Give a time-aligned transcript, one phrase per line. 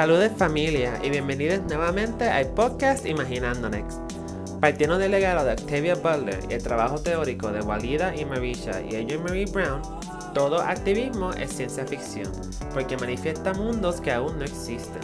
[0.00, 4.00] Saludos familia y bienvenidos nuevamente al podcast Imaginando Next.
[4.58, 8.96] Partiendo del legado de Octavia Butler y el trabajo teórico de Walida y Marisha y
[8.96, 9.82] Adrienne Marie Brown,
[10.32, 12.32] todo activismo es ciencia ficción,
[12.72, 15.02] porque manifiesta mundos que aún no existen.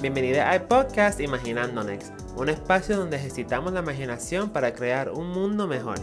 [0.00, 5.68] Bienvenidos al podcast Imaginando Next, un espacio donde ejercitamos la imaginación para crear un mundo
[5.68, 6.00] mejor.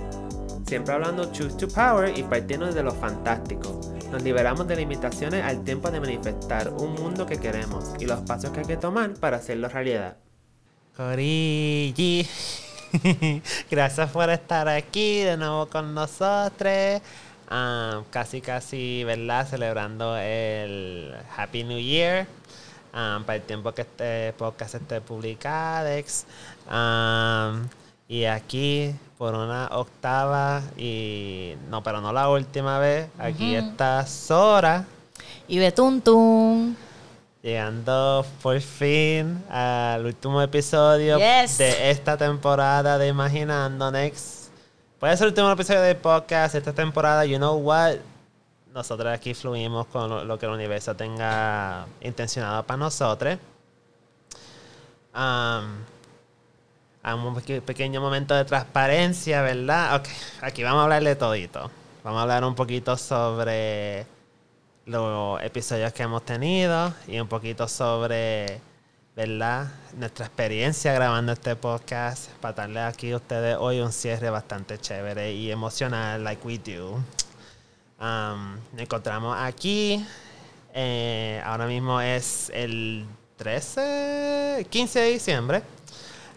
[0.66, 3.78] Siempre hablando Choose to Power y partiendo de lo fantástico.
[4.12, 8.52] Nos liberamos de limitaciones al tiempo de manifestar un mundo que queremos y los pasos
[8.52, 10.18] que hay que tomar para hacerlo realidad.
[10.98, 12.28] Corigi,
[13.72, 17.02] gracias por estar aquí de nuevo con nosotros.
[17.50, 19.48] Ah, casi, casi, ¿verdad?
[19.48, 22.28] Celebrando el Happy New Year.
[22.92, 25.88] Ah, para el tiempo que este podcast esté publicado.
[26.68, 27.60] Ah,
[28.10, 33.08] y aquí por una octava y no, pero no la última vez.
[33.20, 34.86] Aquí está Sora.
[35.48, 36.76] Y Betuntun.
[37.44, 44.50] Llegando por fin al último episodio de esta temporada de Imaginando Next.
[45.00, 47.26] Puede ser el último episodio del podcast esta temporada.
[47.26, 47.98] You know what?
[48.74, 53.38] Nosotros aquí fluimos con lo, que el universo tenga intencionado para nosotros.
[57.16, 59.96] Un pequeño momento de transparencia, ¿verdad?
[59.96, 60.08] Ok,
[60.42, 61.72] aquí vamos a hablar de todito.
[62.04, 64.06] Vamos a hablar un poquito sobre
[64.86, 68.62] los episodios que hemos tenido y un poquito sobre,
[69.16, 69.72] ¿verdad?
[69.98, 75.34] Nuestra experiencia grabando este podcast para darle aquí a ustedes hoy un cierre bastante chévere
[75.34, 76.96] y emocional, like we do.
[78.00, 80.06] Um, nos encontramos aquí.
[80.74, 83.06] Eh, ahora mismo es el
[83.38, 85.64] 13, 15 de diciembre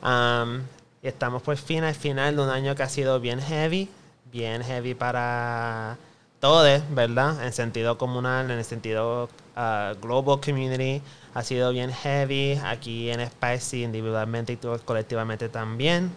[0.03, 3.89] y estamos por fin al final de un año que ha sido bien heavy,
[4.33, 5.97] bien heavy para
[6.41, 7.45] todos, ¿verdad?
[7.45, 11.01] En sentido comunal, en el sentido uh, global community,
[11.35, 16.11] ha sido bien heavy aquí en Spicy, individualmente y colectivamente también.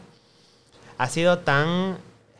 [0.97, 1.97] Ha sido tan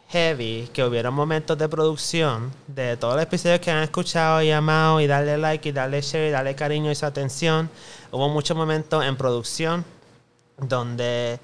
[0.10, 5.00] heavy que hubieron momentos de producción de todos los episodios que han escuchado y amado
[5.02, 7.70] y darle like y darle share y darle cariño y su atención.
[8.12, 9.86] Hubo muchos momentos en producción
[10.58, 11.40] donde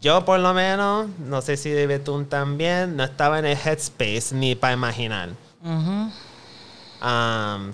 [0.00, 4.34] yo por lo menos, no sé si de Betún también, no estaba en el headspace
[4.34, 5.30] ni para imaginar.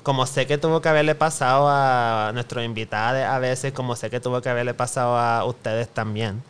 [0.02, 4.20] como sé que tuvo que haberle pasado a nuestros invitados a veces, como sé que
[4.20, 6.42] tuvo que haberle pasado a ustedes también,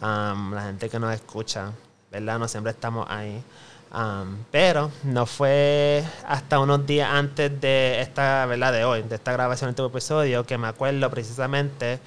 [0.00, 1.72] la gente que nos escucha,
[2.10, 2.38] ¿verdad?
[2.38, 3.42] No siempre estamos ahí.
[4.50, 8.72] pero no fue hasta unos días antes de esta, ¿verdad?
[8.72, 12.00] De hoy, de esta grabación de este episodio, que me acuerdo precisamente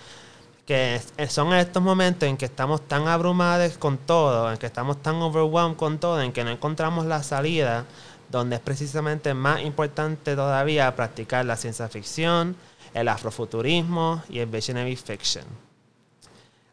[0.70, 5.16] que son estos momentos en que estamos tan abrumados con todo, en que estamos tan
[5.16, 7.86] overwhelmed con todo, en que no encontramos la salida,
[8.30, 12.56] donde es precisamente más importante todavía practicar la ciencia ficción,
[12.94, 15.44] el afrofuturismo y el visionary fiction.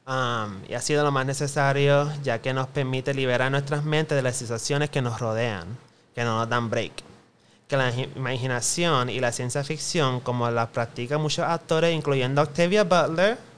[0.07, 4.21] Um, y ha sido lo más necesario ya que nos permite liberar nuestras mentes de
[4.21, 5.79] las situaciones que nos rodean,
[6.15, 6.93] que no nos dan break.
[7.67, 13.56] Que la imaginación y la ciencia ficción, como las practican muchos actores, incluyendo Octavia Butler,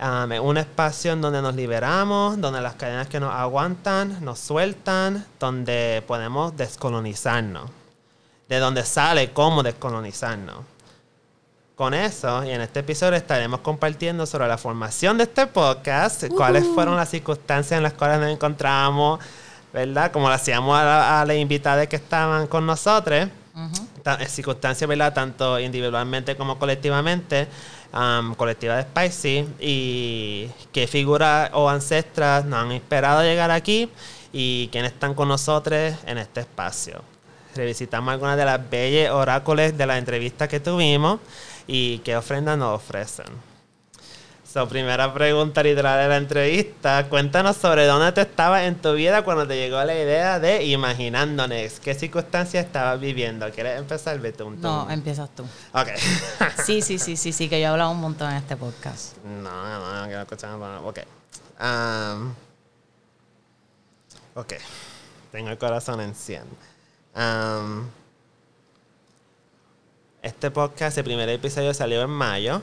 [0.00, 5.26] Um, un espacio en donde nos liberamos, donde las cadenas que nos aguantan nos sueltan,
[5.38, 7.70] donde podemos descolonizarnos.
[8.48, 10.56] De donde sale cómo descolonizarnos.
[11.76, 16.66] Con eso, y en este episodio estaremos compartiendo sobre la formación de este podcast, cuáles
[16.66, 19.20] fueron las circunstancias en las cuales nos encontramos,
[19.70, 20.12] ¿verdad?
[20.12, 23.28] Como lo hacíamos a, las invitadas que estaban con nosotros.
[24.28, 25.12] Circunstancias, ¿verdad?
[25.12, 27.48] Tanto individualmente como colectivamente
[28.36, 33.90] colectiva de Spicy y qué figuras o ancestras nos han esperado llegar aquí
[34.32, 37.02] y quiénes están con nosotros en este espacio.
[37.54, 41.18] Revisitamos algunas de las bellas oráculos de la entrevista que tuvimos
[41.66, 43.49] y qué ofrendas nos ofrecen.
[44.52, 47.08] So, primera pregunta literal de la entrevista.
[47.08, 51.78] Cuéntanos sobre dónde te estabas en tu vida cuando te llegó la idea de Imaginándonos.
[51.78, 53.48] ¿Qué circunstancias estabas viviendo?
[53.52, 54.60] ¿Quieres empezar, Betún?
[54.60, 55.44] No, empiezas tú.
[55.72, 55.90] Ok.
[56.66, 59.18] sí, sí, sí, sí, sí, que yo he hablado un montón en este podcast.
[59.18, 60.80] No, no, no, que no escuchamos.
[60.84, 60.98] Ok.
[61.60, 62.34] Um,
[64.34, 64.54] ok.
[65.30, 66.42] Tengo el corazón en 100.
[67.14, 67.86] Um,
[70.22, 72.60] este podcast, el primer episodio salió en mayo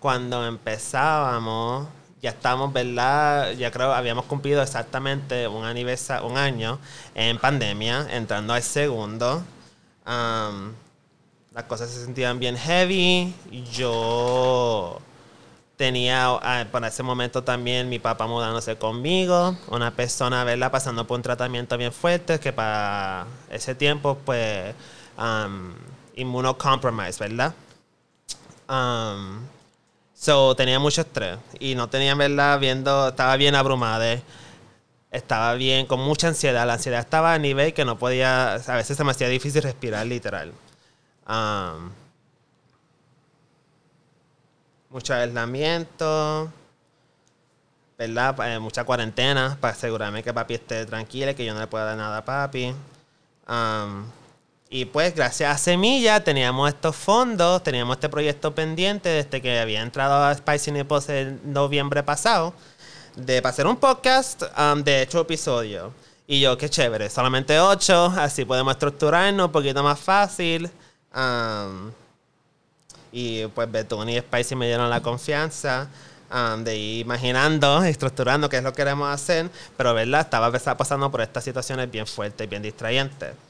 [0.00, 1.86] cuando empezábamos,
[2.22, 3.52] ya estamos, ¿verdad?
[3.52, 6.78] Ya creo habíamos cumplido exactamente un aniversario, un año
[7.14, 9.42] en pandemia, entrando al segundo.
[10.06, 13.34] las cosas se sentían bien heavy.
[13.72, 15.00] Yo
[15.76, 20.70] tenía ah, para ese momento también mi papá mudándose conmigo, una persona, ¿verdad?
[20.70, 24.74] Pasando por un tratamiento bien fuerte que para ese tiempo, pues,
[25.18, 25.72] um,
[27.18, 27.54] ¿verdad?
[30.20, 32.60] So, tenía mucho estrés y no tenía, ¿verdad?
[32.60, 34.20] Viendo, estaba bien abrumada.
[35.10, 36.66] Estaba bien, con mucha ansiedad.
[36.66, 40.06] La ansiedad estaba a nivel que no podía, a veces se me hacía difícil respirar,
[40.06, 40.52] literal.
[41.26, 41.90] Um,
[44.90, 46.52] mucho aislamiento,
[47.96, 48.54] ¿verdad?
[48.54, 51.96] Eh, mucha cuarentena para asegurarme que papi esté tranquilo, que yo no le pueda dar
[51.96, 52.74] nada a papi.
[53.48, 54.04] Um,
[54.72, 59.82] y pues gracias a Semilla teníamos estos fondos, teníamos este proyecto pendiente desde que había
[59.82, 62.54] entrado a Spicy Nipples en noviembre pasado,
[63.16, 65.92] de hacer un podcast um, de ocho episodios.
[66.28, 70.70] Y yo, qué chévere, solamente ocho, así podemos estructurarnos un poquito más fácil.
[71.12, 71.90] Um,
[73.10, 75.88] y pues Betún y Spicy me dieron la confianza
[76.32, 81.10] um, de ir imaginando, estructurando qué es lo que queremos hacer, pero verdad, estaba pasando
[81.10, 83.49] por estas situaciones bien fuertes, bien distrayentes.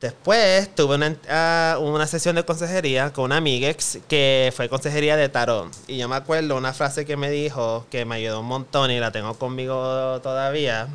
[0.00, 3.74] Después tuve una, ah, una, sesión de consejería con una amiga
[4.08, 5.72] que fue consejería de tarot.
[5.88, 9.00] Y yo me acuerdo una frase que me dijo que me ayudó un montón y
[9.00, 10.88] la tengo conmigo todavía.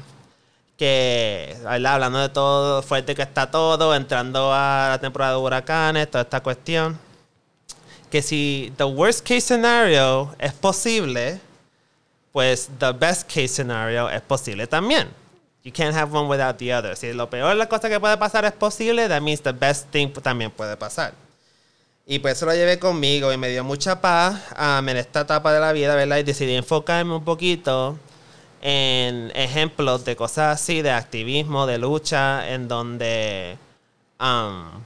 [0.77, 6.23] Que, hablando de todo fuerte que está todo, entrando a la temporada de huracanes, toda
[6.23, 6.97] esta cuestión.
[8.09, 11.41] Que si the worst case scenario es posible,
[12.31, 15.09] pues the best case scenario es posible también.
[15.63, 16.95] You can't have one without the other.
[16.95, 20.09] Si lo peor la cosa que puede pasar es posible, that means the best thing
[20.11, 21.13] también puede pasar.
[22.05, 25.53] Y pues eso lo llevé conmigo y me dio mucha paz um, en esta etapa
[25.53, 26.17] de la vida, ¿verdad?
[26.17, 27.97] Y decidí enfocarme un poquito
[28.61, 33.57] en ejemplos de cosas así, de activismo, de lucha, en donde,
[34.19, 34.83] um,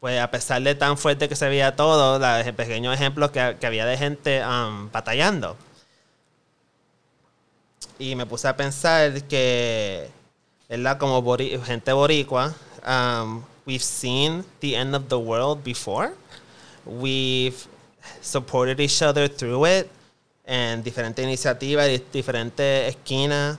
[0.00, 3.66] pues a pesar de tan fuerte que se veía todo, los pequeños ejemplos que, que
[3.66, 5.56] había de gente um, batallando.
[7.98, 10.08] Y me puse a pensar que,
[10.68, 10.98] ¿verdad?
[10.98, 12.54] Como gente boricua,
[12.86, 16.12] um, we've seen the end of the world before.
[16.86, 17.56] We've
[18.22, 19.90] supported each other through it
[20.46, 23.58] en diferentes iniciativas, diferentes esquinas,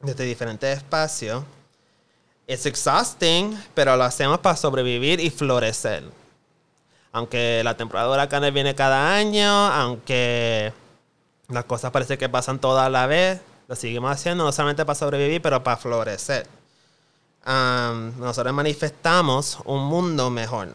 [0.00, 1.44] desde diferentes espacios.
[2.46, 6.02] Es exhausting, pero lo hacemos para sobrevivir y florecer.
[7.12, 10.72] Aunque la temporada de huracanes viene cada año, aunque
[11.48, 13.40] las cosas parece que pasan todas a la vez,
[13.70, 16.44] lo seguimos haciendo no solamente para sobrevivir, pero para florecer.
[17.46, 20.70] nosotros manifestamos un mundo mejor.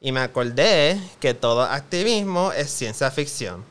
[0.00, 3.64] Y me acordé que todo activismo es ciencia ficción.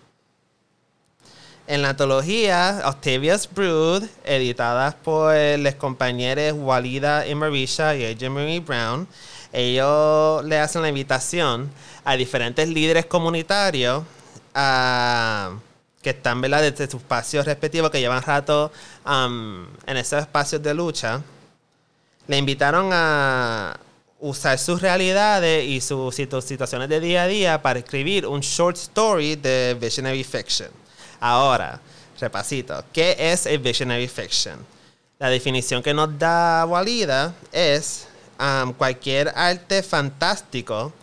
[1.68, 9.08] En la antología Octavia's Brood, editada por los compañeros Walida Imarisha y AJ Marie Brown,
[9.54, 11.72] ellos le hacen la invitación
[12.04, 14.04] a diferentes líderes comunitarios
[14.54, 15.54] a
[16.07, 16.62] que están ¿verdad?
[16.62, 18.71] desde sus espacios respectivos, que llevan rato
[19.06, 21.21] en esos espacios de lucha,
[22.27, 23.77] le invitaron a
[24.18, 29.36] usar sus realidades y sus situaciones de día a día para escribir un short story
[29.36, 30.69] de visionary fiction.
[31.19, 31.81] Ahora,
[32.21, 34.65] repasito, ¿qué es el visionary fiction?
[35.19, 38.07] La definición que nos da Walida es
[38.77, 40.94] cualquier arte fantástico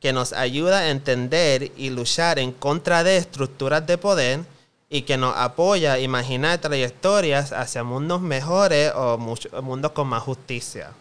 [0.00, 4.53] que nos ayuda a entender y luchar en contra de estructuras de poder
[4.94, 9.18] y que nos apoya a imaginar trayectorias hacia mundos mejores o
[9.60, 10.92] mundos con más justicia.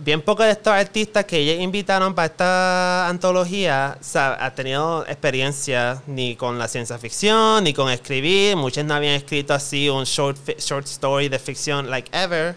[0.00, 6.34] Bien pocos de estos artistas que ellos invitaron para esta antología han tenido experiencia ni
[6.34, 8.56] con la ciencia ficción, ni con escribir.
[8.56, 12.56] Muchos no habían escrito así un short, short story de ficción like ever.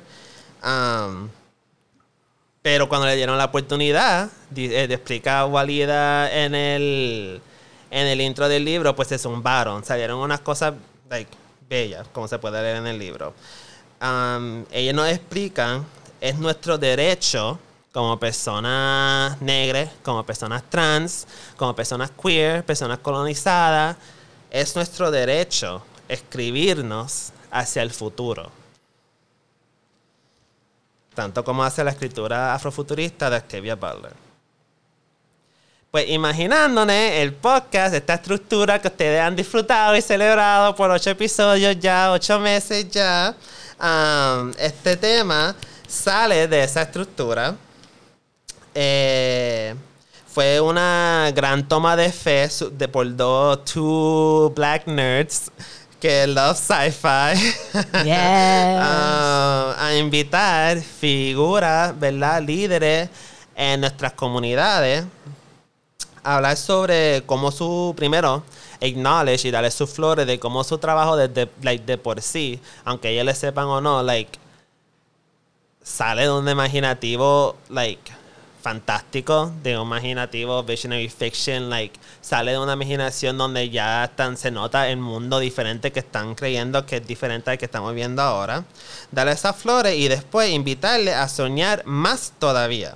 [0.63, 1.29] Um,
[2.63, 7.41] pero cuando le dieron la oportunidad de, de explicar Walida en el
[7.91, 9.83] en el intro del libro, pues se zumbaron.
[9.83, 10.73] Salieron unas cosas
[11.09, 11.31] like,
[11.69, 13.33] bellas, como se puede leer en el libro.
[14.01, 15.85] Um, ellos nos explican,
[16.21, 17.59] es nuestro derecho
[17.91, 23.97] como personas negras, como personas trans, como personas queer, personas colonizadas,
[24.51, 28.51] es nuestro derecho escribirnos hacia el futuro.
[31.15, 34.26] Tanto como hace la escritura afrofuturista de Octavia Butler.
[35.89, 41.79] Pues imaginándonos el podcast, esta estructura que ustedes han disfrutado y celebrado por ocho episodios
[41.79, 43.33] ya, ocho meses ya,
[44.59, 45.55] este tema
[45.87, 47.55] sale de esa estructura.
[48.75, 49.73] Eh,
[50.27, 55.49] fue una gran toma de fe de por dos two black nerds
[56.01, 57.33] que love sci-fi
[58.03, 58.17] yes.
[58.19, 62.41] a invitar figuras, ¿verdad?
[62.41, 63.09] Líderes
[63.55, 65.05] en nuestras comunidades
[66.23, 68.43] hablar sobre cómo su, primero,
[68.81, 73.09] acknowledge y darle sus flores de cómo su trabajo desde, like, de por sí, aunque
[73.09, 74.39] ellos le sepan o no, like,
[75.81, 78.11] sale de un imaginativo, like,
[78.67, 84.51] fantástico, de un imaginativo, visionary fiction, like sale de una imaginación donde ya están, se
[84.51, 88.65] nota el mundo diferente que están creyendo que es diferente al que estamos viendo ahora.
[89.09, 92.95] Darle esas flores y después invitarle a soñar más todavía.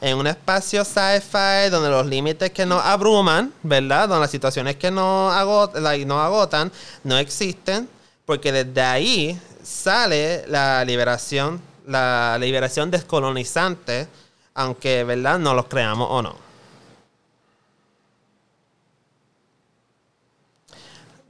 [0.00, 4.08] En un espacio sci-fi donde los límites que nos abruman, ¿verdad?
[4.08, 6.72] Donde las situaciones que nos, agotan
[7.04, 7.88] no existen,
[8.24, 14.08] porque desde ahí sale la liberación, la liberación descolonizante
[14.56, 15.38] aunque, ¿verdad?
[15.38, 16.34] No los creamos o no.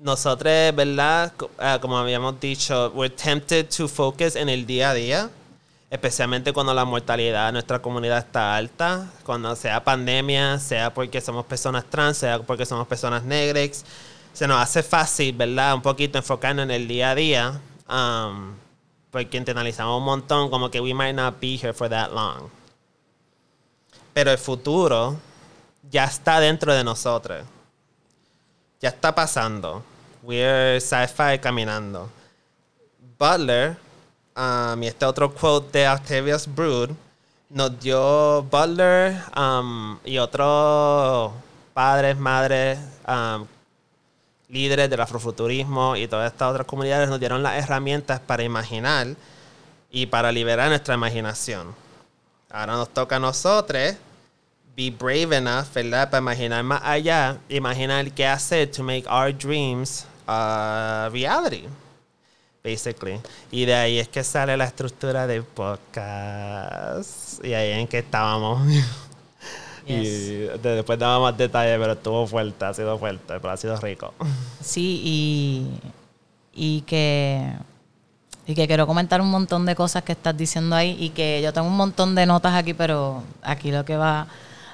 [0.00, 1.32] Nosotros, ¿verdad?
[1.58, 5.30] Ah, como habíamos dicho, we're tempted to focus en el día a día,
[5.90, 11.46] especialmente cuando la mortalidad de nuestra comunidad está alta, cuando sea pandemia, sea porque somos
[11.46, 13.84] personas trans, sea porque somos personas negras.
[14.32, 15.74] Se nos hace fácil, ¿verdad?
[15.74, 18.54] Un poquito enfocarnos en el día a día, um,
[19.10, 22.50] porque internalizamos un montón, como que we might not be here for that long.
[24.12, 25.16] Pero el futuro
[25.90, 27.44] ya está dentro de nosotros.
[28.80, 29.82] Ya está pasando.
[30.22, 32.10] We're sci-fi caminando.
[33.18, 33.78] Butler,
[34.36, 36.90] um, y este otro quote de Octavius Brood,
[37.48, 41.32] nos dio Butler um, y otros
[41.74, 43.46] padres, madres, um,
[44.48, 49.08] líderes del afrofuturismo y todas estas otras comunidades nos dieron las herramientas para imaginar
[49.90, 51.74] y para liberar nuestra imaginación.
[52.50, 53.96] Ahora nos toca a nosotros
[54.76, 56.10] be brave enough, ¿verdad?
[56.10, 61.66] Para imaginar más allá, imaginar qué hacer to make our dreams a reality,
[62.66, 63.20] basically.
[63.50, 67.44] Y de ahí es que sale la estructura del podcast.
[67.44, 68.66] Y ahí en que estábamos.
[69.88, 74.12] Y después daba más detalles, pero estuvo fuerte, ha sido fuerte, pero ha sido rico.
[74.60, 75.80] Sí, y,
[76.52, 77.52] y que
[78.48, 81.52] y que quiero comentar un montón de cosas que estás diciendo ahí y que yo
[81.52, 84.26] tengo un montón de notas aquí, pero aquí lo que va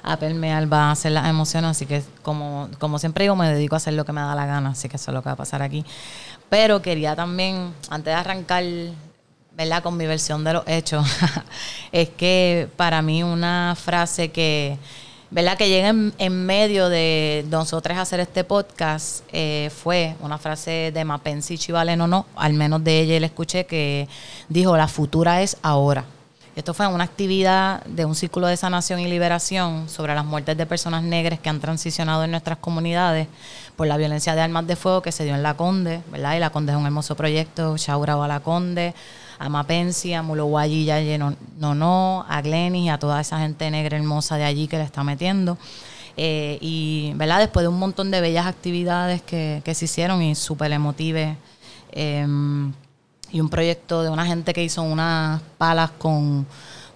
[0.03, 3.75] a permear, va a hacer las emociones, así que como, como siempre digo, me dedico
[3.75, 5.33] a hacer lo que me da la gana, así que eso es lo que va
[5.33, 5.85] a pasar aquí.
[6.53, 8.63] Pero quería también, antes de arrancar,
[9.57, 9.81] ¿verdad?
[9.81, 11.03] Con mi versión de los hechos,
[11.91, 14.77] es que para mí una frase que,
[15.31, 15.57] ¿verdad?
[15.57, 21.57] Que llega en, medio de nosotros hacer este podcast eh, fue una frase de Mapensi
[21.57, 24.07] Chivale, no, no, al menos de ella le escuché que
[24.47, 26.05] dijo, la futura es ahora.
[26.55, 30.67] Esto fue una actividad de un círculo de sanación y liberación sobre las muertes de
[30.67, 33.27] personas negras que han transicionado en nuestras comunidades
[33.75, 36.35] por la violencia de armas de fuego que se dio en La Conde, ¿verdad?
[36.35, 38.93] Y La Conde es un hermoso proyecto, Shaura a La Conde,
[39.39, 43.97] a Mapensi, a Mulowayi, no, no, no, a Glenis y a toda esa gente negra
[43.97, 45.57] hermosa de allí que le está metiendo.
[46.17, 47.39] Eh, y, ¿verdad?
[47.39, 51.35] Después de un montón de bellas actividades que, que se hicieron y súper emotivas,
[51.91, 52.27] eh,
[53.33, 56.45] y un proyecto de una gente que hizo unas palas con,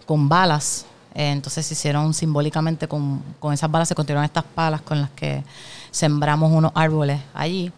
[0.07, 0.85] balas.
[1.15, 5.43] Eh, entonces se hicieron simbólicamente con, esas balas, se construyeron estas palas con las que
[5.89, 7.71] sembramos unos árboles allí.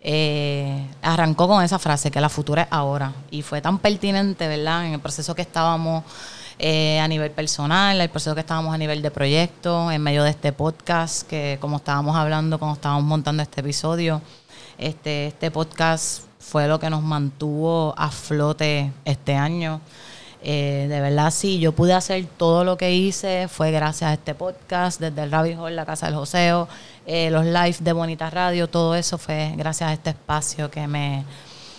[0.00, 3.12] Eh, arrancó con esa frase, que la futura es ahora.
[3.30, 4.86] Y fue tan pertinente, ¿verdad?
[4.86, 6.02] En el proceso que estábamos
[6.58, 10.30] eh, a nivel personal, el proceso que estábamos a nivel de proyecto, en medio de
[10.30, 14.22] este podcast, que como estábamos hablando, como estábamos montando este episodio,
[14.78, 19.82] este, este podcast fue lo que nos mantuvo a flote este año.
[20.42, 24.34] Eh, de verdad, sí, yo pude hacer todo lo que hice, fue gracias a este
[24.34, 26.66] podcast, desde el Rabbit Hole, la Casa del Joseo,
[27.06, 31.24] eh, los live de Bonita Radio, todo eso fue gracias a este espacio que me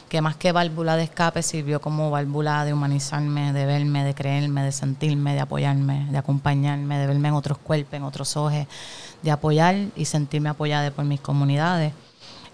[0.07, 4.63] que más que válvula de escape sirvió como válvula de humanizarme, de verme, de creerme,
[4.63, 8.65] de sentirme, de apoyarme, de acompañarme, de verme en otros cuerpos, en otros ojos,
[9.21, 11.93] de apoyar y sentirme apoyada por mis comunidades.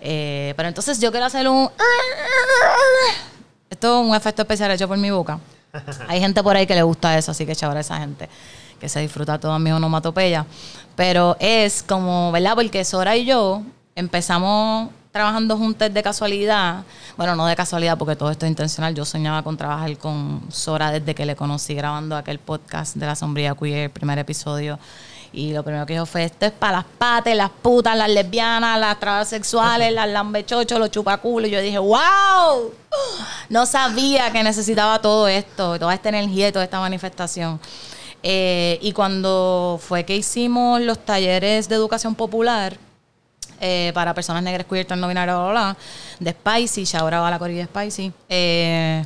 [0.08, 1.68] Eh, pero entonces yo quiero hacer un...
[3.68, 5.40] Esto es un efecto especial hecho por mi boca.
[6.08, 8.30] Hay gente por ahí que le gusta eso, así que chavara a esa gente
[8.80, 10.46] que se disfruta todo mi onomatopeya.
[10.96, 12.54] Pero es como, ¿verdad?
[12.54, 13.64] Porque Sora y yo
[13.96, 16.84] empezamos trabajando juntos de casualidad.
[17.18, 18.94] Bueno, no de casualidad porque todo esto es intencional.
[18.94, 23.16] Yo soñaba con trabajar con Sora desde que le conocí grabando aquel podcast de la
[23.16, 24.78] sombría queer, el primer episodio
[25.36, 28.80] y lo primero que dijo fue, esto es para las patas, las putas, las lesbianas,
[28.80, 31.50] las transexuales, las lambechochos, los chupaculos.
[31.50, 32.74] Y yo dije, wow,
[33.50, 37.60] no sabía que necesitaba todo esto, toda esta energía y toda esta manifestación.
[38.24, 42.78] Eh, y cuando fue que hicimos los talleres de educación popular,
[43.60, 45.78] eh, para personas negras, queer, no binarias, bla, bla,
[46.20, 48.14] de Spicy, ahora va la corrida de Spicy.
[48.30, 49.04] Eh,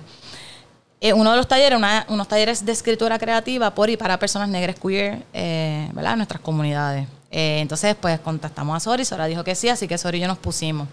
[1.01, 1.79] eh, uno de los talleres,
[2.09, 6.17] unos talleres de escritura creativa por y para personas negras queer, eh, ¿verdad?
[6.17, 7.07] Nuestras comunidades.
[7.31, 10.27] Eh, entonces, pues contactamos a Sori, Sora dijo que sí, así que Sori y yo
[10.27, 10.87] nos pusimos.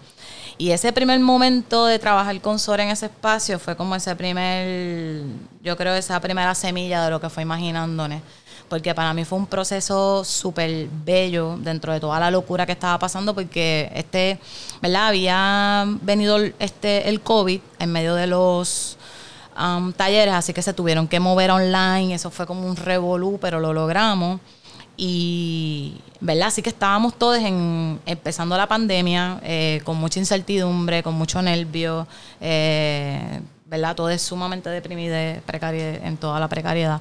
[0.57, 5.23] Y ese primer momento de trabajar con Sora en ese espacio fue como ese primer,
[5.61, 8.21] yo creo, esa primera semilla de lo que fue imaginándonos
[8.69, 12.99] porque para mí fue un proceso súper bello dentro de toda la locura que estaba
[12.99, 14.39] pasando, porque este,
[14.81, 15.07] ¿verdad?
[15.07, 18.96] Había venido este, el COVID en medio de los
[19.59, 23.59] um, talleres, así que se tuvieron que mover online, eso fue como un revolú, pero
[23.59, 24.39] lo logramos.
[24.95, 26.47] Y, ¿verdad?
[26.47, 32.07] Así que estábamos todos en, empezando la pandemia eh, con mucha incertidumbre, con mucho nervio,
[32.41, 33.95] eh, ¿verdad?
[33.95, 36.99] Todo es sumamente deprimido en toda la precariedad.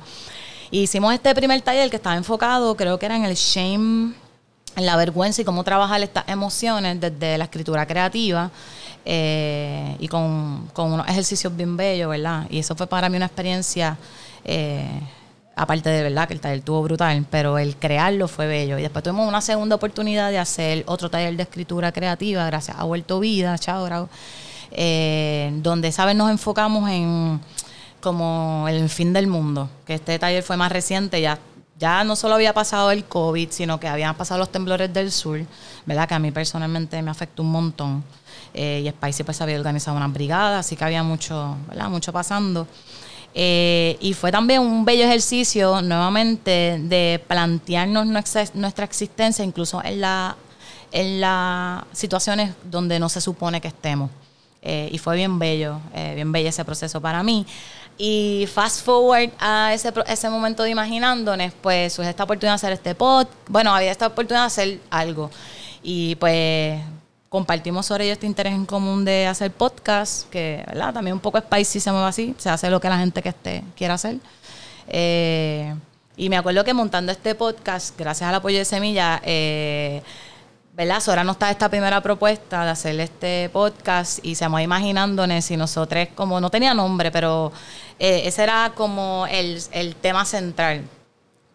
[0.70, 4.12] hicimos este primer taller que estaba enfocado, creo que era en el shame,
[4.76, 8.50] en la vergüenza y cómo trabajar estas emociones desde la escritura creativa.
[9.08, 12.46] Eh, y con, con, unos ejercicios bien bellos, ¿verdad?
[12.50, 13.96] Y eso fue para mí una experiencia
[15.56, 18.78] aparte de verdad que el taller estuvo brutal, pero el crearlo fue bello.
[18.78, 22.84] Y después tuvimos una segunda oportunidad de hacer otro taller de escritura creativa, gracias a
[22.84, 24.08] Vuelto Vida, chao,
[24.70, 26.14] eh, donde, ¿sabes?
[26.14, 27.40] Nos enfocamos en
[28.00, 31.38] como el fin del mundo, que este taller fue más reciente, ya,
[31.78, 35.40] ya no solo había pasado el COVID, sino que habían pasado los temblores del sur,
[35.84, 36.08] ¿verdad?
[36.08, 38.04] Que a mí personalmente me afectó un montón.
[38.54, 41.88] Eh, y Spicy pues había organizado una brigada, así que había mucho, ¿verdad?
[41.88, 42.66] Mucho pasando.
[43.34, 50.36] Eh, y fue también un bello ejercicio nuevamente de plantearnos nuestra, existencia, incluso en, la,
[50.92, 54.10] en las situaciones donde no se supone que estemos.
[54.62, 55.78] Eh, y fue bien bello,
[56.14, 57.46] bien bello ese proceso para mí.
[57.98, 62.72] Y fast forward a ese, ese momento de imaginándonos, pues surge esta oportunidad de hacer
[62.72, 63.26] este pod.
[63.48, 65.30] Bueno, había esta oportunidad de hacer algo.
[65.82, 66.80] Y pues
[67.28, 70.94] compartimos sobre ello este interés en común de hacer podcast, que ¿verdad?
[70.94, 73.62] también un poco spicy se mueve así, se hace lo que la gente que esté
[73.76, 74.16] quiera hacer.
[74.88, 75.74] Eh,
[76.16, 80.02] y me acuerdo que montando este podcast, gracias al apoyo de Semilla, eh,
[80.76, 81.00] ¿verdad?
[81.00, 85.56] Sora nos está esta primera propuesta de hacer este podcast y se me imaginándonos si
[85.56, 87.50] nosotros, como no tenía nombre, pero
[87.98, 90.82] eh, ese era como el, el tema central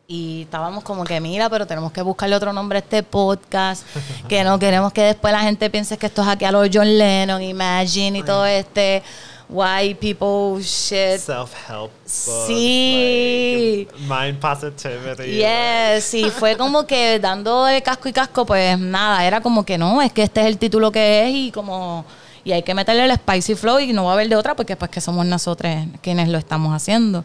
[0.07, 3.85] y estábamos como que, mira, pero tenemos que buscarle otro nombre a este podcast,
[4.27, 6.97] que no queremos que después la gente piense que esto es aquí a los John
[6.97, 9.03] Lennon, Imagine y todo este
[9.51, 11.19] white people shit.
[11.19, 11.91] Self-help.
[12.05, 13.87] Sí.
[14.07, 15.37] mind positivity.
[15.37, 19.77] Yes, sí, fue como que dando de casco y casco, pues nada, era como que
[19.77, 22.05] no, es que este es el título que es y como
[22.43, 24.75] y hay que meterle el spicy flow y no va a haber de otra porque
[24.75, 27.23] pues que somos nosotros quienes lo estamos haciendo.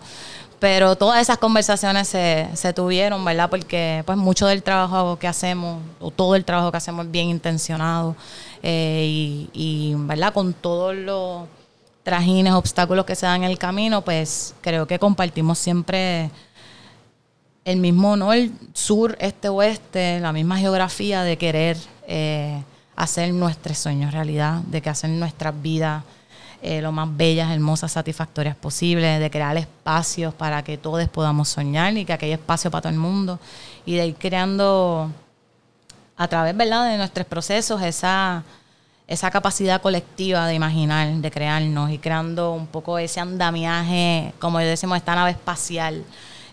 [0.59, 3.51] Pero todas esas conversaciones se, se tuvieron, ¿verdad?
[3.51, 7.29] Porque pues mucho del trabajo que hacemos, o todo el trabajo que hacemos es bien
[7.29, 8.17] intencionado.
[8.63, 10.33] Eh, y, y, ¿verdad?
[10.33, 11.43] Con todos los
[12.07, 16.31] trajines, obstáculos que se dan en el camino, pues creo que compartimos siempre
[17.65, 18.33] el mismo, ¿no?
[18.33, 22.63] El sur, este, oeste, la misma geografía de querer eh,
[22.95, 26.05] hacer nuestros sueños realidad, de que hacer nuestras vidas
[26.63, 31.97] eh, lo más bellas, hermosas, satisfactorias posibles, de crear espacios para que todos podamos soñar
[31.97, 33.41] y que haya espacio para todo el mundo
[33.85, 35.11] y de ir creando
[36.17, 36.89] a través ¿verdad?
[36.89, 38.45] de nuestros procesos esa,
[39.09, 44.97] esa capacidad colectiva de imaginar, de crearnos y creando un poco ese andamiaje, como decimos,
[44.99, 46.05] esta nave espacial.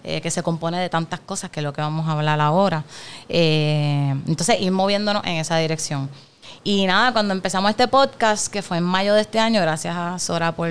[0.06, 2.84] Eh, que se compone de tantas cosas que es lo que vamos a hablar ahora.
[3.30, 6.10] Eh, entonces, ir moviéndonos en esa dirección.
[6.66, 10.20] Y nada, cuando empezamos este podcast, que fue en mayo de este año, gracias a
[10.20, 10.70] Sora por,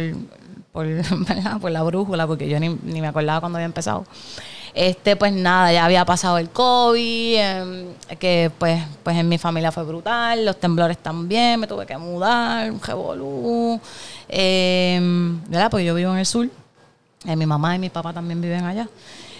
[0.70, 0.86] por,
[1.62, 4.04] por la brújula, porque yo ni, me acordaba cuando había empezado.
[4.74, 7.86] Este, pues nada, ya había pasado el COVID, em,
[8.18, 12.70] que pues, pues en mi familia fue brutal, los temblores también, me tuve que mudar,
[12.70, 13.80] un revolú.
[14.28, 14.98] Eh,
[15.48, 15.70] ¿Verdad?
[15.70, 16.48] Pues yo vivo en el sur,
[17.26, 18.88] eh, mi mamá y mi papá también viven allá.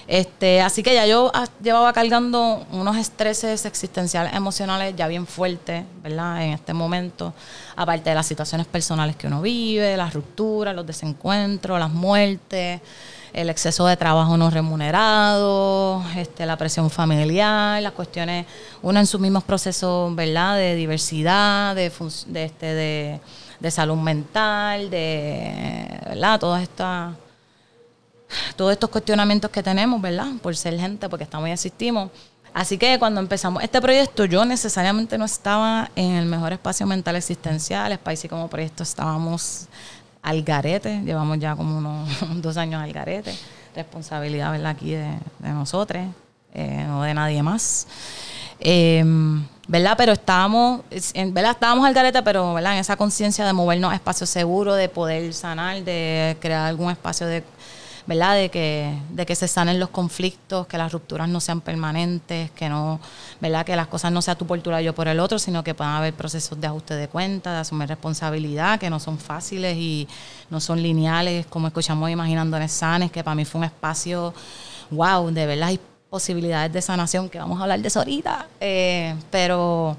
[0.07, 1.31] Este, así que ya yo
[1.63, 6.45] llevaba cargando unos estreses existenciales, emocionales ya bien fuertes, ¿verdad?
[6.45, 7.33] En este momento,
[7.77, 12.81] aparte de las situaciones personales que uno vive, las rupturas, los desencuentros, las muertes,
[13.33, 18.47] el exceso de trabajo no remunerado, este, la presión familiar, las cuestiones,
[18.83, 20.57] uno en sus mismos procesos, ¿verdad?
[20.57, 21.91] De diversidad, de,
[22.27, 23.21] de, este,
[23.61, 26.39] de, salud mental, de, ¿verdad?
[26.39, 27.15] Todas estas
[28.57, 30.29] todos estos cuestionamientos que tenemos, ¿verdad?
[30.43, 32.11] Por ser gente, porque estamos y asistimos.
[32.55, 37.17] Así que cuando empezamos este proyecto, yo necesariamente no estaba en el mejor espacio mental
[37.17, 37.95] existencial.
[37.95, 39.69] Spicy como proyecto estábamos
[40.23, 42.09] al garete, llevamos ya como unos
[42.43, 43.35] dos años al garete.
[43.75, 44.71] Responsabilidad, ¿verdad?
[44.71, 46.07] Aquí de, nosotros,
[46.55, 47.87] eh, no de nadie más.
[48.61, 49.95] Em, ¿verdad?
[49.97, 50.83] Pero estábamos,
[51.33, 51.53] ¿verdad?
[51.53, 52.75] Estábamos al garete, pero, ¿verdad?
[52.75, 57.27] En esa conciencia de movernos a espacios seguros, de poder sanar, de crear algún espacio
[57.27, 57.43] de
[58.07, 58.35] ¿verdad?
[58.35, 62.69] De que, de que se sanen los conflictos, que las rupturas no sean permanentes, que
[62.69, 63.01] no,
[63.41, 63.65] ¿verdad?
[63.65, 65.75] Que las cosas no sean tú por tu lado, yo por el otro, sino que
[65.75, 70.09] puedan haber procesos de ajuste de cuentas, de asumir responsabilidad, que no son fáciles y
[70.51, 74.35] no son lineales, como escuchamos Imaginando en Sanes, que para mí fue un espacio,
[74.91, 75.71] wow, de verdad
[76.13, 79.97] posibilidades de sanación, que vamos a hablar de eso ahorita, eh, pero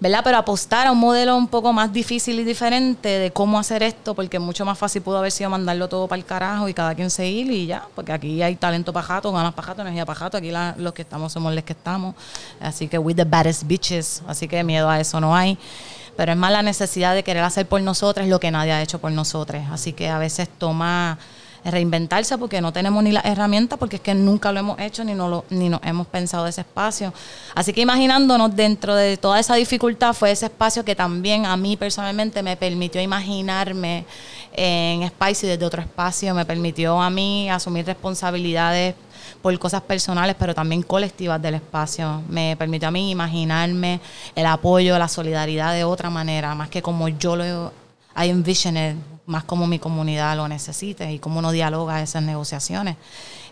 [0.00, 0.20] ¿verdad?
[0.22, 4.14] Pero apostar a un modelo un poco más difícil y diferente de cómo hacer esto,
[4.14, 7.10] porque mucho más fácil pudo haber sido mandarlo todo para el carajo y cada quien
[7.10, 11.02] seguir y ya, porque aquí hay talento pajato, ganas pajato, energía pajato, aquí los que
[11.02, 12.14] estamos somos los que estamos,
[12.60, 15.58] así que with the baddest bitches, así que miedo a eso no hay.
[16.16, 18.98] Pero es más la necesidad de querer hacer por nosotros lo que nadie ha hecho
[18.98, 19.62] por nosotros.
[19.70, 21.16] Así que a veces toma
[21.70, 25.14] reinventarse porque no tenemos ni las herramientas, porque es que nunca lo hemos hecho ni,
[25.14, 27.12] no lo, ni nos hemos pensado ese espacio.
[27.54, 31.76] Así que imaginándonos dentro de toda esa dificultad fue ese espacio que también a mí
[31.76, 34.04] personalmente me permitió imaginarme
[34.52, 38.94] en Spicy desde otro espacio, me permitió a mí asumir responsabilidades
[39.42, 42.22] por cosas personales, pero también colectivas del espacio.
[42.28, 44.00] Me permitió a mí imaginarme
[44.34, 47.72] el apoyo, la solidaridad de otra manera, más que como yo lo
[48.16, 48.96] I envisioned
[49.28, 52.96] más como mi comunidad lo necesite y cómo uno dialoga esas negociaciones.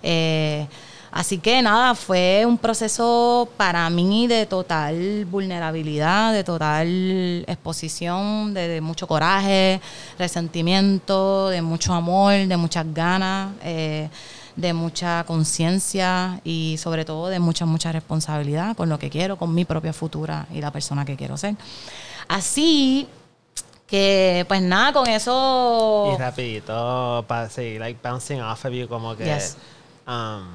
[0.03, 0.67] Eh,
[1.12, 8.81] así que nada, fue un proceso para mí de total vulnerabilidad, de total exposición, de,
[8.81, 9.81] mucho coraje,
[10.19, 13.53] resentimiento, de mucho amor, de muchas ganas.
[13.62, 14.09] Eh,
[14.57, 19.55] de mucha conciencia y sobre todo de mucha, mucha responsabilidad con lo que quiero, con
[19.55, 21.57] mi propia futura y la persona que quiero ser.
[22.27, 23.07] Así
[23.87, 26.12] que pues nada, con eso.
[26.14, 29.38] Y rapidito, para seguir like bouncing off of you, como que
[30.07, 30.46] um,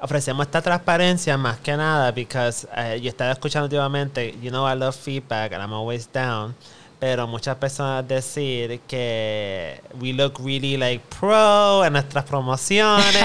[0.00, 4.74] ofrecemos esta transparencia más que nada, because uh, yo estaba escuchando últimamente, you know I
[4.74, 6.54] love feedback and I'm always down
[7.02, 13.16] pero muchas personas decir que we look really like pro en nuestras promociones,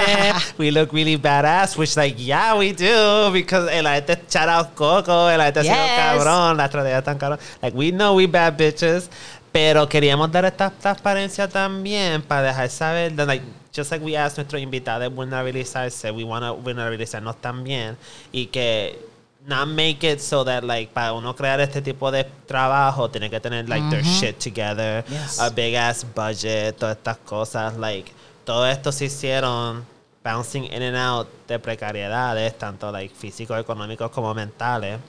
[0.58, 5.30] we look really badass, which like yeah we do because el gente shout out Coco,
[5.30, 5.70] el gente yes.
[5.70, 9.08] ha sido cabrón, la estrategia tan cabrón, like we know we bad bitches,
[9.52, 14.60] pero queríamos dar esta transparencia también para dejar saber, like just like we ask nuestros
[14.60, 17.96] invitados vulnerabilizarse, we want to vulnerabilizarnos también
[18.32, 19.07] y que
[19.48, 23.40] not make it so that like para uno crear este tipo de trabajo tiene que
[23.40, 25.04] tener like their shit together,
[25.40, 28.12] a big ass budget, todas estas cosas, like
[28.44, 29.84] todo esto se hicieron
[30.22, 35.00] bouncing in and out de precariedades, tanto like físicos, económicos como mentales.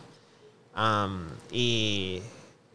[0.75, 2.21] Um, y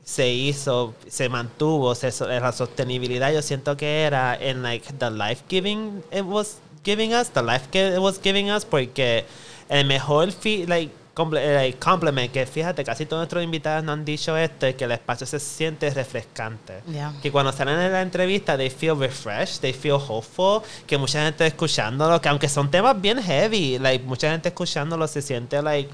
[0.05, 5.45] se hizo, se mantuvo, se, la sostenibilidad yo siento que era en like the life
[5.49, 9.25] giving it was giving us, the life it was giving us, porque
[9.71, 10.29] el mejor
[10.67, 10.93] like
[11.37, 15.27] eh, complement, que fíjate, casi todos nuestros invitados nos han dicho esto, que el espacio
[15.27, 16.83] se siente refrescante.
[17.23, 21.47] Que cuando salen en la entrevista, they feel refreshed, they feel hopeful, que mucha gente
[21.47, 25.91] escuchándolo, que aunque son temas bien heavy, like, mucha gente escuchándolo se siente like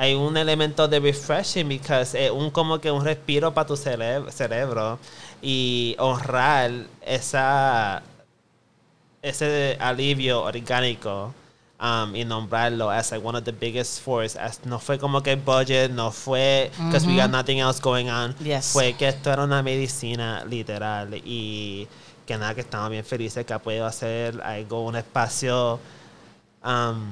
[0.00, 5.00] hay un elemento de refreshing because es un como que un respiro para tu cerebro
[5.42, 6.70] y honrar
[7.04, 8.04] esa
[9.20, 11.34] ese alivio orgánico
[11.80, 14.36] um, y nombrarlo as like one of the biggest force.
[14.36, 18.34] As, no fue como que budget, no fue because we got nothing else going on.
[18.72, 21.86] Fue que esto era una medicina literal y
[22.26, 25.80] que nada, que estamos bien felices que ha podido hacer algo, un espacio
[26.62, 27.06] um,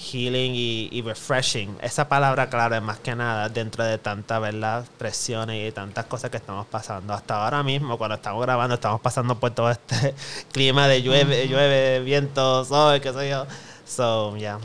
[0.00, 1.76] healing y, refreshing.
[1.82, 4.84] Esa palabra, claro, es más que nada dentro de tantas ¿verdad?
[4.98, 7.12] presiones y tantas cosas que estamos pasando.
[7.12, 10.14] Hasta ahora mismo, cuando estamos grabando, estamos pasando por todo este
[10.52, 13.46] clima de llueve, llueve, viento, sol, qué sé yo.
[13.86, 14.58] So, yeah.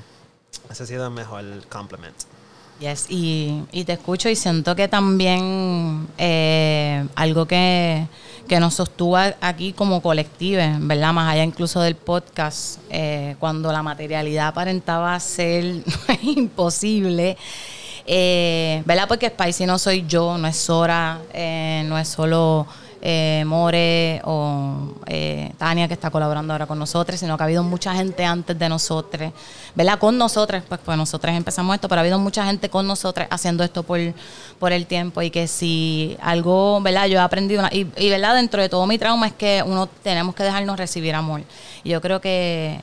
[0.69, 2.15] Ese ha sido el mejor compliment.
[2.79, 8.07] Yes, y, y te escucho y siento que también eh, algo que
[8.47, 11.13] que nos sostuvo aquí como colectivo, ¿verdad?
[11.13, 15.83] Más allá incluso del podcast, eh, cuando la materialidad aparentaba ser
[16.21, 17.37] imposible.
[18.07, 19.07] Eh, ¿Verdad?
[19.07, 22.67] Porque Spicy no soy yo, no es Sora, eh, no es solo
[23.07, 27.61] eh, More o eh, Tania que está colaborando ahora con nosotros, sino que ha habido
[27.61, 29.31] mucha gente antes de nosotros,
[29.75, 29.99] ¿verdad?
[29.99, 33.63] Con nosotros, pues, pues nosotros empezamos esto, pero ha habido mucha gente con nosotros haciendo
[33.63, 33.99] esto por,
[34.57, 37.05] por el tiempo y que si algo, ¿verdad?
[37.05, 38.33] Yo he aprendido, y, y, ¿verdad?
[38.33, 41.43] Dentro de todo mi trauma es que uno tenemos que dejarnos recibir amor.
[41.83, 42.81] Y yo creo que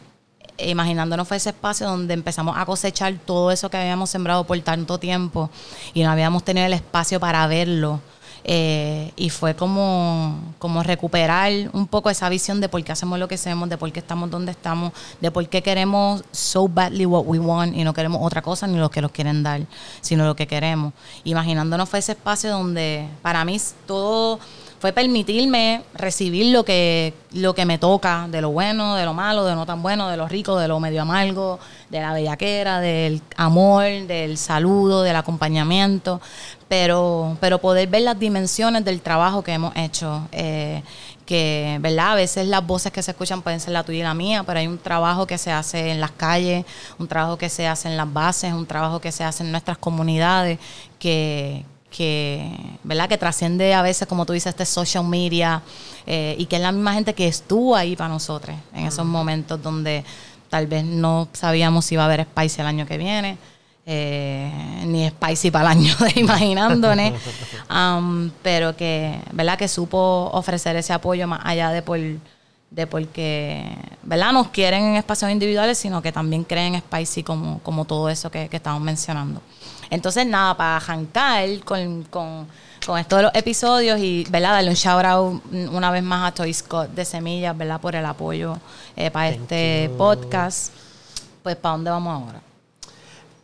[0.58, 4.98] imaginándonos fue ese espacio donde empezamos a cosechar todo eso que habíamos sembrado por tanto
[4.98, 5.50] tiempo
[5.94, 8.00] y no habíamos tenido el espacio para verlo
[8.44, 13.28] eh, y fue como, como recuperar un poco esa visión de por qué hacemos lo
[13.28, 17.24] que hacemos, de por qué estamos donde estamos, de por qué queremos so badly what
[17.26, 19.62] we want y no queremos otra cosa ni lo que nos quieren dar,
[20.00, 20.92] sino lo que queremos.
[21.24, 24.40] Imaginándonos fue ese espacio donde para mí todo
[24.82, 29.44] fue permitirme recibir lo que, lo que me toca, de lo bueno, de lo malo,
[29.44, 33.22] de no tan bueno, de lo rico, de lo medio amargo, de la bellaquera, del
[33.36, 36.20] amor, del saludo, del acompañamiento,
[36.66, 40.26] pero, pero poder ver las dimensiones del trabajo que hemos hecho.
[40.32, 40.82] Eh,
[41.26, 42.10] que, ¿verdad?
[42.10, 44.58] A veces las voces que se escuchan pueden ser la tuya y la mía, pero
[44.58, 46.64] hay un trabajo que se hace en las calles,
[46.98, 49.78] un trabajo que se hace en las bases, un trabajo que se hace en nuestras
[49.78, 50.58] comunidades,
[50.98, 52.50] que, que,
[52.82, 53.08] ¿verdad?
[53.08, 55.62] que trasciende a veces, como tú dices, este social media
[56.06, 59.62] eh, y que es la misma gente que estuvo ahí para nosotros en esos momentos
[59.62, 60.04] donde
[60.50, 63.38] tal vez no sabíamos si iba a haber Spicy el año que viene.
[63.84, 67.12] Eh, ni Spicy para el año de imaginándonos,
[67.70, 69.58] um, pero que, ¿verdad?
[69.58, 71.98] Que supo ofrecer ese apoyo más allá de por
[72.74, 74.32] de porque, ¿verdad?
[74.32, 78.30] Nos quieren en espacios individuales, sino que también creen en Spicy como, como todo eso
[78.30, 79.42] que, que estamos mencionando.
[79.90, 82.48] Entonces, nada, para arrancar con, con,
[82.86, 84.52] con esto de los episodios y, ¿verdad?
[84.52, 87.78] Darle un shout out una vez más a Toy Scott de Semillas, ¿verdad?
[87.78, 88.56] Por el apoyo
[88.96, 90.72] eh, para este podcast.
[91.42, 92.40] Pues, ¿para dónde vamos ahora?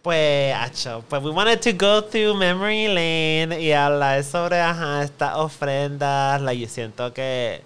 [0.00, 5.36] Pues, Acho, pues we wanted to go through memory lane y hablar sobre ajá, estas
[5.36, 6.40] ofrendas.
[6.40, 7.62] Like, yo siento que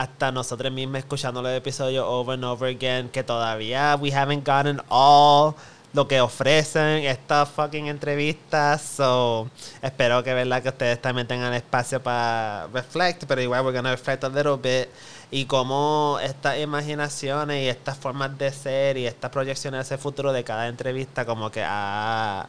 [0.00, 4.80] hasta nosotros mismos escuchando los episodios over and over again, que todavía we haven't gotten
[4.88, 5.54] all
[5.92, 8.80] lo que ofrecen estas fucking entrevistas.
[8.80, 9.50] So,
[9.82, 14.24] espero que verdad que ustedes también tengan espacio para reflect, pero igual we're gonna reflect
[14.24, 14.88] a little bit.
[15.30, 20.32] Y cómo estas imaginaciones y estas formas de ser y estas proyecciones hacia el futuro
[20.32, 22.48] de cada entrevista como que ha...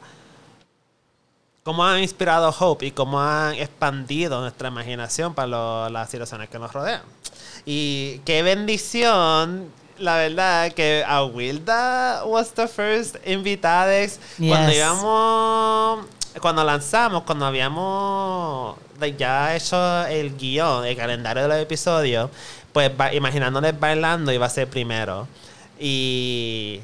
[1.63, 6.73] Cómo han inspirado hope y cómo han expandido nuestra imaginación para las situaciones que nos
[6.73, 7.03] rodean.
[7.65, 9.71] Y qué bendición
[10.01, 14.07] la verdad que a Wilda was the first invitada.
[14.37, 16.05] Cuando íbamos,
[16.41, 18.77] cuando lanzamos, cuando habíamos
[19.17, 22.29] ya hecho el guion, el calendario de los episodios,
[22.73, 25.27] pues imaginándoles bailando iba a ser primero.
[25.79, 26.79] Y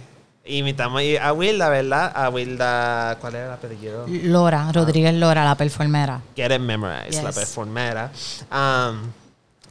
[0.47, 2.11] invitamos a Wilda, ¿verdad?
[2.15, 4.05] A Wilda, ¿cuál era el apellido?
[4.07, 6.21] Lora, Rodríguez Lora, la performera.
[6.35, 8.11] Get it memorized, la performera.
[8.51, 9.11] Um,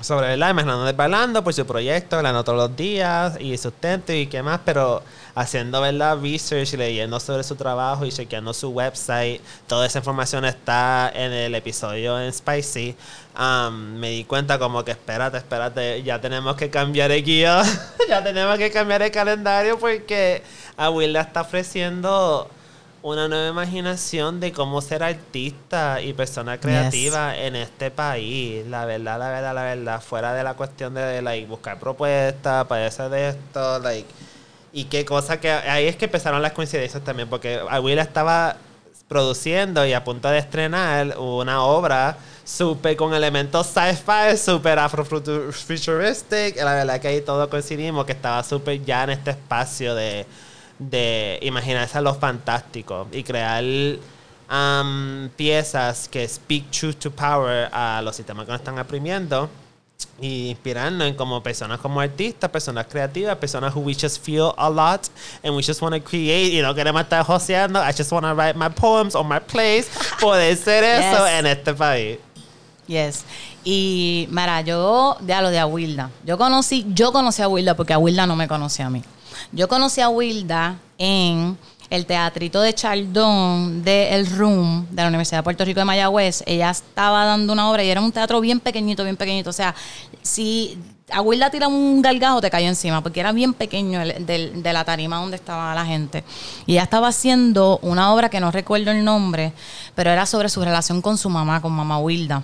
[0.00, 0.50] sobre, ¿verdad?
[0.50, 5.02] Imaginando bailando por su proyecto, hablando todos los días y sustento y qué más, pero
[5.36, 6.18] haciendo, ¿verdad?
[6.20, 9.40] Research, leyendo sobre su trabajo y chequeando su website.
[9.68, 12.96] Toda esa información está en el episodio en Spicy.
[13.38, 17.66] Um, me di cuenta como que espérate, espérate, ya tenemos que cambiar el guion,
[18.08, 20.42] ya tenemos que cambiar el calendario porque
[20.78, 22.48] a Will está ofreciendo
[23.02, 28.66] una nueva imaginación de cómo ser artista y persona creativa en este país.
[28.66, 30.00] La verdad, la verdad, la verdad.
[30.00, 34.08] Fuera de la cuestión de like, buscar propuestas, para eso de esto, like.
[34.76, 35.50] Y qué cosa que.
[35.50, 38.58] Ahí es que empezaron las coincidencias también, porque Will estaba
[39.08, 46.56] produciendo y a punto de estrenar una obra súper con elementos sci-fi, súper afrofuturistic.
[46.56, 50.26] La verdad que ahí todos coincidimos que estaba súper ya en este espacio de
[50.78, 58.02] de imaginarse a los fantásticos y crear um, piezas que speak truth to power a
[58.02, 59.48] los sistemas que nos están oprimiendo
[60.20, 64.70] y inspirarnos en como personas como artistas, personas creativas, personas who we just feel a
[64.70, 65.08] lot
[65.42, 67.80] and we just want to create y no queremos estar joseando.
[67.82, 69.88] I just want to write my poems or my plays.
[70.20, 72.18] Poder ser eso en este país.
[72.86, 73.24] Yes.
[73.64, 76.10] Y mira, yo de a lo de Awilda.
[76.24, 79.02] Yo conocí, yo conocí a Wilda porque Awilda no me conocía a mí.
[79.52, 81.58] Yo conocí a Wilda en
[81.90, 86.42] el teatrito de Chaldón de El Room de la Universidad de Puerto Rico de Mayagüez.
[86.46, 89.50] Ella estaba dando una obra y era un teatro bien pequeñito, bien pequeñito.
[89.50, 89.74] O sea,
[90.22, 90.78] si
[91.10, 95.20] a Wilda tira un galgajo, te cayó encima, porque era bien pequeño de la tarima
[95.20, 96.24] donde estaba la gente.
[96.66, 99.52] Y ella estaba haciendo una obra que no recuerdo el nombre,
[99.94, 102.42] pero era sobre su relación con su mamá, con mamá Wilda.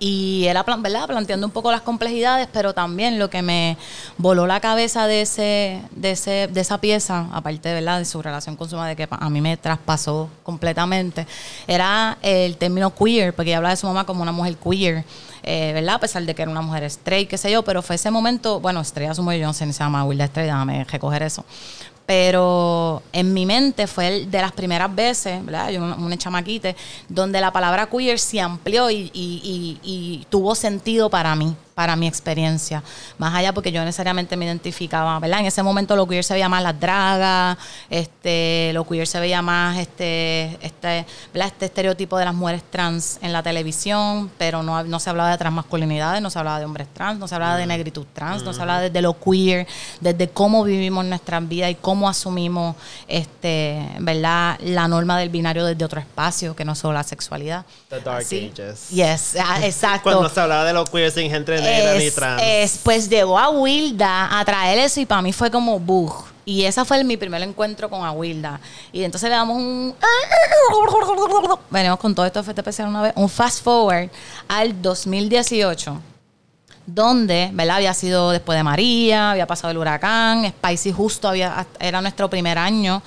[0.00, 1.06] Y era ¿verdad?
[1.06, 3.76] planteando un poco las complejidades, pero también lo que me
[4.18, 8.00] voló la cabeza de ese, de ese, de esa pieza, aparte ¿verdad?
[8.00, 11.26] de su relación con su madre, que a mí me traspasó completamente,
[11.66, 15.04] era el término queer, porque ella habla de su mamá como una mujer queer.
[15.46, 15.96] Eh, ¿verdad?
[15.96, 18.60] A pesar de que era una mujer straight, qué sé yo, pero fue ese momento,
[18.60, 21.44] bueno, estrella su yo no sé ni se llama Wilda Estrella, déjame recoger eso
[22.06, 25.70] pero en mi mente fue de las primeras veces, ¿verdad?
[25.70, 26.76] Yo un, chamaquite,
[27.08, 31.54] donde la palabra queer se amplió y, tuvo sentido para mí.
[31.74, 32.82] Para mi experiencia.
[33.18, 35.40] Más allá porque yo necesariamente me identificaba, ¿verdad?
[35.40, 37.58] En ese momento lo queer se veía más las dragas,
[37.90, 41.48] este, lo queer se veía más este, este, ¿verdad?
[41.48, 45.38] este estereotipo de las mujeres trans en la televisión, pero no, no se hablaba de
[45.38, 48.60] transmasculinidades, no se hablaba de hombres trans, no se hablaba de negritud trans, no se
[48.60, 49.66] hablaba desde lo queer,
[50.00, 52.76] desde cómo vivimos nuestras vidas y cómo asumimos
[53.08, 54.58] este, ¿verdad?
[54.60, 57.64] la norma del binario desde otro espacio, que no solo la sexualidad.
[57.88, 58.52] The Dark Así.
[58.52, 58.88] Ages.
[58.90, 60.04] Yes, ah, exacto.
[60.04, 61.30] Cuando se hablaba de los queer sin
[61.64, 62.42] ni Es- trans.
[62.44, 66.12] es, pues llegó a Wilda a traer eso y para mí fue como bug.
[66.46, 68.60] Y ese fue el- mi primer encuentro con Awilda.
[68.92, 69.94] Y entonces le damos un...
[71.70, 73.12] Venimos con todo esto de FTP una vez.
[73.16, 74.10] Un fast forward
[74.48, 76.00] al 2018
[76.86, 77.76] donde, ¿verdad?
[77.76, 82.58] Había sido después de María, había pasado el huracán, Spicy justo había, era nuestro primer
[82.58, 83.02] año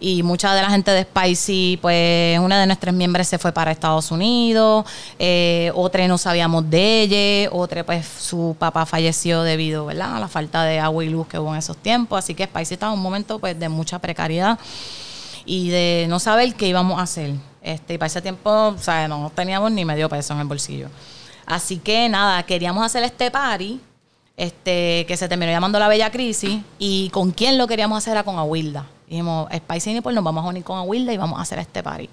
[0.00, 3.70] y mucha de la gente de Spicy, pues una de nuestras miembros se fue para
[3.70, 4.86] Estados Unidos,
[5.18, 10.16] eh, otra no sabíamos de ella, otra pues su papá falleció debido, ¿verdad?
[10.16, 12.74] A la falta de agua y luz que hubo en esos tiempos, así que Spicy
[12.74, 14.58] estaba en un momento pues de mucha precariedad
[15.44, 17.34] y de no saber qué íbamos a hacer.
[17.62, 20.88] Este, y para ese tiempo, o sea, no teníamos ni medio peso en el bolsillo.
[21.46, 23.80] Así que nada, queríamos hacer este party,
[24.38, 28.22] este, que se terminó llamando La Bella Crisis, y con quién lo queríamos hacer era
[28.22, 28.86] con Awilda.
[29.08, 32.08] Dijimos, Spicy Nipple, nos vamos a unir con Awilda y vamos a hacer este party.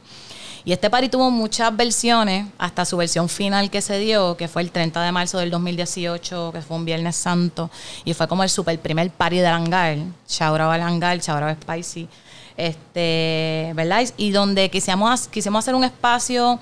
[0.66, 4.64] Y este party tuvo muchas versiones, hasta su versión final que se dio, que fue
[4.64, 7.70] el 30 de marzo del 2018, que fue un Viernes Santo,
[8.04, 9.96] y fue como el super primer party de Langar,
[10.28, 12.08] Shout out a Langar, shout out a Spicy,
[12.58, 14.04] este, ¿verdad?
[14.18, 16.60] Y donde quisimos, quisimos hacer un espacio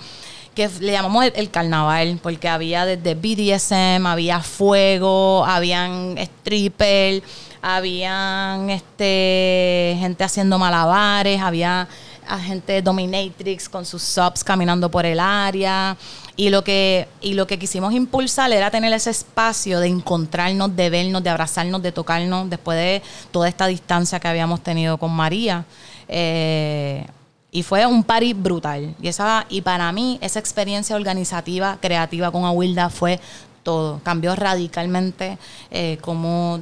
[0.53, 7.23] que le llamamos el, carnaval, porque había desde BDSM, había fuego, habían strippers,
[7.61, 11.87] habían este gente haciendo malabares, había
[12.27, 15.97] a gente dominatrix con sus subs caminando por el área
[16.35, 20.89] y lo que y lo que quisimos impulsar era tener ese espacio de encontrarnos, de
[20.89, 25.65] vernos, de abrazarnos, de tocarnos después de toda esta distancia que habíamos tenido con María.
[26.07, 27.05] Eh,
[27.53, 28.95] y fue un party brutal.
[28.99, 33.19] Y, esa, y para mí, esa experiencia organizativa, creativa con Awilda fue
[33.61, 34.01] todo.
[34.03, 35.37] Cambió radicalmente
[35.69, 35.99] eh,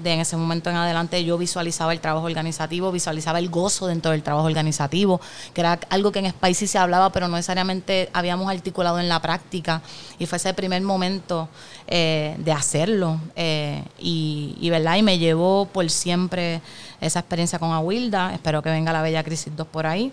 [0.03, 4.11] de en ese momento en adelante yo visualizaba el trabajo organizativo, visualizaba el gozo dentro
[4.11, 5.19] del trabajo organizativo,
[5.53, 9.21] que era algo que en Spicy se hablaba, pero no necesariamente habíamos articulado en la
[9.21, 9.81] práctica.
[10.19, 11.47] Y fue ese primer momento
[11.87, 13.17] eh, de hacerlo.
[13.37, 14.97] eh, y, y, ¿verdad?
[14.97, 16.61] y me llevó por siempre
[16.99, 18.33] esa experiencia con Awilda.
[18.33, 20.11] Espero que venga la Bella Crisis 2 por ahí.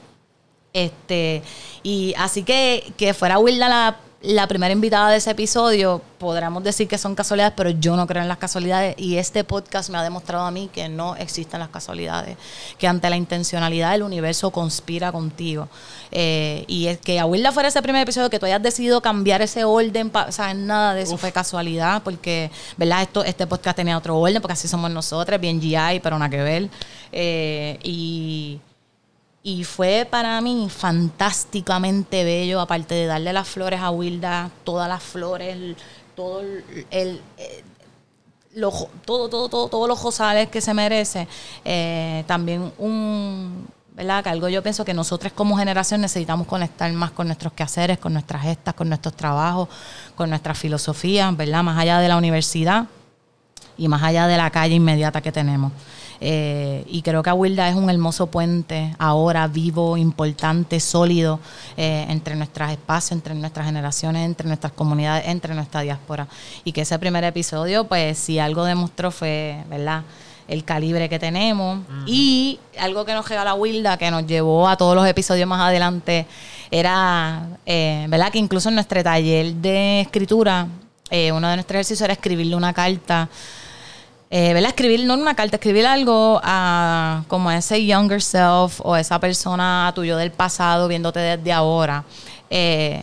[0.73, 1.43] Este,
[1.83, 6.89] y así que que fuera Wilda la, la primera invitada de ese episodio, podríamos decir
[6.89, 10.03] que son casualidades, pero yo no creo en las casualidades y este podcast me ha
[10.03, 12.37] demostrado a mí que no existen las casualidades,
[12.79, 15.69] que ante la intencionalidad el universo conspira contigo.
[16.11, 19.41] Eh, y es que a Wilda fuera ese primer episodio, que tú hayas decidido cambiar
[19.41, 23.03] ese orden, o sea, nada de eso fue casualidad, porque, ¿verdad?
[23.03, 26.43] Esto, este podcast tenía otro orden, porque así somos nosotras, bien GI, pero nada que
[26.43, 26.69] ver.
[27.13, 28.61] Eh, y...
[29.43, 35.03] Y fue para mí fantásticamente bello, aparte de darle las flores a Wilda, todas las
[35.03, 35.77] flores,
[36.15, 37.65] todo el, el- eh,
[39.05, 41.29] todo, todo, todo, todos los rosales que se merece.
[41.65, 44.25] Eh, también un, ¿verdad?
[44.25, 48.13] Que algo yo pienso que nosotros como generación necesitamos conectar más con nuestros quehaceres, con
[48.15, 49.69] nuestras gestas, con nuestros trabajos,
[50.17, 51.63] con nuestra filosofía, ¿verdad?
[51.63, 52.87] Más allá de la universidad
[53.77, 55.71] y más allá de la calle inmediata que tenemos.
[56.21, 61.41] Eh, y creo que Awilda es un hermoso puente ahora vivo, importante, sólido
[61.77, 66.27] eh, entre nuestros espacios, entre nuestras generaciones, entre nuestras comunidades, entre nuestra diáspora.
[66.65, 70.03] Y que ese primer episodio, pues si algo demostró fue, ¿verdad?
[70.49, 71.81] El calibre que tenemos.
[72.07, 76.27] Y algo que nos regala Wilda, que nos llevó a todos los episodios más adelante,
[76.71, 78.33] era, eh, ¿verdad?
[78.33, 80.67] Que incluso en nuestro taller de escritura,
[81.11, 83.29] eh, uno de nuestros ejercicios era escribirle una carta
[84.31, 84.71] eh, ¿verdad?
[84.71, 89.91] Escribir, no una carta, escribir algo a como a ese younger self o esa persona
[89.95, 92.05] tuyo del pasado viéndote desde ahora.
[92.51, 93.03] Eh,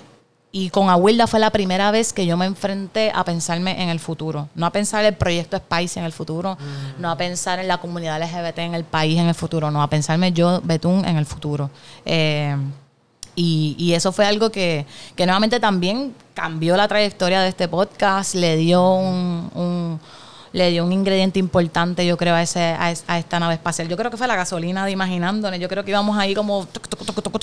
[0.52, 4.00] y con Awilda fue la primera vez que yo me enfrenté a pensarme en el
[4.00, 4.48] futuro.
[4.56, 6.58] No a pensar el proyecto Spice en el futuro,
[6.98, 9.90] no a pensar en la comunidad LGBT en el país en el futuro, no a
[9.90, 11.70] pensarme yo, Betún, en el futuro.
[12.06, 12.56] Eh,
[13.36, 14.86] y, y eso fue algo que,
[15.18, 20.00] que nuevamente también cambió la trayectoria de este podcast, le dio un, un-
[20.56, 23.90] le dio un ingrediente importante, yo creo, a, ese, a, es- a esta nave espacial.
[23.90, 25.60] Yo creo que fue la gasolina de Imaginándonos.
[25.60, 26.66] Yo creo que íbamos ahí como,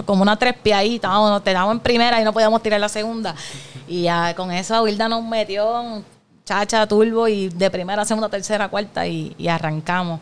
[0.07, 3.35] como una trespia ahí, estábamos, estábamos en primera y no podíamos tirar la segunda.
[3.87, 6.03] Y ya con eso Wilda nos metió
[6.47, 10.19] chacha, turbo y de primera, segunda, tercera, cuarta y, y arrancamos.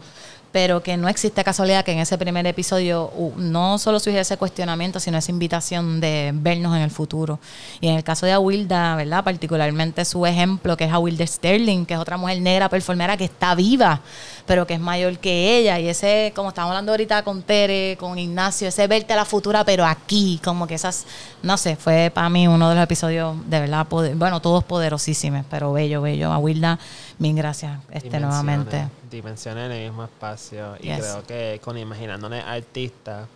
[0.52, 4.36] Pero que no existe casualidad que en ese primer episodio uh, no solo surgiera ese
[4.36, 7.38] cuestionamiento, sino esa invitación de vernos en el futuro.
[7.80, 9.22] Y en el caso de Awilda, ¿verdad?
[9.22, 13.54] Particularmente su ejemplo, que es Awilda Sterling, que es otra mujer negra performera que está
[13.54, 14.00] viva,
[14.46, 15.78] pero que es mayor que ella.
[15.78, 19.64] Y ese, como estábamos hablando ahorita con Tere, con Ignacio, ese verte a la futura,
[19.64, 21.06] pero aquí, como que esas,
[21.42, 23.86] no sé, fue para mí uno de los episodios de verdad,
[24.16, 26.32] bueno, todos poderosísimos, pero bello, bello.
[26.32, 26.78] Awilda,
[27.18, 30.76] mil gracias este, nuevamente dimensiones en el mismo espacio.
[30.80, 33.26] Y creo que con imaginándome artista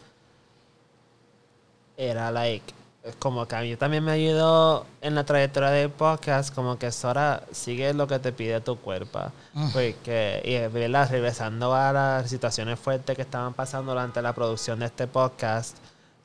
[1.97, 2.75] era like
[3.19, 7.43] como que a mí también me ayudó en la trayectoria del podcast, como que Sora
[7.53, 9.21] sigue lo que te pide tu cuerpo.
[9.53, 9.71] Mm.
[9.73, 11.11] Porque, y ¿verdad?
[11.11, 15.77] regresando a las situaciones fuertes que estaban pasando durante la producción de este podcast,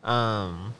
[0.03, 0.71] um,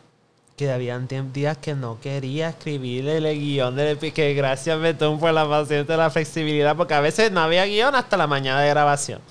[0.59, 5.47] que habían días que no quería escribir el guion del que gracias Betún por la
[5.47, 9.21] paciencia y la flexibilidad, porque a veces no había guion hasta la mañana de grabación.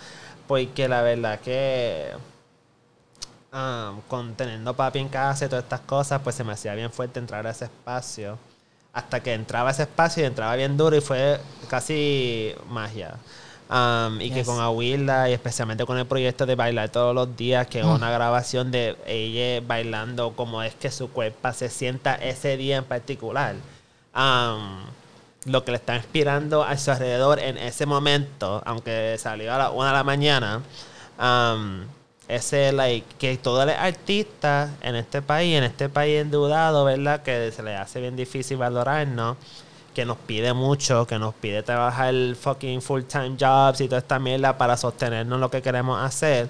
[0.47, 2.13] Porque la verdad que
[3.53, 6.91] um, con teniendo papi en casa y todas estas cosas, pues se me hacía bien
[6.91, 8.39] fuerte entrar a ese espacio.
[8.95, 13.17] Hasta que entraba a ese espacio y entraba bien duro y fue casi magia.
[13.71, 17.67] Um, y que con Aguila y especialmente con el proyecto de bailar todos los días,
[17.67, 17.91] que es mm.
[17.91, 22.85] una grabación de ella bailando como es que su cuerpo se sienta ese día en
[22.85, 23.57] particular.
[24.17, 24.85] Um,
[25.45, 29.71] lo que le está inspirando a su alrededor en ese momento, aunque salió a la
[29.71, 30.63] una de la mañana,
[31.21, 31.83] um,
[32.27, 37.23] ese like que todo el artista en este país, en este país endeudado, ¿verdad?
[37.23, 39.37] Que se le hace bien difícil valorarnos
[39.99, 44.57] que nos pide mucho, que nos pide trabajar fucking full-time jobs y toda esta mierda
[44.57, 46.49] para sostenernos lo que queremos hacer.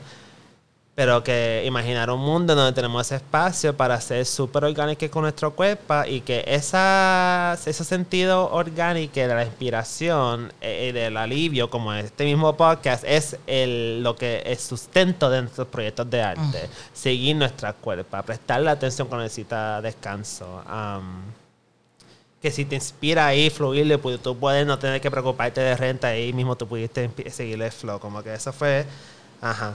[0.94, 5.54] Pero que imaginar un mundo donde tenemos ese espacio para ser súper orgánicos con nuestro
[5.54, 11.94] cuerpo y que esa, ese sentido orgánico de la inspiración y eh, del alivio, como
[11.94, 16.68] este mismo podcast, es el, lo que es sustento de nuestros proyectos de arte.
[16.92, 20.62] Seguir nuestra cuerpo, prestar la atención cuando necesita descanso
[22.40, 26.08] que si te inspira ahí fluirle, pues tú puedes no tener que preocuparte de renta
[26.08, 27.98] ahí mismo tú pudiste seguirle el flow.
[27.98, 28.86] Como que eso fue,
[29.40, 29.74] ajá.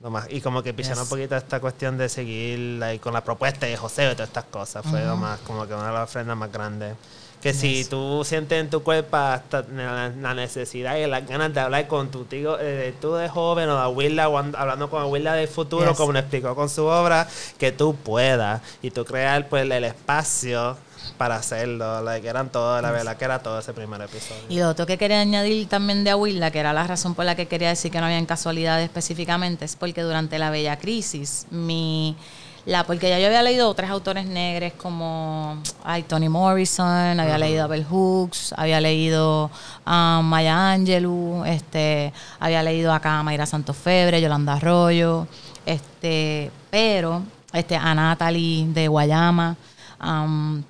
[0.00, 0.26] Nomás.
[0.30, 3.76] Y como que empezaron un poquito esta cuestión de seguir ahí con la propuesta de
[3.76, 4.84] José y todas estas cosas.
[4.84, 6.96] Fue más como que una de las ofrendas más grandes.
[7.40, 11.88] Que si tú sientes en tu cuerpo hasta la, necesidad y las ganas de hablar
[11.88, 15.48] con tu tío, eh, tú de joven o de abuela, o hablando con abuela del
[15.48, 17.28] futuro, como lo explicó con su obra,
[17.58, 20.76] que tú puedas y tú crear pues el espacio
[21.18, 22.04] para hacerlo.
[22.20, 24.42] que eran todo, la verdad que era todo ese primer episodio.
[24.48, 27.34] Y lo otro que quería añadir también de Aguila, que era la razón por la
[27.34, 32.16] que quería decir que no habían casualidades específicamente, es porque durante la Bella Crisis, mi
[32.64, 37.64] la porque ya yo había leído otros autores negros como ay, Toni Morrison, había leído
[37.64, 39.50] a Bell Hooks, había leído
[39.84, 45.26] a Maya Angelou, este, había leído acá a Mayra Santofebre, Yolanda Arroyo,
[45.66, 47.22] este, pero
[47.52, 49.56] este, a Natalie de Guayama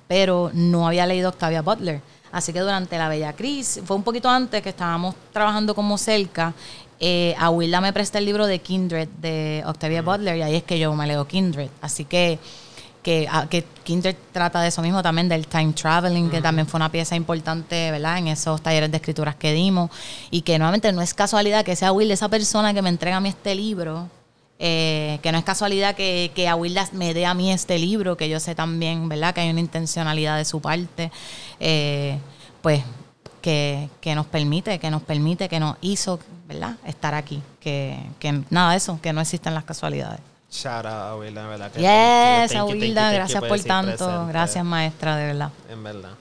[0.07, 2.01] pero no había leído Octavia Butler.
[2.31, 6.53] Así que durante la Bella Cris, fue un poquito antes que estábamos trabajando como cerca,
[6.99, 10.05] eh, a Willa me presta el libro de Kindred de Octavia mm.
[10.05, 11.69] Butler y ahí es que yo me leo Kindred.
[11.81, 12.39] Así que,
[13.03, 16.77] que, ah, que Kindred trata de eso mismo también, del time traveling, que también fue
[16.77, 18.17] una pieza importante, ¿verdad?
[18.19, 19.91] En esos talleres de escrituras que dimos.
[20.31, 23.19] Y que nuevamente no es casualidad que sea Will esa persona que me entrega a
[23.19, 24.09] mí este libro
[24.59, 26.49] eh, que no es casualidad que, que
[26.93, 29.33] me dé a mí este libro, que yo sé también, ¿verdad?
[29.33, 31.11] Que hay una intencionalidad de su parte,
[31.59, 32.17] eh,
[32.61, 32.83] pues
[33.41, 36.77] que, nos permite, que nos permite, que nos hizo, ¿verdad?
[36.85, 37.41] Estar aquí.
[37.59, 40.21] Que, que nada de eso, que no existen las casualidades.
[40.49, 41.71] Shout out, ¿verdad?
[41.71, 44.27] Que yes, Aguilda, gracias por tanto.
[44.27, 45.49] Gracias, maestra, de verdad.
[45.69, 46.11] En verdad.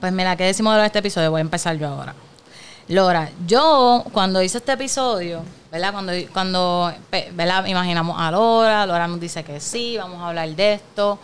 [0.00, 1.30] Pues mira, ¿qué decimos de este episodio?
[1.30, 2.14] Voy a empezar yo ahora.
[2.88, 5.92] Lora, yo cuando hice este episodio, ¿verdad?
[5.92, 6.92] Cuando, cuando
[7.32, 7.64] ¿verdad?
[7.66, 11.18] imaginamos a Lora, Lora nos dice que sí, vamos a hablar de esto.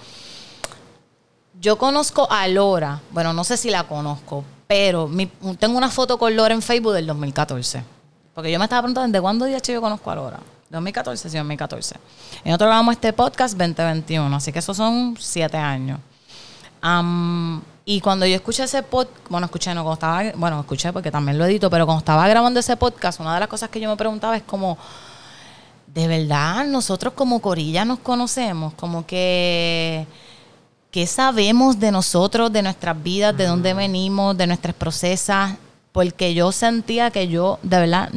[1.61, 5.11] Yo conozco a Lora, bueno, no sé si la conozco, pero
[5.59, 7.83] tengo una foto con Lora en Facebook del 2014.
[8.33, 10.39] Porque yo me estaba preguntando, ¿desde cuándo DH yo conozco a Lora?
[10.71, 11.97] 2014, sí, 2014.
[12.45, 15.99] Y nosotros grabamos este podcast 2021, así que esos son siete años.
[17.85, 21.39] Y cuando yo escuché ese podcast, bueno, escuché, no, cuando estaba, bueno, escuché porque también
[21.39, 23.97] lo edito, pero cuando estaba grabando ese podcast, una de las cosas que yo me
[23.97, 24.79] preguntaba es como,
[25.89, 30.07] de verdad, nosotros como Corilla nos conocemos, como que,
[30.91, 35.57] ¿qué sabemos de nosotros, de nuestras vidas, de dónde venimos, de nuestras procesas?
[35.93, 38.11] Porque yo sentía que yo, de verdad,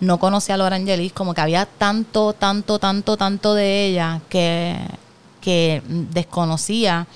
[0.00, 4.76] no conocía a Laura Angelis, como que había tanto, tanto, tanto, tanto de ella que,
[5.40, 7.06] que desconocía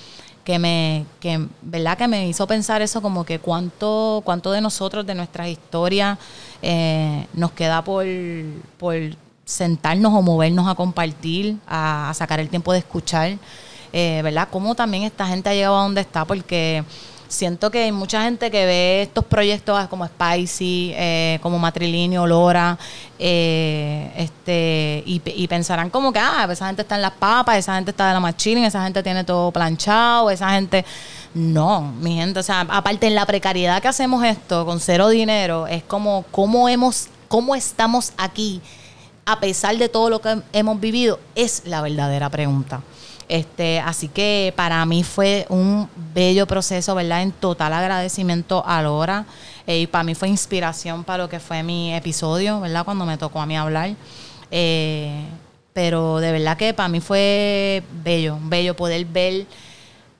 [0.43, 5.05] que me que verdad que me hizo pensar eso como que cuánto cuánto de nosotros
[5.05, 6.19] de nuestras historias
[6.61, 8.05] eh, nos queda por
[8.77, 8.93] por
[9.45, 13.37] sentarnos o movernos a compartir a, a sacar el tiempo de escuchar
[13.93, 16.83] eh, verdad cómo también esta gente ha llegado a donde está porque
[17.33, 22.77] siento que hay mucha gente que ve estos proyectos como Spicy, eh, como Matrilinio, Lora,
[23.17, 27.91] eh, este, y, pensarán como que, ah, esa gente está en las papas, esa gente
[27.91, 30.85] está de la machine, esa gente tiene todo planchado, esa gente...
[31.35, 35.65] No, mi gente, o sea, aparte en la precariedad que hacemos esto, con cero dinero,
[35.65, 38.61] es como cómo hemos, cómo estamos aquí,
[39.25, 42.81] a pesar de todo lo que hemos vivido, es la verdadera pregunta.
[43.29, 47.21] Este, así que para mí fue un bello proceso, ¿verdad?
[47.21, 49.25] En total agradecimiento a Lora.
[49.65, 52.83] Eh, y para mí fue inspiración para lo que fue mi episodio, ¿verdad?
[52.85, 53.91] Cuando me tocó a mí hablar.
[54.51, 55.23] Eh,
[55.73, 59.45] pero de verdad que para mí fue bello, bello poder ver,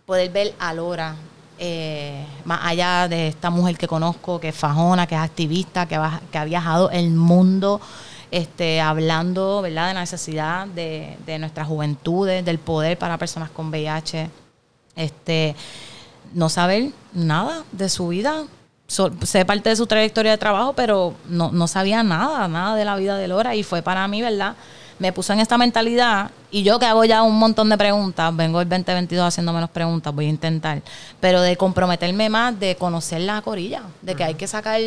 [0.05, 1.15] poder ver a Lora.
[1.59, 5.97] eh, más allá de esta mujer que conozco, que es fajona, que es activista, que,
[5.97, 7.79] va- que ha viajado el mundo
[8.33, 9.89] este, hablando ¿verdad?
[9.89, 14.27] de la necesidad de, de nuestras juventudes, del poder para personas con VIH,
[14.95, 15.55] este,
[16.33, 18.45] no saber nada de su vida.
[18.87, 22.95] Sé parte de su trayectoria de trabajo, pero no, no sabía nada, nada de la
[22.95, 23.55] vida de Lora.
[23.55, 24.55] Y fue para mí, ¿verdad?
[24.99, 26.31] Me puso en esta mentalidad.
[26.51, 30.13] Y yo que hago ya un montón de preguntas, vengo el 2022 haciendo menos preguntas,
[30.13, 30.81] voy a intentar.
[31.19, 34.79] Pero de comprometerme más, de conocer la corilla, de que hay que sacar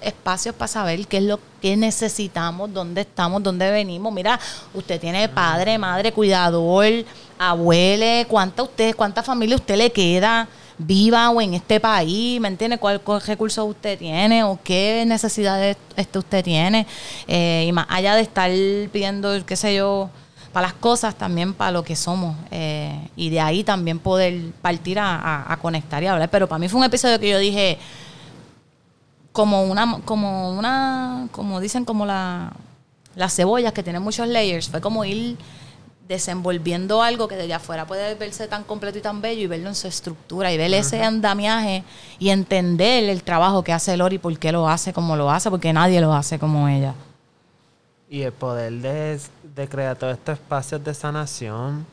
[0.00, 4.12] espacios para saber qué es lo que necesitamos, dónde estamos, dónde venimos.
[4.12, 4.40] Mira,
[4.74, 7.04] usted tiene padre, madre, cuidador,
[7.38, 10.48] abuele, cuánta usted, cuánta familia usted le queda
[10.78, 12.78] viva o en este país, ¿me entiende?
[12.78, 16.86] ¿Cuál, cuál recursos usted tiene o qué necesidades este usted tiene?
[17.28, 18.50] Eh, y más allá de estar
[18.92, 20.10] pidiendo, qué sé yo,
[20.52, 22.36] para las cosas, también para lo que somos.
[22.50, 26.28] eh, y de ahí también poder partir a, a- a conectar y hablar.
[26.30, 27.78] Pero para mí fue un episodio que yo dije,
[29.32, 32.52] como una, como una, como dicen, como la,
[33.16, 35.36] las cebollas que tienen muchos layers, fue como ir
[36.06, 39.74] desenvolviendo algo que desde afuera puede verse tan completo y tan bello y verlo en
[39.74, 41.82] su estructura y ver ese andamiaje
[42.18, 45.72] y entender el trabajo que hace Lori, por qué lo hace como lo hace, porque
[45.72, 46.94] nadie lo hace como ella.
[48.08, 49.18] Y el poder de,
[49.54, 51.86] de crear todos estos espacios de sanación.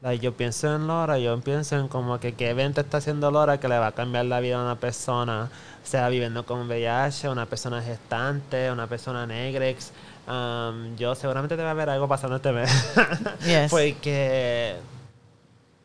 [0.00, 3.60] like, yo pienso en Lora, yo pienso en como que qué evento está haciendo Lora
[3.60, 5.50] que le va a cambiar la vida a una persona,
[5.84, 9.92] sea viviendo con VIH, una persona gestante, una persona negrex.
[10.28, 12.70] Um, yo seguramente debe haber algo pasando este mes.
[13.46, 13.70] Yes.
[13.70, 14.76] Porque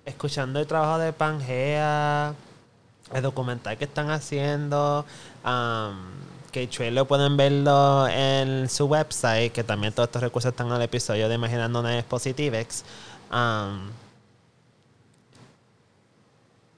[0.06, 2.34] escuchando el trabajo de Pangea,
[3.14, 5.06] el documental que están haciendo,
[5.46, 5.96] um,
[6.52, 10.82] que trailer pueden verlo en su website, que también todos estos recursos están en el
[10.82, 12.84] episodio de Imaginando Nenes Positivex.
[13.32, 13.90] Um,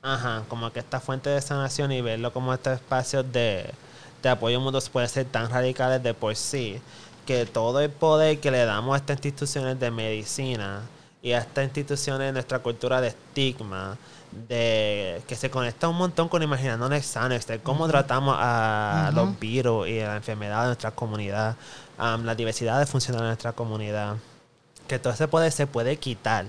[0.04, 3.74] ajá, como que esta fuente de sanación y verlo como estos espacios de,
[4.22, 6.80] de apoyo mutuo pueden ser tan radicales de por sí,
[7.26, 10.82] que todo el poder que le damos a estas instituciones de medicina
[11.22, 13.98] y a estas instituciones de nuestra cultura de estigma,
[14.48, 19.88] de que se conecta un montón con imaginando sanos, de cómo tratamos a los virus
[19.88, 21.56] y a la enfermedad de nuestra comunidad,
[21.98, 24.18] um, la diversidad de funcionar de nuestra comunidad,
[24.88, 26.46] que todo ese poder se puede quitar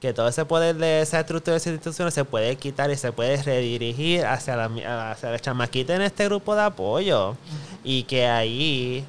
[0.00, 3.12] que todo ese poder de esa estructura de esas instituciones se puede quitar y se
[3.12, 7.36] puede redirigir hacia la, hacia la chamaquita en este grupo de apoyo.
[7.82, 9.04] Y que ahí,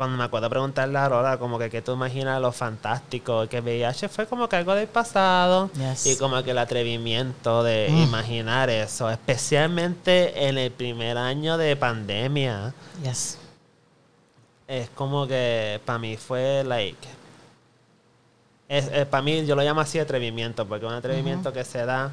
[0.00, 3.46] cuando me acuerdo preguntarle a Aurora, como que, ¿qué tú imaginas lo fantástico?
[3.50, 5.70] Que VIH fue como que algo del pasado.
[5.74, 6.06] Yes.
[6.06, 8.02] Y como que el atrevimiento de Mm.
[8.04, 12.72] imaginar eso, especialmente en el primer año de pandemia
[13.02, 13.36] Yes.
[14.66, 17.06] es como que para mí fue like
[18.70, 22.10] es, para mí yo lo llamo así atrevimiento porque es un atrevimiento que se da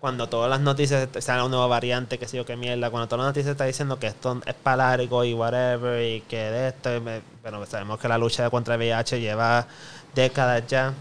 [0.00, 3.30] cuando todas las noticias sale una nueva variante que sé qué mierda cuando todas las
[3.30, 7.00] noticias están diciendo que esto es para largo y whatever y que de esto y
[7.42, 9.66] bueno sabemos que la lucha contra el VIH lleva
[10.14, 10.94] décadas ya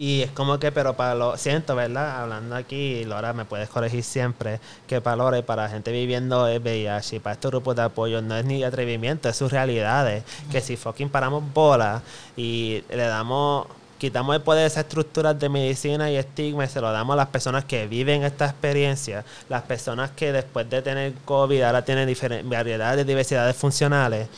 [0.00, 2.22] Y es como que, pero para lo siento, ¿verdad?
[2.22, 6.46] Hablando aquí, Laura, me puedes corregir siempre, que para Laura y para la gente viviendo
[6.46, 10.22] el VIH y para estos grupos de apoyo no es ni atrevimiento, es sus realidades.
[10.52, 12.02] Que si fucking paramos bola
[12.36, 13.66] y le damos,
[13.98, 17.16] quitamos el poder de esas estructuras de medicina y estigma y se lo damos a
[17.16, 22.08] las personas que viven esta experiencia, las personas que después de tener COVID ahora tienen
[22.48, 24.28] variedades, diversidades funcionales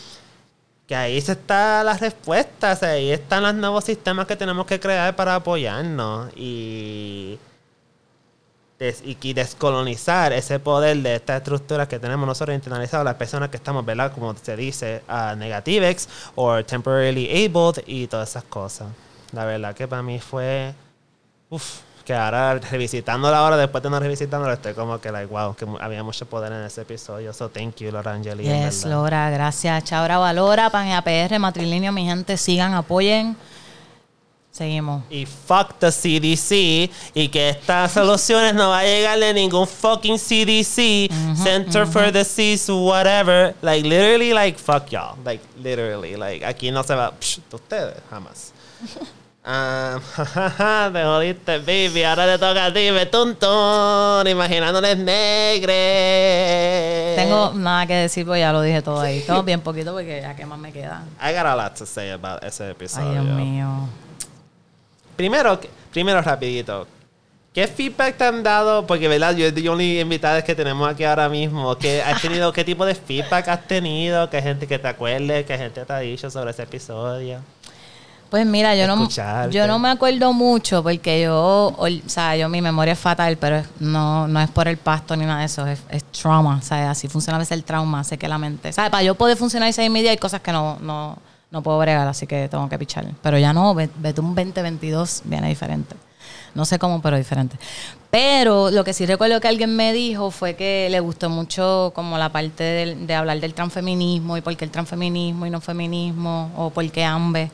[0.87, 5.15] que ahí se está la respuesta, ahí están los nuevos sistemas que tenemos que crear
[5.15, 7.39] para apoyarnos y,
[8.77, 13.57] des- y, descolonizar ese poder de estas estructuras que tenemos nosotros internalizados, las personas que
[13.59, 14.13] estamos, ¿verdad?
[14.13, 18.89] Como se dice, a negativex o temporarily abled y todas esas cosas.
[19.33, 20.75] La verdad que para mí fue,
[21.51, 25.67] uff, que ahora revisitándola ahora, después de no revisitándola, estoy como que, like, wow, que
[25.81, 27.33] había mucho poder en ese episodio.
[27.33, 28.49] So, thank you, Laura Angeli.
[28.49, 28.85] en Yes.
[28.85, 29.85] Laura, gracias.
[29.85, 33.37] Chabra Valora, Pan APR, Matrilinio, mi gente, sigan, apoyen.
[34.53, 35.05] Seguimos.
[35.09, 40.19] y fuck the CDC y que estas soluciones no va a llegar de ningún fucking
[40.19, 41.09] CDC
[41.41, 46.97] Center for Disease whatever like literally like fuck y'all like literally like aquí no se
[46.97, 48.53] va psh, de ustedes jamás
[49.43, 49.99] Ah,
[50.93, 55.71] te jodiste baby ahora te toca a ti betuntón imaginándoles negres
[57.17, 59.23] Tengo nada que decir, pues ya lo dije todo ahí.
[59.27, 61.05] Todo bien poquito porque ya qué más me queda.
[61.23, 63.89] I got a lot to say about ese Ay, episodio Dios mío.
[65.17, 65.59] Primero,
[65.91, 66.87] primero rapidito.
[67.53, 68.87] ¿Qué feedback te han dado?
[68.87, 69.35] Porque, ¿verdad?
[69.35, 71.77] Yo the only invitadas que tenemos aquí ahora mismo.
[71.77, 74.31] ¿Qué, has tenido, ¿Qué tipo de feedback has tenido?
[74.31, 75.45] ¿Qué gente que te acuerde?
[75.45, 77.41] ¿Qué gente te ha dicho sobre ese episodio?
[78.31, 78.95] Pues mira, yo no,
[79.53, 83.63] yo no me acuerdo mucho porque yo, o sea, yo mi memoria es fatal, pero
[83.81, 86.91] no, no es por el pasto ni nada de eso, es, es trauma, o sea,
[86.93, 88.91] así funciona a veces el trauma, hace que la mente, ¿sabes?
[88.93, 91.19] Para yo poder funcionar y seis media hay cosas que no, no,
[91.51, 93.05] no puedo bregar, así que tengo que pichar.
[93.21, 95.97] Pero ya no, ve- vete un 2022 viene diferente.
[96.55, 97.57] No sé cómo, pero diferente.
[98.11, 102.19] Pero lo que sí recuerdo que alguien me dijo fue que le gustó mucho como
[102.19, 106.51] la parte del- de hablar del transfeminismo y por qué el transfeminismo y no feminismo
[106.57, 107.51] o por qué ambas.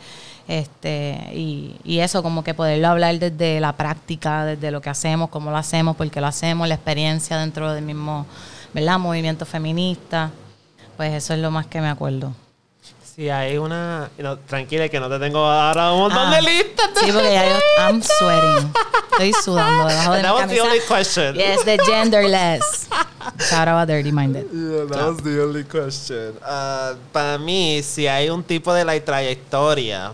[0.49, 5.29] Este, y, y eso, como que poderlo hablar desde la práctica, desde lo que hacemos,
[5.31, 8.27] cómo lo hacemos, por qué lo hacemos, la experiencia dentro del mismo
[8.73, 8.99] ¿verdad?
[8.99, 10.31] movimiento feminista.
[10.97, 12.33] Pues eso es lo más que me acuerdo.
[13.03, 14.11] Si hay una...
[14.19, 16.91] no, tranquila, que no te tengo ahora un montón Ah, de listas.
[17.01, 18.73] Sí, porque ya yo, I'm sweating.
[19.13, 21.35] Estoy sudando debajo de That mi was the only question.
[21.35, 22.89] Yes, the genderless.
[23.49, 24.47] Shout out a Dirty Minded.
[24.53, 26.35] Yeah, that was the only question.
[26.43, 30.13] Uh, para mí, si hay un tipo de la trayectoria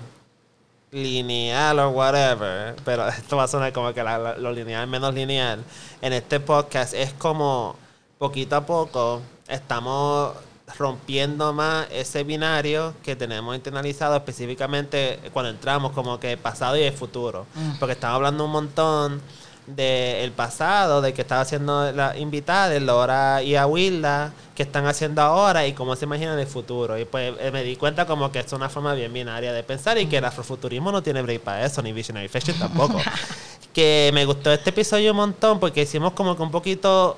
[0.92, 5.12] lineal o whatever, pero esto va a sonar como que la- la- lo lineal menos
[5.14, 5.64] lineal,
[6.00, 7.74] en este podcast es como
[8.18, 10.32] poquito a poco estamos
[10.78, 16.92] rompiendo más ese binario que tenemos internalizado específicamente cuando entramos como que pasado y el
[16.94, 17.46] futuro.
[17.78, 19.20] Porque estamos hablando un montón
[19.66, 25.22] del pasado, de que estaba haciendo la invitada, de Laura y Awilda, que están haciendo
[25.22, 26.98] ahora y cómo se imaginan el futuro.
[26.98, 29.98] Y pues eh, me di cuenta como que es una forma bien binaria de pensar
[29.98, 33.00] y que el afrofuturismo no tiene break para eso, ni Visionary Fiction tampoco.
[33.72, 37.16] que me gustó este episodio un montón porque hicimos como que un poquito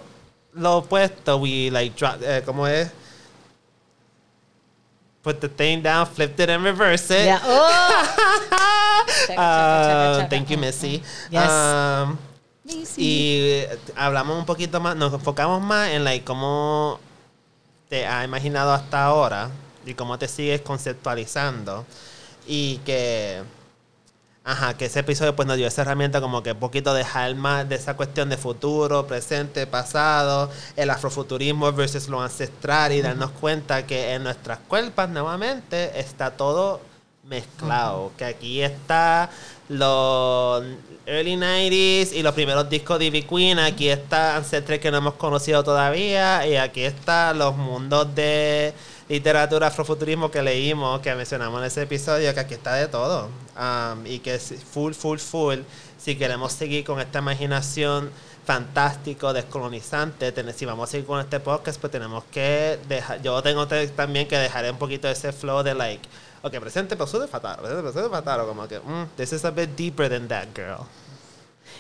[0.52, 1.38] lo opuesto.
[1.38, 2.90] We like, eh, ¿cómo es?
[5.22, 7.24] Put the thing down, flipped it and reversed it.
[7.24, 7.40] Yeah.
[7.42, 8.16] Oh.
[9.26, 10.28] Checa.
[10.28, 11.02] Thank you, Missy.
[11.30, 11.50] Yes.
[11.50, 12.18] Um,
[12.96, 16.98] y eh, hablamos un poquito más, nos enfocamos más en like, cómo
[17.88, 19.50] te ha imaginado hasta ahora
[19.84, 21.84] y cómo te sigues conceptualizando.
[22.46, 23.42] Y que,
[24.44, 27.68] ajá, que ese episodio pues nos dio esa herramienta como que un poquito dejar más
[27.68, 33.86] de esa cuestión de futuro, presente, pasado, el afrofuturismo versus lo ancestral y darnos cuenta
[33.86, 36.80] que en nuestras cuerpos nuevamente está todo
[37.26, 38.12] mezclado.
[38.16, 39.30] Que aquí está
[39.68, 40.64] los
[41.06, 43.58] early 90s y los primeros discos de Ivy Queen.
[43.58, 46.46] Aquí está Ancestral que no hemos conocido todavía.
[46.46, 48.72] Y aquí están los mundos de
[49.08, 53.28] literatura afrofuturismo que leímos, que mencionamos en ese episodio, que aquí está de todo.
[53.58, 55.58] Um, y que es full, full, full.
[55.98, 58.10] Si queremos seguir con esta imaginación
[58.44, 63.66] fantástico, descolonizante, si vamos a seguir con este podcast, pues tenemos que dejar, yo tengo
[63.66, 66.06] te- también que dejar un poquito ese flow de like,
[66.44, 69.70] ok, presente, pasado, fatal, presente, pasado, fatal, o como que, mm, this is a bit
[69.76, 70.86] deeper than that, girl.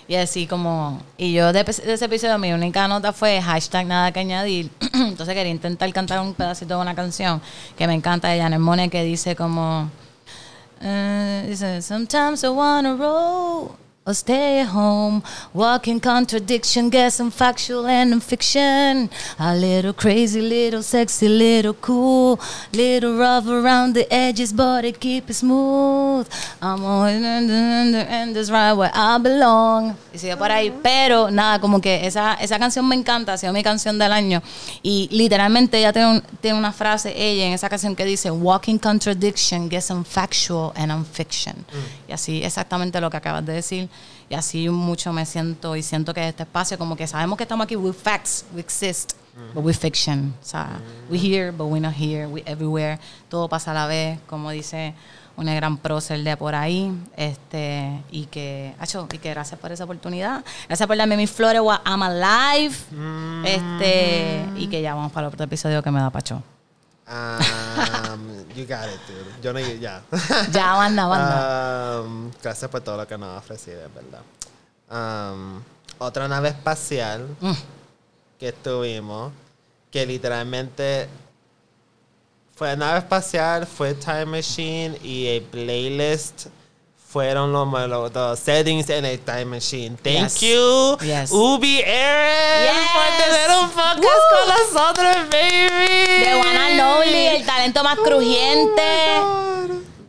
[0.08, 4.10] Y así como, y yo de, de ese episodio mi única nota fue hashtag nada
[4.12, 4.70] que añadir.
[4.94, 7.40] Entonces quería intentar cantar un pedacito de una canción
[7.76, 9.90] que me encanta de Janet Monet que dice como,
[10.80, 15.22] eh, dice, sometimes I wanna roll or stay at home.
[15.54, 19.08] Walking contradiction, guessing factual and fiction.
[19.38, 22.38] A little crazy, little sexy, little cool.
[22.72, 26.28] Little rough around the edges, but it keep it smooth.
[26.60, 27.46] I'm always in
[27.92, 29.96] the end is right where I belong.
[30.12, 30.72] Y sigue por ahí.
[30.82, 34.42] Pero nada, como que esa, esa canción me encanta, ha sido mi canción del año.
[34.82, 38.78] Y literalmente ella tiene, un- tiene una frase, ella en esa canción que dice, Walking
[38.78, 41.64] contradiction, guessing factual and I'm fiction.
[42.08, 43.88] Y así exactamente lo que acabas de decir.
[44.28, 47.64] Y así mucho me siento y siento que este espacio como que sabemos que estamos
[47.64, 49.12] aquí with facts, we exist,
[49.54, 50.34] but with fiction.
[50.40, 50.80] O sea,
[51.10, 52.98] we here, but we not here, we everywhere.
[53.28, 54.94] Todo pasa a la vez, como dice
[55.36, 56.92] una gran prócer de por ahí.
[57.16, 60.44] Este, y que, acho, y que gracias por esa oportunidad.
[60.68, 62.74] Gracias por darme mis flores, I'm alive.
[63.44, 66.42] Este, y que ya vamos para el otro episodio que me da pacho.
[67.06, 69.26] Um, you got it, dude.
[69.42, 70.00] Yo no, ya.
[70.50, 72.00] Ya, banda, banda.
[72.02, 74.22] Um, gracias por todo lo que nos ha ofrecido, es verdad.
[74.90, 75.62] Um,
[75.98, 77.52] otra nave espacial Mm.
[78.38, 79.32] que tuvimos,
[79.90, 81.08] que literalmente
[82.56, 86.46] fue nave espacial, fue Time Machine y el playlist
[87.14, 89.96] fueron los, los, los settings en el Time Machine.
[90.02, 90.40] Thank Yes.
[90.40, 91.30] you, Yes.
[91.30, 93.24] Ubi Aaron, por Yes.
[93.24, 94.30] tener un podcast Woo.
[94.34, 96.24] con nosotros, baby.
[96.24, 98.82] De and Only, el talento más crujiente.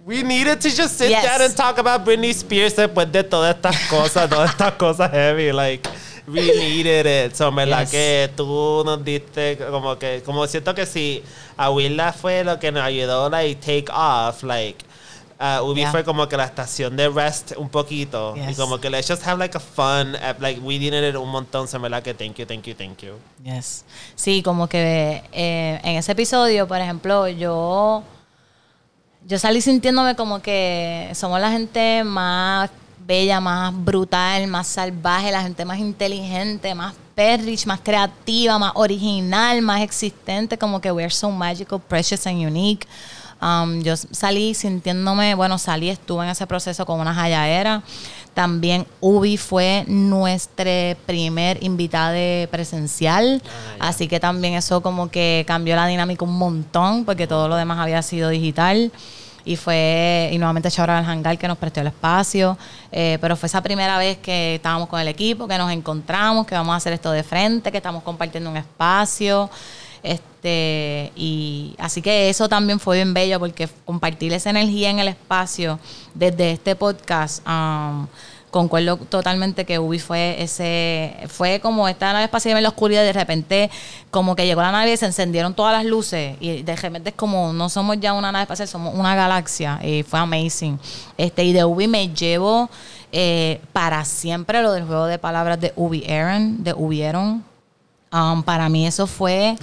[0.03, 3.75] We needed to just sit down and talk about Britney Spears después de todas estas
[3.89, 5.51] cosas, todas estas cosas heavy.
[5.51, 5.87] Like,
[6.27, 7.35] we needed it.
[7.35, 7.91] So, verdad Yes.
[7.91, 11.23] que tú nos diste como que, como siento que si
[11.55, 14.83] a Willa fue lo que nos ayudó, like, take off, like,
[15.39, 15.91] uh, Ubi Yeah.
[15.91, 18.35] fue como que la estación de rest un poquito.
[18.37, 18.57] Y Yes.
[18.57, 21.67] como que let's just have like a fun, like, we needed it un montón.
[21.67, 23.13] So, en verdad que thank you, thank you, thank you.
[23.43, 23.83] Yes.
[24.15, 28.03] Sí, como que eh, en ese episodio, por ejemplo, yo,
[29.27, 32.69] yo salí sintiéndome como que somos la gente más
[33.07, 39.61] bella, más brutal, más salvaje, la gente más inteligente, más perrich, más creativa, más original,
[39.61, 42.87] más existente, como que we're so magical, precious and unique.
[43.41, 47.83] Um, yo salí sintiéndome, bueno, salí, estuve en ese proceso con una jayaera.
[48.33, 53.41] También Ubi fue nuestra primer invitada presencial,
[53.79, 57.55] Ah, así que también eso como que cambió la dinámica un montón, porque todo lo
[57.55, 58.91] demás había sido digital.
[59.45, 62.57] Y fue, y nuevamente Shaura al Hangar que nos prestó el espacio.
[62.91, 66.55] Eh, pero fue esa primera vez que estábamos con el equipo, que nos encontramos, que
[66.55, 69.49] vamos a hacer esto de frente, que estamos compartiendo un espacio.
[70.05, 75.07] Este, y así que eso también fue bien bello porque compartir esa energía en el
[75.07, 75.79] espacio
[76.13, 77.45] desde este podcast.
[77.47, 78.07] um,
[78.51, 83.07] concuerdo totalmente que Ubi fue ese, fue como esta nave espacial en la oscuridad y
[83.07, 83.69] de repente
[84.11, 87.15] como que llegó la nave y se encendieron todas las luces y de repente es
[87.15, 90.79] como no somos ya una nave espacial, somos una galaxia y fue amazing.
[91.17, 92.69] Este, y de Ubi me llevo
[93.11, 97.43] eh, para siempre lo del juego de palabras de Ubi Aaron, de Hubieron.
[98.15, 99.57] Um, para mí eso fue,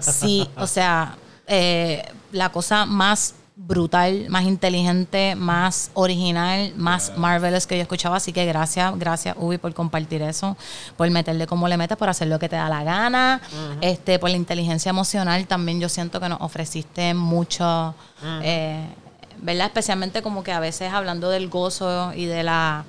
[0.00, 1.16] sí, o sea,
[1.46, 8.16] eh, la cosa más brutal, más inteligente, más original, más marvelous que yo escuchaba.
[8.16, 10.56] Así que gracias, gracias Ubi por compartir eso,
[10.96, 13.40] por meterle como le metes, por hacer lo que te da la gana,
[13.80, 15.46] este, por la inteligencia emocional.
[15.46, 17.94] También yo siento que nos ofreciste mucho,
[18.42, 18.84] eh,
[19.40, 19.66] ¿verdad?
[19.66, 22.84] Especialmente como que a veces hablando del gozo y de la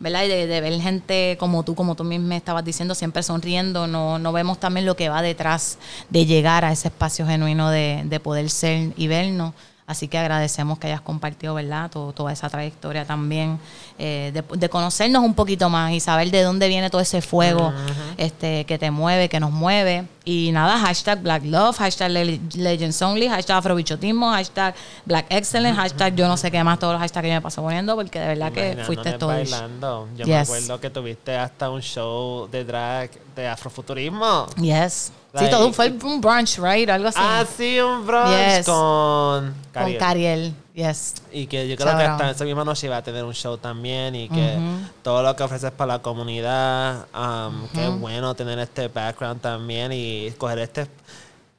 [0.00, 0.24] ¿verdad?
[0.24, 4.32] Y de, ver gente como tú, como tú mismo estabas diciendo, siempre sonriendo, no, no
[4.32, 5.78] vemos también lo que va detrás
[6.08, 9.54] de llegar a ese espacio genuino de, de poder ser y vernos.
[9.90, 11.90] Así que agradecemos que hayas compartido, ¿verdad?
[11.90, 13.58] Todo- toda esa trayectoria también,
[13.98, 17.72] eh, de, de conocernos un poquito más y saber de dónde viene todo ese fuego
[18.16, 20.06] este, que te mueve, que nos mueve.
[20.24, 24.74] Y nada, hashtag Black Love, hashtag Le- Legends Only, hashtag Afrobichotismo, hashtag
[25.06, 27.62] Black Excellence, hashtag yo no sé qué más, todos los hashtags que yo me paso
[27.62, 29.30] poniendo, porque de verdad que fuiste todo.
[29.52, 30.08] bailando.
[30.16, 34.46] Yo me acuerdo que tuviste hasta un show de drag de afrofuturismo.
[34.60, 35.12] Yes.
[35.32, 36.88] Like- sí, todo fue un brunch, right?
[36.90, 37.18] Algo así.
[37.20, 38.66] Ah, sí, un brunch Yes.
[38.66, 39.98] con Con Cariel.
[39.98, 40.54] Cariel.
[40.74, 41.14] Yes.
[41.32, 43.56] Y que yo creo Shout que hasta esa misma noche iba a tener un show
[43.58, 44.58] también y que
[45.02, 50.26] todo lo que ofreces para la comunidad, um, qué bueno tener este background también y
[50.26, 50.86] escoger este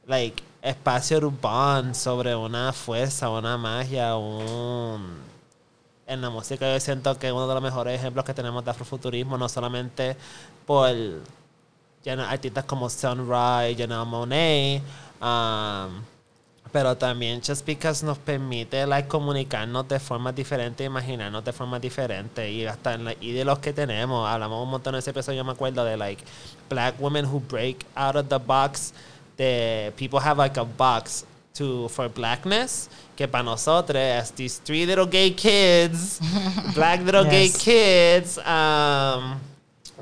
[0.08, 5.32] like espacio urbano sobre una fuerza, una magia, un
[6.08, 9.38] en la música yo siento que uno de los mejores ejemplos que tenemos de afrofuturismo,
[9.38, 10.18] no solamente
[10.66, 10.94] por
[12.04, 14.82] know, artistas como Sun Ra y Janelle Monet,
[15.22, 16.02] um,
[16.72, 22.50] pero también just because nos permite like, comunicarnos de formas diferentes, imaginarnos de formas diferentes
[22.50, 24.28] y hasta en la y de los que tenemos.
[24.28, 26.24] Hablamos un montón en ese episodio, yo me acuerdo de like
[26.70, 28.94] black women who break out of the box.
[29.38, 31.26] The people have like a box
[31.56, 36.20] to for blackness que para nosotros as these three little gay kids
[36.76, 37.58] black little gay Yes.
[37.58, 39.38] kids um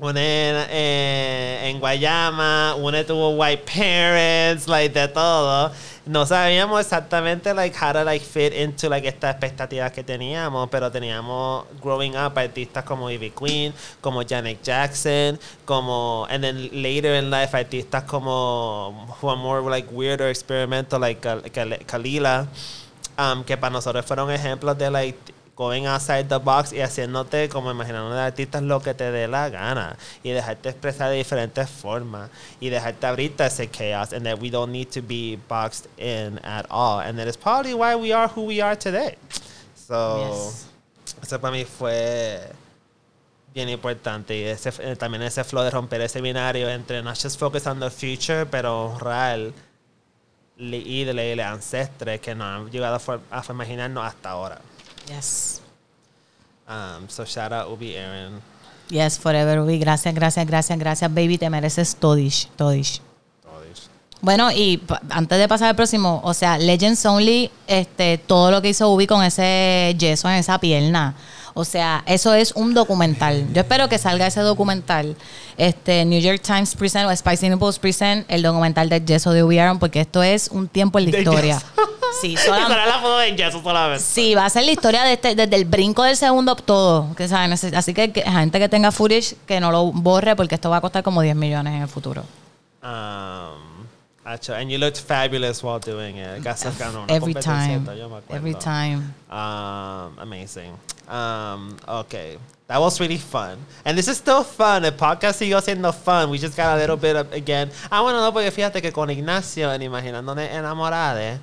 [0.02, 5.72] una en, eh, en Guayama, una tuvo white parents, like de todo.
[6.06, 10.90] No sabíamos exactamente like how to like fit into like estas expectativas que teníamos, pero
[10.92, 17.30] teníamos growing up artistas como Ivy Queen, como Janet Jackson, como and then later in
[17.30, 22.48] life artistas como who are more like weird or experimental like Kal- Kal- Kalila,
[23.18, 25.18] um, que para nosotros fueron ejemplos de like
[25.60, 29.50] going outside the box y haciéndote como imaginando de artistas lo que te dé la
[29.50, 32.30] gana y dejarte expresar de diferentes formas
[32.62, 36.66] y dejarte abrirte ese chaos and that we don't need to be boxed in at
[36.70, 37.02] all.
[37.02, 39.18] And that is probably why we are who we are today.
[39.76, 40.68] So Yes.
[41.24, 42.40] eso para mí fue
[43.54, 47.38] bien importante y ese, eh, también ese flow de romper ese binario entre not just
[47.38, 49.52] focus on the future pero honrar
[50.56, 53.02] la ídole y los ancestres que nos han llegado
[53.32, 54.62] a imaginarnos hasta ahora
[55.08, 55.62] Yes.
[56.68, 58.42] Um, so shout out Ubi Aaron.
[58.90, 59.80] Yes, forever Ubi.
[59.80, 61.38] Gracias, gracias, gracias, gracias, baby.
[61.38, 63.02] Te mereces todish, todish.
[64.22, 64.82] Bueno, y
[65.12, 69.08] antes de pasar al próximo, o sea, Legends Only, este, todo lo que hizo Ubi
[69.08, 71.16] con ese yeso en esa pierna.
[71.60, 73.48] O sea, eso es un documental.
[73.54, 75.16] Yo espero que salga ese documental.
[75.58, 79.60] Este, New York Times Present o Spicy Nipples Present, el documental del yeso de Ubi
[79.60, 81.62] Aaron, porque esto es un tiempo en la historia.
[82.22, 82.74] Sí, solamente.
[82.74, 84.04] era la foto de Yeso solamente.
[84.04, 87.16] Sí, va a ser la historia de este, desde el brinco del segundo todo.
[87.16, 90.70] Que saben, así que, que gente que tenga footage que no lo borre porque esto
[90.72, 92.24] va a costar como 10 millones en el futuro.
[92.82, 93.79] Um,
[94.30, 96.42] acho, and you looked fabulous while doing it.
[96.42, 97.86] Ganó una Every time.
[97.98, 98.36] yo me acuerdo.
[98.36, 99.14] Every time.
[99.30, 100.78] Um, amazing.
[101.08, 102.38] Um, okay.
[102.68, 103.58] That was really fun.
[103.84, 104.86] And this is still fun.
[104.86, 106.30] El podcast siguió siendo fun.
[106.30, 107.72] We just got a little bit of, again.
[107.90, 111.40] Ah, bueno, no, porque fíjate que con Ignacio en Imaginándonos Enamorades,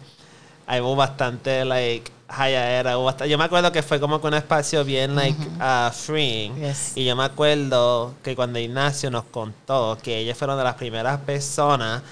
[0.68, 2.92] ahí hubo bastante, like, era.
[3.26, 6.54] Yo me acuerdo que fue como que un espacio bien, like, uh, freeing.
[6.60, 6.96] Yes.
[6.96, 11.18] Y yo me acuerdo que cuando Ignacio nos contó que ellas fueron de las primeras
[11.20, 12.02] personas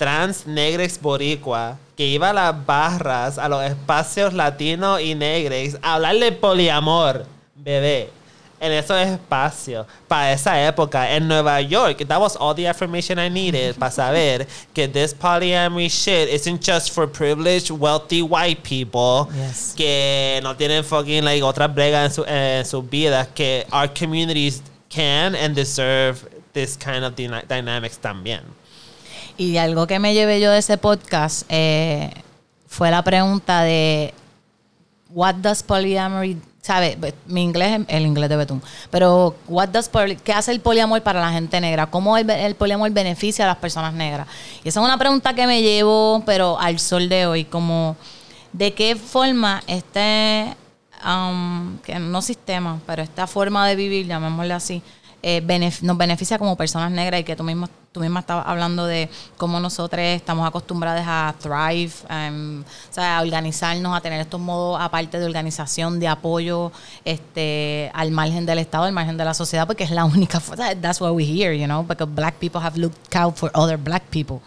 [0.00, 5.96] trans negres boricua que iba a las barras, a los espacios latinos y negres a
[5.96, 8.08] hablar de poliamor, bebé.
[8.62, 13.28] En esos espacios, para esa época, en Nueva York, that was all the information I
[13.30, 19.72] needed para saber que this polyamory shit isn't just for privileged, wealthy white people Yes.
[19.76, 24.62] que no tienen fucking like otras bregas en, su- en sus vidas que our communities
[24.90, 26.18] can and deserve
[26.52, 28.42] this kind of dyna- dynamics también.
[29.36, 32.10] Y algo que me llevé yo de ese podcast eh,
[32.68, 34.12] fue la pregunta de
[35.10, 38.62] what does polyamory sabe mi inglés es el inglés de Betún.
[38.90, 42.54] Pero what does poly- qué hace el poliamor para la gente negra cómo el, el
[42.54, 44.28] poliamor beneficia a las personas negras
[44.62, 47.96] y esa es una pregunta que me llevo pero al sol de hoy como
[48.52, 50.54] de qué forma este
[51.04, 54.82] um, que no sistema pero esta forma de vivir llamémosle así
[55.22, 59.10] eh, nos beneficia como personas negras y que tú mismo tú misma estabas hablando de
[59.36, 64.80] cómo nosotros estamos acostumbrados a thrive, um, o sea, a organizarnos, a tener estos modos
[64.80, 66.70] aparte de organización, de apoyo
[67.04, 70.74] este, al margen del Estado, al margen de la sociedad, porque es la única forma,
[70.76, 74.04] that's why we're here, you know, because black people have looked out for other black
[74.10, 74.38] people.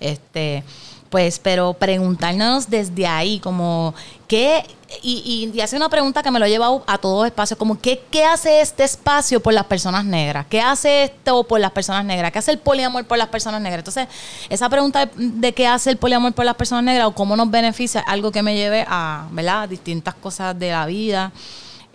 [0.00, 0.64] Este,
[1.10, 3.94] pues, pero preguntarnos desde ahí, como,
[4.26, 4.64] ¿qué?
[5.02, 8.24] Y, y, hace una pregunta que me lo lleva a todos espacios, como, ¿qué, ¿qué
[8.24, 10.46] hace este espacio por las personas negras?
[10.48, 12.30] ¿Qué hace esto por las personas negras?
[12.30, 13.80] ¿Qué hace el poliamor por las personas negras?
[13.80, 14.06] Entonces,
[14.48, 18.00] esa pregunta de, qué hace el poliamor por las personas negras o cómo nos beneficia,
[18.00, 19.68] algo que me lleve a, ¿verdad?
[19.68, 21.32] Distintas cosas de la vida.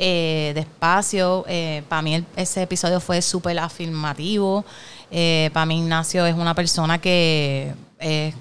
[0.04, 4.66] Eh, de espacio, eh, para mí ese episodio fue súper afirmativo.
[5.12, 8.34] Eh, para mí Ignacio es una persona que es,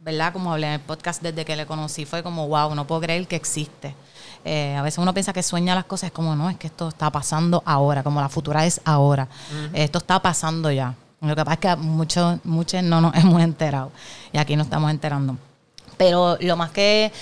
[0.00, 0.32] ¿verdad?
[0.32, 3.26] Como hablé en el podcast desde que le conocí, fue como, wow, no puedo creer
[3.26, 3.94] que existe.
[4.44, 6.88] Eh, a veces uno piensa que sueña las cosas, es como, no, es que esto
[6.88, 9.28] está pasando ahora, como la futura es ahora.
[9.74, 10.94] Esto está pasando ya.
[11.20, 13.92] Lo que pasa es que muchos, muchos no nos hemos enterado
[14.32, 15.36] y aquí nos estamos enterando.
[15.98, 17.12] Pero lo más que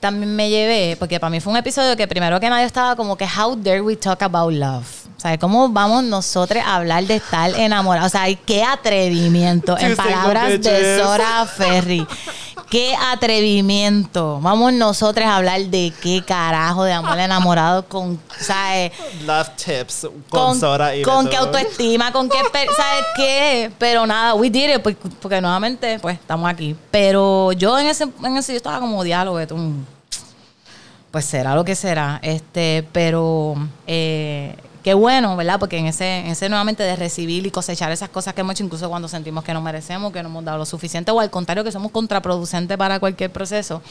[0.00, 3.16] también me llevé, porque para mí fue un episodio que primero que nadie estaba como
[3.16, 4.86] que, how dare we talk about love?
[5.16, 8.14] O sea, ¿cómo vamos nosotros a hablar de estar enamorados?
[8.14, 10.98] O sea, qué atrevimiento, en palabras de.
[10.98, 12.06] Sora Ferry.
[12.70, 14.38] Qué atrevimiento.
[14.40, 18.92] Vamos nosotros a hablar de qué carajo de amor enamorado con, ¿sabes?
[19.26, 23.72] Love tips con, Sora y con qué autoestima, con qué, ¿sabes qué?
[23.76, 26.76] Pero nada, we did it, porque, porque nuevamente, pues, estamos aquí.
[26.92, 29.56] Pero yo en ese, en ese yo estaba como diálogo, de tú,
[31.10, 32.20] pues será lo que será.
[32.22, 33.56] Este, pero
[33.88, 35.58] eh, qué bueno, ¿verdad?
[35.58, 38.64] Porque en ese, en ese nuevamente de recibir y cosechar esas cosas que hemos hecho,
[38.64, 41.64] incluso cuando sentimos que no merecemos, que no hemos dado lo suficiente, o al contrario,
[41.64, 43.82] que somos contraproducentes para cualquier proceso,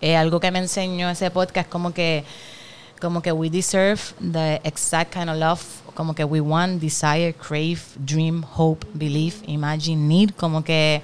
[0.00, 2.24] eh, algo que me enseñó ese podcast como que
[3.00, 5.62] como que we deserve the exact kind of love,
[5.94, 11.02] como que we want, desire, crave, dream, hope, believe, imagine, need, como que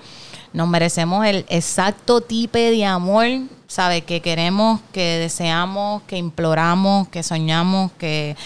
[0.53, 3.27] nos merecemos el exacto tipo de amor,
[3.69, 4.03] ¿sabe?
[4.03, 8.37] Que queremos, que deseamos, que imploramos, que soñamos, que,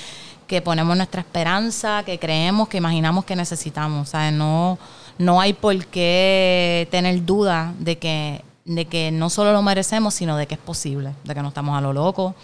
[0.49, 4.33] que ponemos nuestra esperanza, que creemos, que imaginamos que necesitamos, ¿sabe?
[4.33, 4.79] No,
[5.19, 10.37] no hay por qué tener duda de que de que no solo lo merecemos, sino
[10.37, 12.35] de que es posible, de que no estamos a lo loco,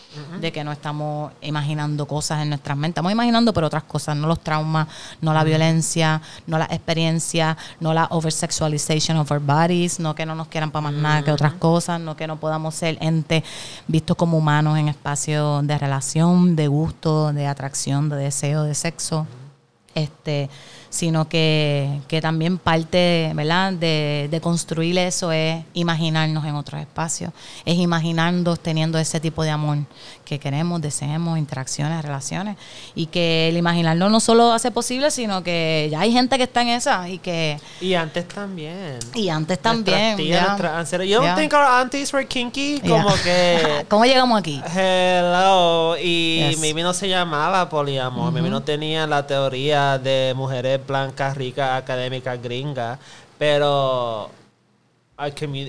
[0.40, 2.94] de que no estamos imaginando cosas en nuestras mentes.
[2.94, 4.88] Estamos imaginando, pero otras cosas, no los traumas,
[5.20, 10.34] no la violencia, no la experiencia, no la oversexualization of our bodies, no que no
[10.34, 13.44] nos quieran para más nada que otras cosas, no que no podamos ser entes
[13.86, 19.26] vistos como humanos en espacios de relación, de gusto, de atracción, de deseo, de sexo.
[19.94, 20.48] Este,
[20.94, 23.72] sino que, que también parte ¿verdad?
[23.72, 27.32] De, de, construir eso es imaginarnos en otros espacios,
[27.64, 29.78] es imaginarnos teniendo ese tipo de amor
[30.24, 32.56] que queremos, deseemos, interacciones, relaciones,
[32.94, 36.62] y que el imaginarlo no solo hace posible, sino que ya hay gente que está
[36.62, 37.58] en esa y que...
[37.80, 38.98] Y antes también.
[39.14, 40.16] Y antes también.
[40.16, 40.58] Tías,
[40.90, 41.34] Yo yeah.
[41.34, 43.84] think our aunties were kinky, como que...
[43.88, 44.62] ¿Cómo llegamos aquí?
[44.74, 46.58] Hello, y yes.
[46.58, 48.34] Mimi no se llamaba poliamor, uh -huh.
[48.34, 52.98] Mimi no tenía la teoría de mujeres blancas, ricas, académicas, gringas,
[53.38, 54.30] pero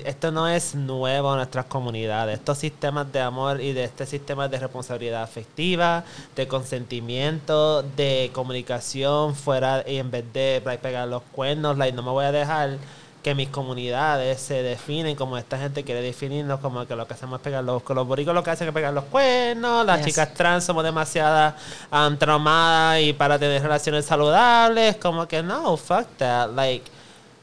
[0.04, 2.38] esto no es nuevo en nuestras comunidades.
[2.38, 6.04] Estos sistemas de amor y de este sistema de responsabilidad afectiva,
[6.34, 12.10] de consentimiento, de comunicación fuera y en vez de pegar los cuernos, like, no me
[12.10, 12.78] voy a dejar
[13.26, 17.40] que mis comunidades se definen como esta gente quiere definirnos como que lo que hacemos
[17.40, 20.06] es pegar los, los boricos lo que hacen es pegar los cuernos, las yes.
[20.06, 21.54] chicas trans somos demasiadas
[21.90, 26.88] um, traumadas y para tener relaciones saludables, como que no, fuck that, like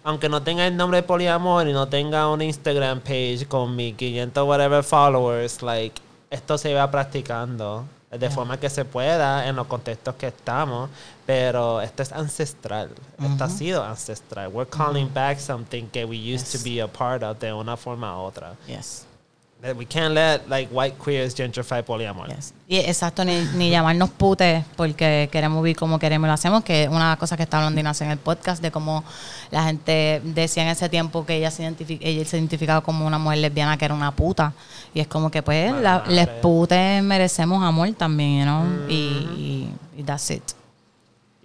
[0.05, 3.93] aunque no tenga el nombre de poliamor y no tenga un Instagram page con mis
[3.95, 7.83] 500 whatever followers, like esto se va practicando
[8.17, 10.89] de forma que se pueda en los contextos que estamos,
[11.25, 12.89] pero esto es ancestral.
[13.17, 13.31] Uh -huh.
[13.31, 14.49] Esto ha sido ancestral.
[14.49, 15.13] We're calling uh -huh.
[15.13, 16.51] back something que we used yes.
[16.53, 18.55] to be a part of de una forma u otra.
[18.67, 19.05] Yes.
[19.71, 22.27] We can't let like white queers gentrify poliamor.
[22.27, 22.53] Yes.
[22.67, 26.89] Y exacto, ni, ni llamarnos putes porque queremos vivir como queremos y lo hacemos, que
[26.89, 29.05] una cosa que está hablando Inés en el podcast de cómo
[29.51, 33.39] la gente decía en ese tiempo que ella se, ella se identificaba como una mujer
[33.39, 34.51] lesbiana que era una puta.
[34.93, 38.63] Y es como que pues la, les putes merecemos amor también, know?
[38.63, 38.91] Mm -hmm.
[38.91, 40.43] y, y, y that's it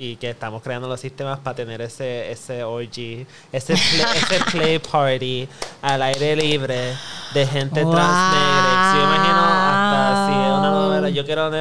[0.00, 4.78] y que estamos creando los sistemas para tener ese ese orgy, ese play, ese play
[4.92, 5.48] party
[5.82, 6.94] al aire libre
[7.34, 7.92] de gente wow.
[7.92, 8.92] trans negra.
[8.92, 11.52] Si yo imagino hasta si es una novela, yo quiero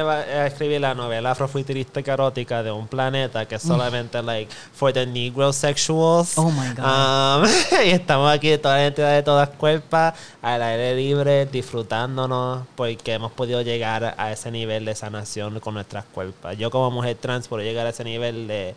[0.46, 5.52] escribir la novela afrofuturística erótica de un planeta que es solamente like for the negro
[5.52, 6.38] sexuals.
[6.38, 7.42] Oh my god.
[7.42, 13.14] Um, y estamos aquí toda la gente de todas cuerpas al aire libre disfrutándonos porque
[13.14, 16.56] hemos podido llegar a ese nivel de sanación con nuestras cuerpas.
[16.56, 18.74] Yo como mujer trans puedo llegar a ese nivel de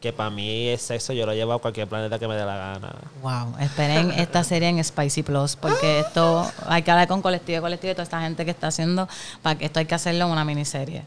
[0.00, 2.56] que para mí es sexo, yo lo llevo a cualquier planeta que me dé la
[2.56, 2.94] gana.
[3.22, 7.60] Wow, esperen esta serie en Spicy Plus, porque esto hay que hablar con colectivo y
[7.60, 9.08] colectivo y toda esta gente que está haciendo,
[9.42, 11.04] para que esto hay que hacerlo en una miniserie.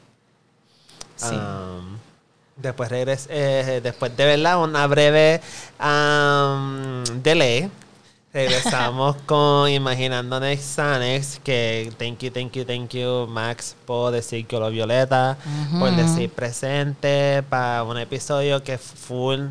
[1.15, 1.35] Sí.
[1.35, 1.97] Um,
[2.55, 5.41] después regres eh, después de verdad una breve
[5.79, 7.69] um, delay
[8.31, 14.45] Regresamos con Imaginando Next Sanex, que thank you, thank you, thank you, Max, por decir
[14.45, 15.79] que lo violeta, uh -huh.
[15.79, 19.47] por decir presente para un episodio que full.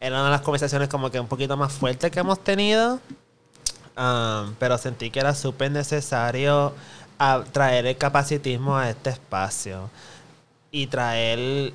[0.00, 2.98] Era una de las conversaciones como que un poquito más fuertes que hemos tenido.
[3.96, 6.72] Um, pero sentí que era súper necesario
[7.52, 9.90] traer el capacitismo a este espacio
[10.70, 11.72] y traer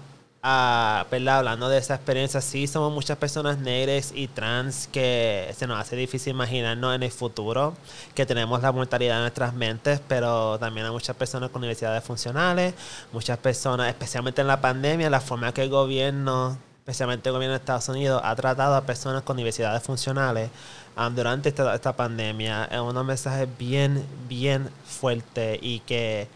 [0.48, 5.80] a, hablando de esa experiencia, sí somos muchas personas negras y trans que se nos
[5.80, 7.74] hace difícil imaginarnos en el futuro,
[8.14, 12.76] que tenemos la mortalidad en nuestras mentes, pero también hay muchas personas con universidades funcionales,
[13.12, 17.60] muchas personas, especialmente en la pandemia, la forma que el gobierno, especialmente el gobierno de
[17.60, 20.52] Estados Unidos, ha tratado a personas con universidades funcionales
[20.96, 26.28] um, durante esta, esta pandemia, es unos mensajes bien, bien fuertes y que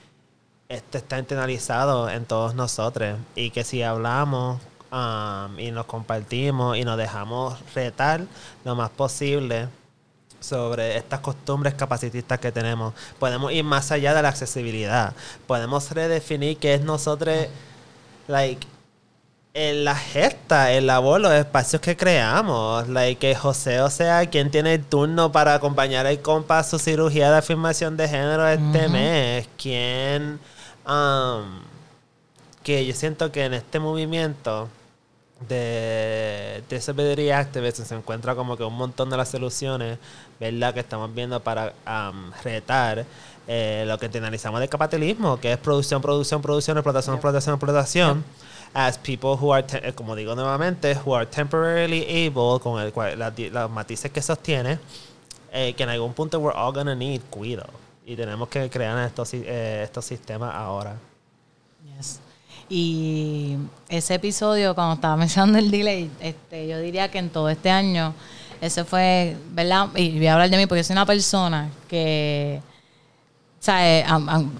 [0.69, 4.61] este está internalizado en todos nosotros y que si hablamos
[4.91, 8.21] um, y nos compartimos y nos dejamos retar
[8.63, 9.67] lo más posible
[10.39, 15.15] sobre estas costumbres capacitistas que tenemos, podemos ir más allá de la accesibilidad,
[15.47, 17.47] podemos redefinir qué es nosotros,
[18.27, 18.67] like,
[19.55, 22.87] en la gesta, el labor, los espacios que creamos.
[22.87, 26.77] Like que José, o sea, quien tiene el turno para acompañar al compa a su
[26.77, 28.89] cirugía de afirmación de género este uh -huh.
[28.89, 29.49] mes,
[30.89, 31.69] quién
[32.63, 34.67] que yo siento que en este movimiento
[35.47, 39.97] de disability activism se encuentra como que un montón de las soluciones,
[40.39, 40.73] ¿verdad?
[40.73, 43.05] Que estamos viendo para um, retar
[43.47, 48.23] eh, lo que analizamos de capitalismo, que es producción, producción, producción, explotación, explotación, explotación.
[48.73, 49.65] As people who are,
[49.95, 54.77] como digo nuevamente, who are temporarily able, con el, los matices que sostiene,
[55.51, 57.65] eh, que en algún punto we're all gonna need cuido.
[58.09, 60.95] Y tenemos que crear estos, estos sistemas ahora.
[62.67, 63.55] Y
[63.87, 68.15] ese episodio, cuando estaba mencionando el delay, este, yo diría que en todo este año,
[68.61, 69.89] ese fue, ¿verdad?
[69.93, 72.59] Y voy a hablar de mí porque soy una persona que,
[73.59, 74.03] o sea,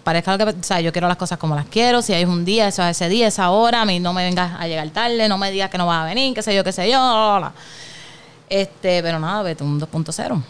[0.04, 2.68] parezca lo que, sea, yo quiero las cosas como las quiero, si hay un día,
[2.68, 5.40] eso es ese día, esa hora, a mí no me vengas a llegar tarde, no
[5.40, 7.52] me digas que no vas a venir, qué sé yo, qué sé yo,
[8.48, 10.44] este, pero nada, vete un 2.0,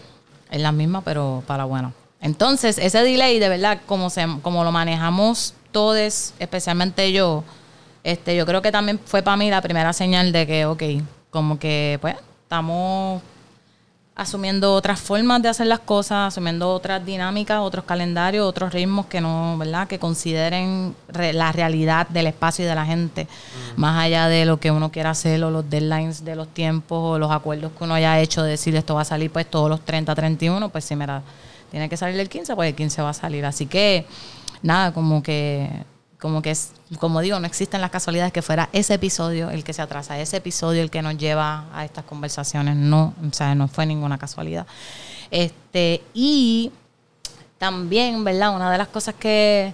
[0.52, 1.94] es la misma, pero para bueno.
[2.22, 7.44] Entonces, ese delay, de verdad, como, se, como lo manejamos todos, especialmente yo,
[8.04, 10.84] este, yo creo que también fue para mí la primera señal de que, ok,
[11.30, 13.22] como que pues estamos
[14.20, 19.22] asumiendo otras formas de hacer las cosas, asumiendo otras dinámicas, otros calendarios, otros ritmos que
[19.22, 19.88] no, ¿verdad?
[19.88, 23.30] Que consideren la realidad del espacio y de la gente,
[23.78, 27.18] más allá de lo que uno quiera hacer o los deadlines de los tiempos o
[27.18, 29.86] los acuerdos que uno haya hecho de decir esto va a salir pues todos los
[29.86, 31.22] 30, 31, pues si mira,
[31.72, 33.46] tiene que salir el 15, pues el 15 va a salir.
[33.46, 34.06] Así que
[34.62, 35.70] nada, como que,
[36.20, 39.74] como que es, como digo, no existen las casualidades que fuera ese episodio el que
[39.74, 42.76] se atrasa, ese episodio el que nos lleva a estas conversaciones.
[42.76, 44.66] No, o sea, no fue ninguna casualidad.
[45.32, 46.72] Este, y
[47.58, 48.56] también, ¿verdad?
[48.56, 49.74] Una de las cosas que,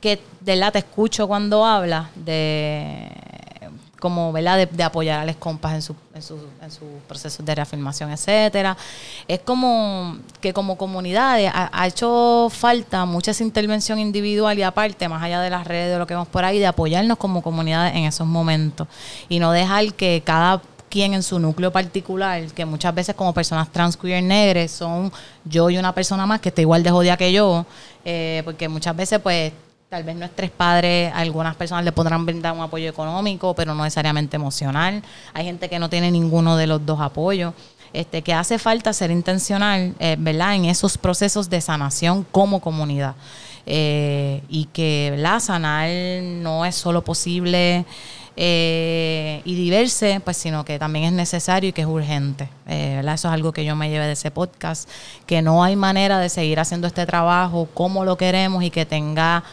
[0.00, 3.31] que de la te escucho cuando habla de
[4.02, 4.66] como ¿verdad?
[4.68, 8.76] De, apoyar a las compas en, su, en, su, en sus procesos de reafirmación, etcétera.
[9.28, 15.40] Es como que como comunidad ha, hecho falta mucha intervención individual y aparte, más allá
[15.40, 18.26] de las redes, de lo que vemos por ahí, de apoyarnos como comunidad en esos
[18.26, 18.88] momentos
[19.28, 23.70] y no dejar que cada quien en su núcleo particular, que muchas veces como personas
[23.70, 25.12] trans, queer, negras, son
[25.44, 27.64] yo y una persona más que está igual de jodida que yo,
[28.04, 29.52] eh, porque muchas veces pues
[29.92, 34.36] Tal vez nuestros padres, algunas personas le podrán brindar un apoyo económico, pero no necesariamente
[34.36, 35.02] emocional.
[35.34, 37.52] Hay gente que no tiene ninguno de los dos apoyos.
[37.92, 40.54] Este, que hace falta ser intencional, eh, ¿verdad?
[40.54, 43.16] En esos procesos de sanación como comunidad.
[43.66, 45.90] Eh, y que, la Sanar
[46.22, 47.84] no es solo posible
[48.34, 52.48] eh, y diverse, pues, sino que también es necesario y que es urgente.
[52.64, 53.12] ¿verdad?
[53.12, 54.88] Eso es algo que yo me llevé de ese podcast,
[55.26, 59.44] que no hay manera de seguir haciendo este trabajo como lo queremos y que tenga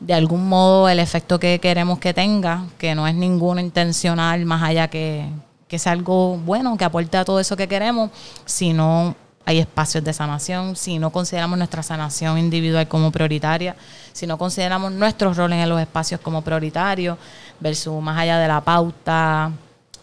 [0.00, 4.62] de algún modo el efecto que queremos que tenga, que no es ninguno intencional, más
[4.62, 5.28] allá que,
[5.68, 8.10] que sea algo bueno, que aporte a todo eso que queremos,
[8.44, 9.14] si no
[9.46, 13.76] hay espacios de sanación, si no consideramos nuestra sanación individual como prioritaria,
[14.12, 17.18] si no consideramos nuestros roles en los espacios como prioritarios,
[17.60, 19.50] versus más allá de la pauta,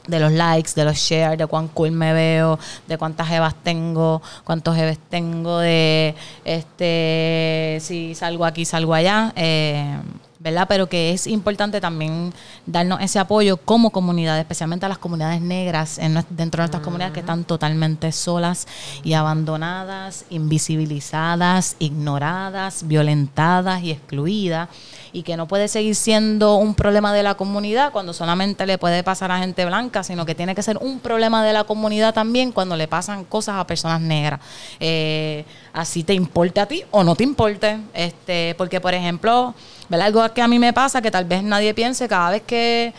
[0.08, 4.22] de los likes, de los shares, de cuán cool me veo, de cuántas jevas tengo,
[4.43, 9.34] cuántos jeves tengo, de este si salgo aquí, salgo allá.
[9.36, 9.97] Eh,
[10.42, 10.66] ¿verdad?
[10.68, 12.34] Pero que es importante también
[12.66, 17.14] darnos ese apoyo como comunidad, especialmente a las comunidades negras en, dentro de nuestras comunidades
[17.14, 18.68] que están totalmente solas
[19.04, 24.70] y abandonadas, invisibilizadas, ignoradas, violentadas y excluidas
[25.14, 29.04] y que no puede seguir siendo un problema de la comunidad cuando solamente le puede
[29.04, 32.52] pasar a gente blanca, sino que tiene que ser un problema de la comunidad también
[32.52, 34.39] cuando le pasan cosas a personas negras.
[34.80, 37.80] Eh, así te importe a ti o no te importe.
[37.94, 39.54] Este, porque, por ejemplo,
[39.92, 40.08] ¿verdad?
[40.08, 42.94] algo que a mí me pasa que tal vez nadie piense cada vez que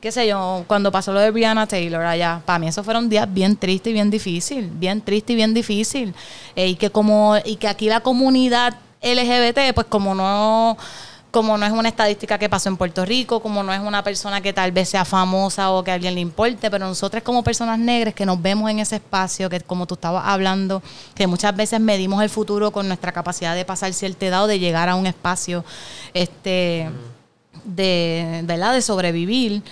[0.00, 3.26] qué sé yo, cuando pasó lo de Brianna Taylor allá, para mí esos fueron días
[3.32, 6.14] bien tristes y bien difícil, bien triste y bien difícil.
[6.54, 10.76] Eh, y que como, y que aquí la comunidad LGBT, pues como no
[11.36, 14.40] como no es una estadística que pasó en Puerto Rico, como no es una persona
[14.40, 17.78] que tal vez sea famosa o que a alguien le importe, pero nosotros como personas
[17.78, 20.82] negras que nos vemos en ese espacio, que como tú estabas hablando,
[21.14, 24.58] que muchas veces medimos el futuro con nuestra capacidad de pasar cierta edad o de
[24.58, 25.62] llegar a un espacio
[26.14, 26.88] este
[27.64, 28.72] de, ¿verdad?
[28.72, 29.62] de sobrevivir.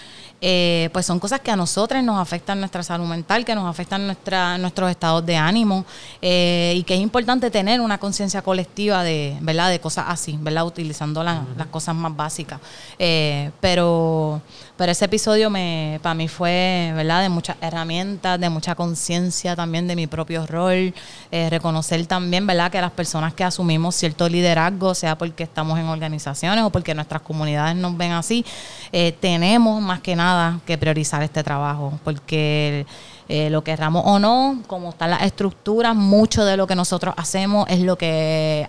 [0.46, 4.04] Eh, pues son cosas que a nosotros nos afectan nuestra salud mental, que nos afectan
[4.04, 5.86] nuestra, nuestros estados de ánimo
[6.20, 9.70] eh, y que es importante tener una conciencia colectiva de, ¿verdad?
[9.70, 10.66] de cosas así, ¿verdad?
[10.66, 12.60] utilizando las cosas más básicas.
[12.98, 14.42] Eh, pero
[14.76, 17.22] pero ese episodio me, para mí fue, ¿verdad?
[17.22, 20.92] De muchas herramientas, de mucha conciencia también de mi propio rol,
[21.30, 22.72] eh, reconocer también, ¿verdad?
[22.72, 27.22] Que las personas que asumimos cierto liderazgo, sea porque estamos en organizaciones o porque nuestras
[27.22, 28.44] comunidades nos ven así,
[28.90, 32.84] eh, tenemos más que nada que priorizar este trabajo, porque
[33.28, 37.66] eh, lo querramos o no, como están las estructuras, mucho de lo que nosotros hacemos
[37.68, 38.68] es lo que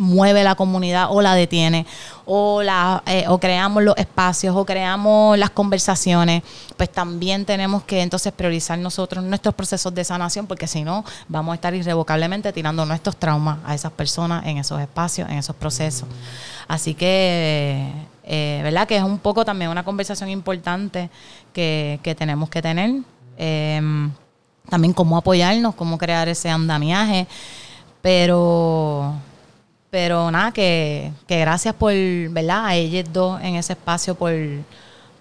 [0.00, 1.86] mueve la comunidad o la detiene,
[2.24, 6.42] o, la, eh, o creamos los espacios, o creamos las conversaciones,
[6.78, 11.52] pues también tenemos que entonces priorizar nosotros nuestros procesos de sanación, porque si no, vamos
[11.52, 16.08] a estar irrevocablemente tirando nuestros traumas a esas personas en esos espacios, en esos procesos.
[16.66, 17.92] Así que,
[18.24, 18.88] eh, ¿verdad?
[18.88, 21.10] Que es un poco también una conversación importante
[21.52, 23.02] que, que tenemos que tener.
[23.36, 24.10] Em,
[24.70, 27.26] también cómo apoyarnos, cómo crear ese andamiaje.
[28.00, 29.14] Pero,
[29.90, 31.92] pero nada, que, que gracias por,
[32.30, 32.66] ¿verdad?
[32.66, 34.32] A ellos dos en ese espacio por,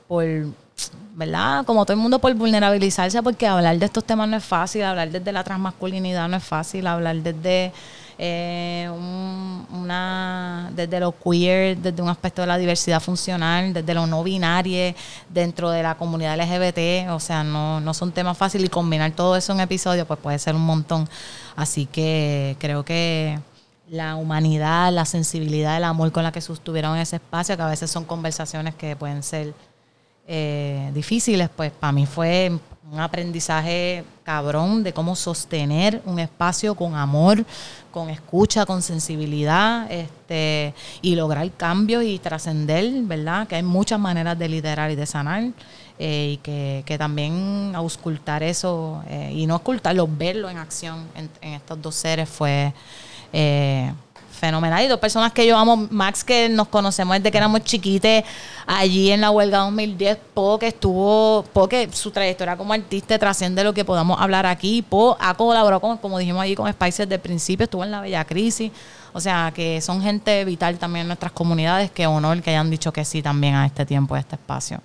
[0.07, 0.25] por,
[1.15, 1.65] ¿verdad?
[1.65, 5.09] Como todo el mundo por vulnerabilizarse, porque hablar de estos temas no es fácil, hablar
[5.09, 7.73] desde la transmasculinidad no es fácil, hablar desde
[8.17, 8.89] eh,
[9.73, 14.93] una desde lo queer, desde un aspecto de la diversidad funcional, desde lo no binario,
[15.29, 19.35] dentro de la comunidad LGBT, o sea, no, no son temas fáciles y combinar todo
[19.35, 21.09] eso en episodio pues puede ser un montón.
[21.55, 23.39] Así que creo que
[23.89, 27.89] la humanidad, la sensibilidad, el amor con la que sostuvieron ese espacio, que a veces
[27.89, 29.53] son conversaciones que pueden ser
[30.27, 32.51] eh, difíciles, pues para mí fue
[32.91, 37.43] un aprendizaje cabrón de cómo sostener un espacio con amor,
[37.91, 43.47] con escucha, con sensibilidad, este, y lograr cambios y trascender, ¿verdad?
[43.47, 45.43] Que hay muchas maneras de liderar y de sanar.
[46.01, 51.29] Eh, y que, que, también auscultar eso eh, y no ocultarlo, verlo en acción en,
[51.41, 52.73] en estos dos seres fue
[53.33, 53.91] eh,
[54.39, 54.83] fenomenal.
[54.83, 58.23] Y dos personas que yo amo, Max, que nos conocemos desde que éramos chiquites,
[58.65, 63.63] allí en la huelga 2010, Po, que estuvo, Po, que su trayectoria como artista trasciende
[63.63, 64.81] lo que podamos hablar aquí.
[64.81, 68.01] Po ha colaborado, con, como dijimos allí, con Spicer desde el principio, estuvo en la
[68.01, 68.71] Bella Crisis.
[69.11, 71.91] O sea, que son gente vital también en nuestras comunidades.
[71.91, 74.81] Que honor que hayan dicho que sí también a este tiempo, a este espacio.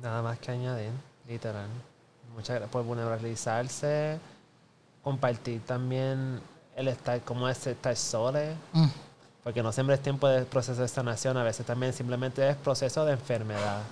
[0.00, 0.90] Nada más que añadir,
[1.26, 1.66] literal.
[2.34, 4.18] Muchas gracias por vulnerabilizarse,
[5.02, 6.40] compartir también
[6.74, 8.40] el estar, como es estar solo,
[8.72, 8.86] mm.
[9.44, 13.04] porque no siempre es tiempo de proceso de sanación, a veces también simplemente es proceso
[13.04, 13.82] de enfermedad,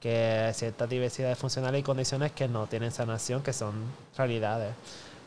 [0.00, 3.74] que ciertas diversidades funcionales y condiciones que no tienen sanación, que son
[4.16, 4.74] realidades,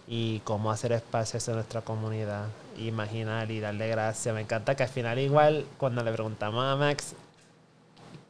[0.07, 2.45] y cómo hacer espacios en nuestra comunidad,
[2.77, 4.33] imaginar y darle gracias.
[4.33, 7.13] Me encanta que al final igual, cuando le preguntamos a Max,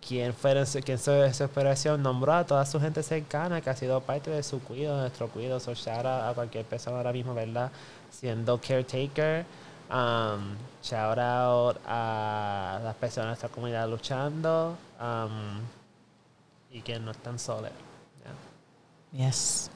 [0.06, 3.99] quien fuera quien fue su operación nombró a toda su gente cercana que ha sido
[4.02, 5.60] parte de su cuidado, de nuestro cuidado.
[5.60, 7.72] So shout a cualquier persona ahora mismo, ¿verdad?
[8.10, 9.45] Siendo caretaker.
[9.90, 15.61] Um, shout out a las personas de nuestra comunidad luchando um,
[16.72, 17.72] y que no están solas.
[19.14, 19.72] Yes.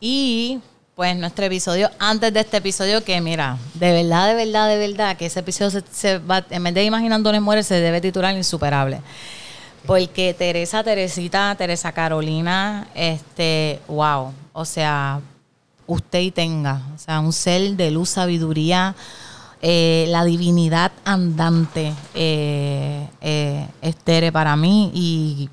[0.00, 0.60] Y
[0.94, 5.16] pues nuestro episodio, antes de este episodio, que mira, de verdad, de verdad, de verdad,
[5.16, 9.00] que ese episodio se, va, en vez de Imaginándonos Muere, se debe titular Insuperable.
[9.86, 15.20] Porque Teresa, Teresita, Teresa Carolina, este, wow, o sea,
[15.86, 18.94] usted y tenga, o sea, un ser de luz, sabiduría,
[19.62, 25.48] eh, la divinidad andante, eh, eh, es Tere para mí y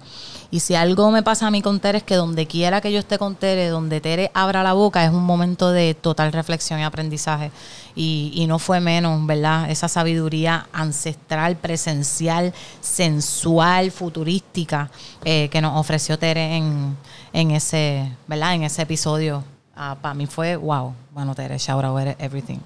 [0.52, 2.98] y si algo me pasa a mí con Tere es que donde quiera que yo
[2.98, 6.84] esté con Tere, donde Tere abra la boca, es un momento de total reflexión y
[6.84, 7.52] aprendizaje.
[7.96, 9.70] Y, no fue menos, ¿verdad?
[9.70, 14.90] Esa sabiduría ancestral, presencial, sensual, futurística
[15.24, 16.98] eh, que nos ofreció Tere en,
[17.34, 18.56] en, ese, ¿verdad?
[18.56, 19.44] En ese episodio.
[19.76, 20.96] Ah, para mí fue wow.
[21.12, 22.60] Bueno, Tere, shout out everything.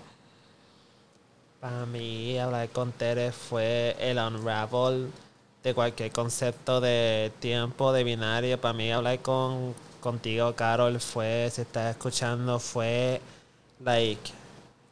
[1.59, 5.09] Para mí hablar con Tere fue el unravel
[5.63, 8.59] de cualquier concepto de tiempo, de binario.
[8.59, 13.21] Para mí hablar con contigo, Carol, fue, si estás escuchando, fue
[13.79, 14.31] like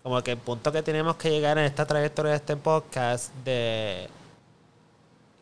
[0.04, 4.10] como que el punto que tenemos que llegar en esta trayectoria de este podcast de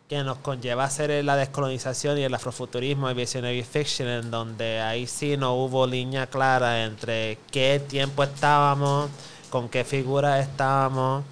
[0.10, 5.08] que nos conlleva hacer la descolonización y el afrofuturismo y visionary fiction en donde ahí
[5.08, 9.10] sí no hubo línea clara entre qué tiempo estábamos,
[9.50, 11.24] con qué figura estábamos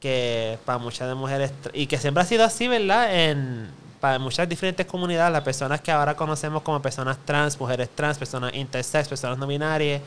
[0.00, 3.14] que para muchas de mujeres, y que siempre ha sido así, ¿verdad?
[3.14, 3.68] En,
[4.00, 8.54] para muchas diferentes comunidades, las personas que ahora conocemos como personas trans, mujeres trans, personas
[8.54, 10.00] intersex, personas no binarias,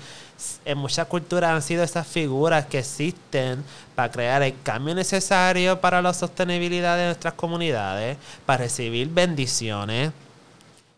[0.65, 3.63] en muchas culturas han sido esas figuras que existen
[3.93, 8.17] para crear el cambio necesario para la sostenibilidad de nuestras comunidades,
[8.47, 10.11] para recibir bendiciones,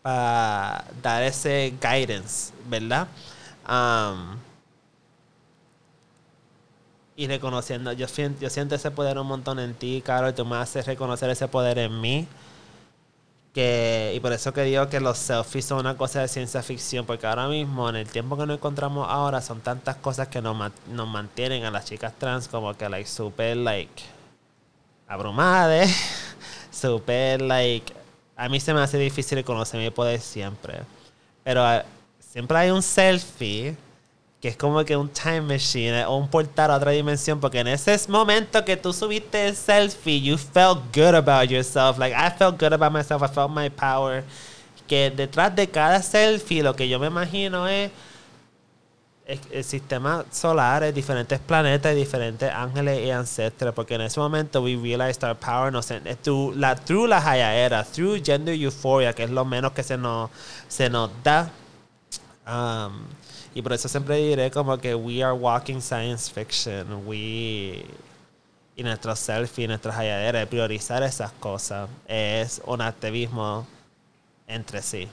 [0.00, 3.08] para dar ese guidance, ¿verdad?
[7.16, 10.56] Y reconociendo, yo siento, yo siento ese poder un montón en ti, Carol, tú me
[10.56, 12.28] haces reconocer ese poder en mí.
[13.54, 17.06] Que, y por eso que digo que los selfies son una cosa de ciencia ficción,
[17.06, 20.72] porque ahora mismo, en el tiempo que nos encontramos ahora, son tantas cosas que nos,
[20.90, 24.02] nos mantienen a las chicas trans como que, like, super, like,
[25.08, 25.90] abrumadas,
[26.70, 27.94] super, like,
[28.36, 30.80] a mí se me hace difícil reconocer mi poder siempre.
[31.42, 31.64] Pero
[32.20, 33.74] siempre hay un selfie
[34.40, 37.68] que es como que un time machine o un portal a otra dimensión, porque en
[37.68, 41.98] ese momento que tú subiste el selfie, you felt good about yourself.
[41.98, 44.24] Like, I felt good about myself, I felt my power.
[44.86, 47.90] Que detrás de cada selfie, lo que yo me imagino es
[49.50, 55.24] el sistema solar, diferentes planetas, diferentes ángeles y ancestros, porque en ese momento we realized
[55.24, 59.44] our power, no sé, through la, through la era, through gender euphoria, que es lo
[59.44, 60.30] menos que se nos,
[60.68, 61.50] se nos da.
[62.46, 63.06] Um,
[63.56, 67.86] y por eso siempre diré como que we are walking science fiction, we
[68.76, 73.66] y nuestro selfie, nuestra halladera, priorizar esas cosas es un activismo
[74.46, 75.08] entre sí.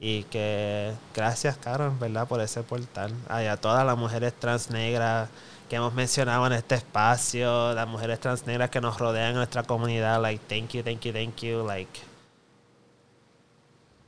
[0.00, 2.26] Y que gracias, Karen, ¿verdad?
[2.26, 3.14] Por ese portal.
[3.28, 5.28] Ay, a todas las mujeres trans negras
[5.68, 9.62] que hemos mencionado en este espacio, las mujeres trans negras que nos rodean en nuestra
[9.62, 12.00] comunidad, like, thank you, thank you, thank you, like,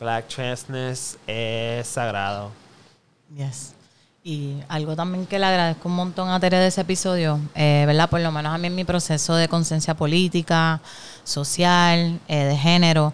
[0.01, 2.61] black transness es sagrado.
[3.36, 3.74] Yes.
[4.24, 8.09] Y algo también que le agradezco un montón a Tere de ese episodio, eh, ¿verdad?
[8.09, 10.80] Por lo menos a mí en mi proceso de conciencia política,
[11.24, 13.12] social, eh, de género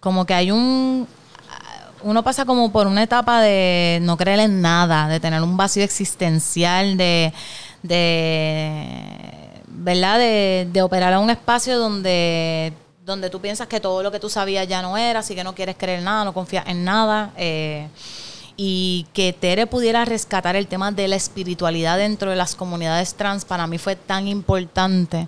[0.00, 1.06] como que hay un
[2.02, 5.84] uno pasa como por una etapa de no creer en nada, de tener un vacío
[5.84, 7.32] existencial, de,
[7.84, 10.18] de ¿verdad?
[10.18, 12.72] De, de, operar en un espacio donde,
[13.04, 15.54] donde tú piensas que todo lo que tú sabías ya no era, así que no
[15.54, 17.32] quieres creer nada, no confías en nada.
[17.36, 17.88] Eh,
[18.56, 23.44] y que Tere pudiera rescatar el tema de la espiritualidad dentro de las comunidades trans
[23.44, 25.26] para mí fue tan importante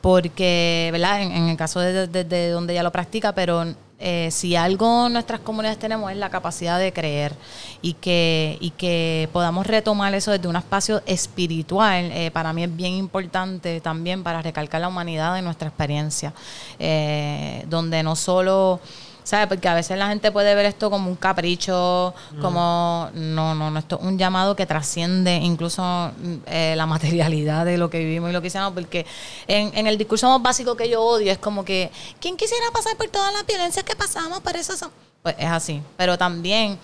[0.00, 1.22] porque, ¿verdad?
[1.22, 3.64] En, el caso de, de, donde ella lo practica, pero
[4.06, 7.32] eh, si algo nuestras comunidades tenemos es la capacidad de creer
[7.80, 12.76] y que, y que podamos retomar eso desde un espacio espiritual, eh, para mí es
[12.76, 16.34] bien importante también para recalcar la humanidad de nuestra experiencia,
[16.78, 18.78] eh, donde no solo
[19.24, 19.48] ¿sabes?
[19.48, 23.78] Porque a veces la gente puede ver esto como un capricho, como, no, no, no,
[23.78, 26.12] esto es un llamado que trasciende incluso
[26.46, 29.06] eh, la materialidad de lo que vivimos y lo que hicimos, porque
[29.48, 31.90] en, en, el discurso más básico que yo odio es como que,
[32.20, 34.40] ¿quién quisiera pasar por todas las violencias que pasamos?
[34.40, 34.90] Por eso son...
[35.22, 36.78] Pues es así, pero también,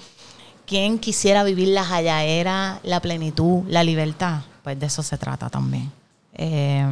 [0.67, 4.41] ¿quién quisiera vivir la jayaera, la plenitud, la libertad?
[4.65, 5.93] Pues de eso se trata también.
[6.33, 6.87] Eh,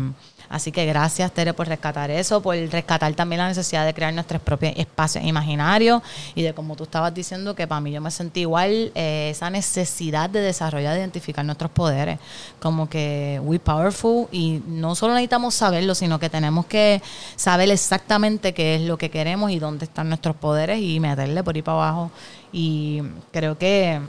[0.48, 4.40] Así que gracias, Tere, por rescatar eso, por rescatar también la necesidad de crear nuestros
[4.40, 6.02] propios espacios imaginarios
[6.34, 9.50] y de como tú estabas diciendo, que para mí yo me sentí igual eh, esa
[9.50, 12.18] necesidad de desarrollar, de identificar nuestros poderes,
[12.60, 17.02] como que we powerful y no solo necesitamos saberlo, sino que tenemos que
[17.36, 21.54] saber exactamente qué es lo que queremos y dónde están nuestros poderes y meterle por
[21.54, 22.10] ahí para abajo.
[22.52, 23.02] Y
[23.32, 24.00] creo que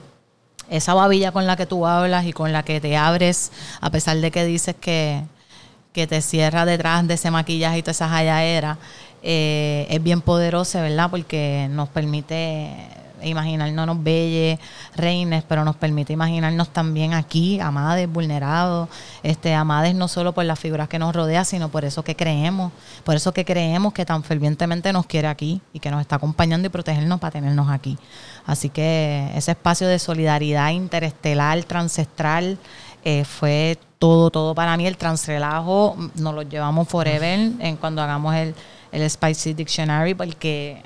[0.70, 3.52] esa babilla con la que tú hablas y con la que te abres,
[3.82, 5.24] a pesar de que dices que
[5.94, 8.78] que te cierra detrás de ese maquillaje y toda esa jayaera,
[9.22, 11.10] eh, es bien poderosa, ¿verdad?
[11.10, 14.60] Porque nos permite imaginarnos belles,
[14.96, 18.90] reines, pero nos permite imaginarnos también aquí, amades, vulnerados,
[19.24, 22.72] este, amades no solo por las figuras que nos rodean, sino por eso que creemos,
[23.04, 26.68] por eso que creemos que tan fervientemente nos quiere aquí y que nos está acompañando
[26.68, 27.98] y protegernos para tenernos aquí.
[28.46, 32.58] Así que ese espacio de solidaridad interestelar, transestral,
[33.04, 34.88] eh, fue todo, todo para mí.
[34.88, 38.56] El transrelajo nos lo llevamos forever en cuando hagamos el,
[38.92, 40.82] el Spicy Dictionary, porque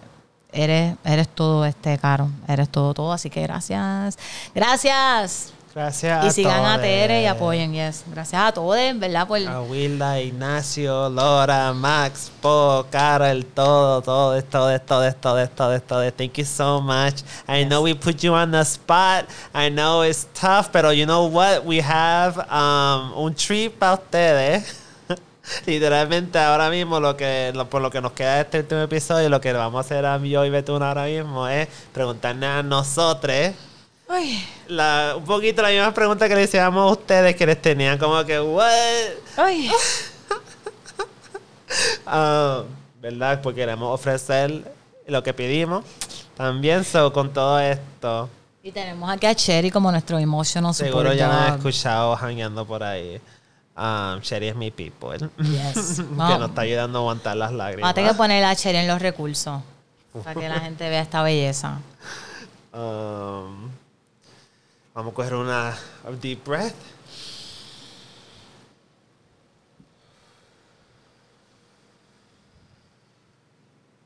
[0.52, 3.14] eres, eres todo este caro, eres todo, todo.
[3.14, 4.18] Así que gracias.
[4.53, 5.53] Gracias.
[5.76, 8.04] Gracias y sigan a Tere y apoyen, yes.
[8.06, 9.28] Gracias a todos, ¿verdad?
[9.28, 9.40] Por...
[9.40, 16.12] A Wilda, Ignacio, Laura, Max, Po, Carol, todo, todo, todo, todo, todo, todo, todo.
[16.14, 17.24] Thank you so much.
[17.48, 19.26] I know we put you on the spot.
[19.52, 21.66] I know it's tough, pero you know what?
[21.66, 24.80] We have um, un trip para ustedes.
[25.66, 29.41] Literalmente ahora mismo lo que por lo que nos queda de este último episodio, lo
[29.41, 33.56] que vamos a hacer a mí y Betún ahora mismo es preguntarle a nosotros
[34.68, 38.23] la, un poquito la misma pregunta que le hacíamos a ustedes que les tenían como
[38.26, 38.69] que, ¿what?
[42.06, 42.64] Ah,
[43.02, 43.41] ¿Verdad?
[43.41, 44.72] Porque queremos ofrecer
[45.07, 45.84] lo que pedimos.
[46.35, 48.30] También, so, con todo esto.
[48.61, 52.84] Y tenemos aquí a Cherry como nuestro emotional Seguro ya me han escuchado jangueando por
[52.84, 53.19] ahí.
[53.76, 55.18] Um, Cherry es mi people.
[55.38, 55.98] Yes.
[55.98, 57.94] que nos está ayudando a aguantar las lágrimas.
[57.94, 59.61] Vamos a que poner a Cherry en los recursos.
[60.23, 61.80] para que la gente vea esta belleza.
[62.73, 63.69] Um,
[64.94, 65.76] Vamos a coger una
[66.22, 66.76] deep breath.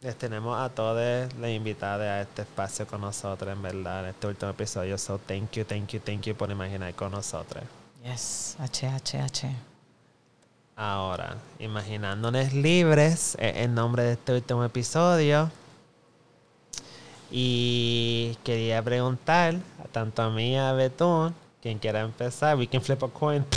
[0.01, 4.27] Les tenemos a todos las invitadas a este espacio con nosotros, en verdad, en este
[4.27, 4.97] último episodio.
[4.97, 7.65] So, thank you, thank you, thank you por imaginar con nosotros.
[8.05, 9.55] Yes, H, H, H.
[10.77, 15.51] Ahora, imaginándonos libres, en nombre de este último episodio,
[17.31, 19.55] Y quería preguntar,
[19.91, 23.45] tanto a mí a Betún, quien quiera empezar, we can flip a coin.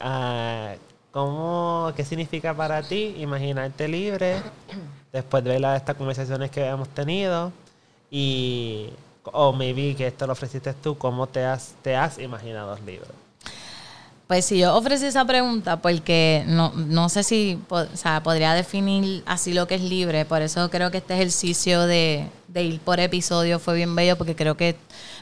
[0.00, 0.74] Ah,
[1.12, 4.42] ¿cómo, ¿Qué significa para ti imaginarte libre
[5.12, 7.52] después de las, estas conversaciones que hemos tenido?
[8.10, 8.90] Y,
[9.22, 13.08] o maybe que esto lo ofreciste tú, ¿cómo te has, te has imaginado libre?
[14.26, 19.22] Pues si yo ofrecí esa pregunta, porque no, no sé si o sea, podría definir
[19.26, 23.00] así lo que es libre, por eso creo que este ejercicio de, de, ir por
[23.00, 24.76] episodio fue bien bello, porque creo que,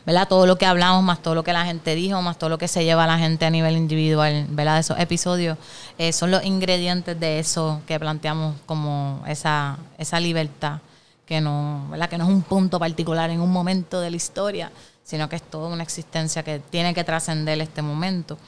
[0.06, 0.28] ¿verdad?
[0.28, 2.68] Todo lo que hablamos, más todo lo que la gente dijo, más todo lo que
[2.68, 4.74] se lleva a la gente a nivel individual, ¿verdad?
[4.74, 5.58] De esos episodios,
[5.98, 10.78] eh, son los ingredientes de eso que planteamos como esa, esa libertad,
[11.26, 12.08] que no, ¿verdad?
[12.08, 14.70] Que no es un punto particular en un momento de la historia,
[15.02, 18.38] sino que es toda una existencia que tiene que trascender este momento.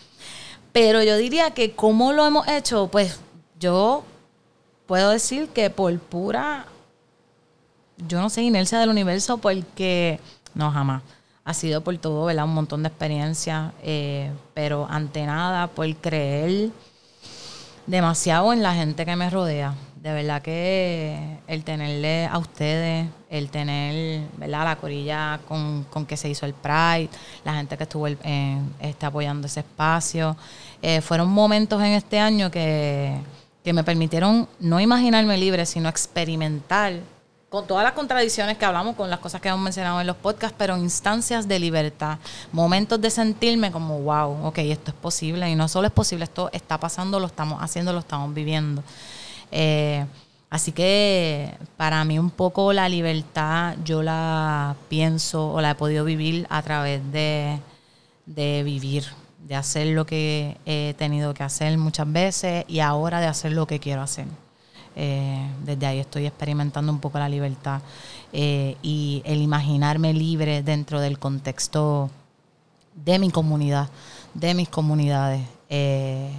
[0.74, 3.20] Pero yo diría que cómo lo hemos hecho, pues
[3.60, 4.02] yo
[4.86, 6.66] puedo decir que por pura,
[7.96, 10.18] yo no sé, inercia del universo, porque
[10.52, 11.02] no jamás.
[11.44, 12.46] Ha sido por todo, ¿verdad?
[12.46, 16.70] Un montón de experiencias, eh, pero ante nada, por creer
[17.86, 19.74] demasiado en la gente que me rodea.
[20.05, 24.64] De verdad que el tenerle a ustedes, el tener ¿verdad?
[24.64, 27.09] la corilla con, con que se hizo el Pride,
[27.43, 30.36] la gente que estuvo está apoyando ese espacio,
[30.82, 33.16] eh, fueron momentos en este año que,
[33.64, 37.01] que me permitieron no imaginarme libre, sino experimentar
[37.48, 40.55] con todas las contradicciones que hablamos, con las cosas que hemos mencionado en los podcasts,
[40.59, 42.18] pero instancias de libertad,
[42.52, 46.51] momentos de sentirme como, wow, ok, esto es posible, y no solo es posible, esto
[46.52, 48.82] está pasando, lo estamos haciendo, lo estamos viviendo.
[49.56, 50.05] Eh,
[50.51, 56.05] así que para mí un poco la libertad yo la pienso o la he podido
[56.05, 57.60] vivir a través de,
[58.26, 59.05] de vivir,
[59.47, 63.66] de hacer lo que he tenido que hacer muchas veces y ahora de hacer lo
[63.68, 64.26] que quiero hacer.
[64.97, 67.81] Eh, desde ahí estoy experimentando un poco la libertad
[68.32, 72.10] eh, y el imaginarme libre dentro del contexto
[72.94, 73.89] de mi comunidad,
[74.35, 75.43] de mis comunidades.
[75.68, 76.31] Eh,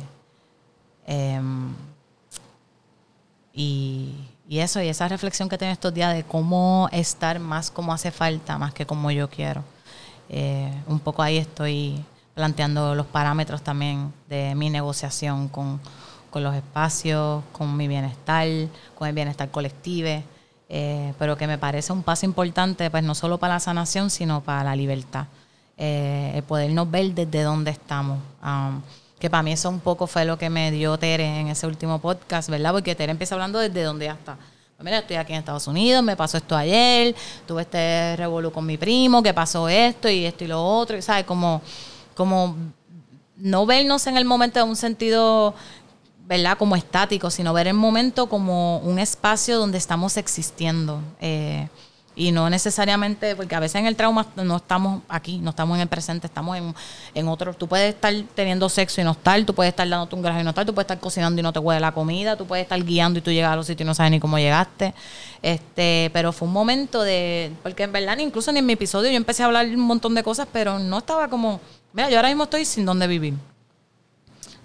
[3.56, 4.14] em,
[4.48, 8.12] y, eso, y esa reflexión que tengo estos días de cómo estar más como hace
[8.12, 9.64] falta, más que como yo quiero.
[10.88, 12.04] un poco ahí estoy
[12.36, 15.80] planteando los parámetros también de mi negociación con,
[16.30, 18.46] con los espacios, con mi bienestar,
[18.94, 20.22] con el bienestar colectivo,
[20.68, 24.42] eh, pero que me parece un paso importante, pues no solo para la sanación, sino
[24.42, 25.28] para la libertad,
[25.78, 28.20] eh, el podernos ver desde dónde estamos.
[28.44, 28.82] Um,
[29.26, 31.98] que para mí eso un poco fue lo que me dio Tere en ese último
[31.98, 32.72] podcast, ¿verdad?
[32.74, 34.36] Porque Tere empieza hablando desde dónde ya está.
[34.36, 37.16] Pues mira, estoy aquí en Estados Unidos, me pasó esto ayer,
[37.48, 41.26] tuve este revolú con mi primo, que pasó esto y esto y lo otro, ¿sabes?
[41.26, 41.60] Como,
[42.14, 42.56] como
[43.38, 45.56] no vernos en el momento de un sentido
[46.28, 46.56] ¿verdad?
[46.56, 51.02] Como estático, sino ver el momento como un espacio donde estamos existiendo.
[51.20, 51.68] Eh,
[52.16, 55.82] y no necesariamente, porque a veces en el trauma no estamos aquí, no estamos en
[55.82, 56.74] el presente, estamos en,
[57.14, 57.54] en otro.
[57.54, 60.44] Tú puedes estar teniendo sexo y no estar, tú puedes estar dándote un grajo y
[60.44, 62.82] no estar, tú puedes estar cocinando y no te huele la comida, tú puedes estar
[62.84, 64.94] guiando y tú llegas a los sitios y no sabes ni cómo llegaste.
[65.42, 69.44] Este, pero fue un momento de, porque en verdad incluso en mi episodio yo empecé
[69.44, 71.60] a hablar un montón de cosas, pero no estaba como,
[71.94, 73.34] mira, yo ahora mismo estoy sin dónde vivir.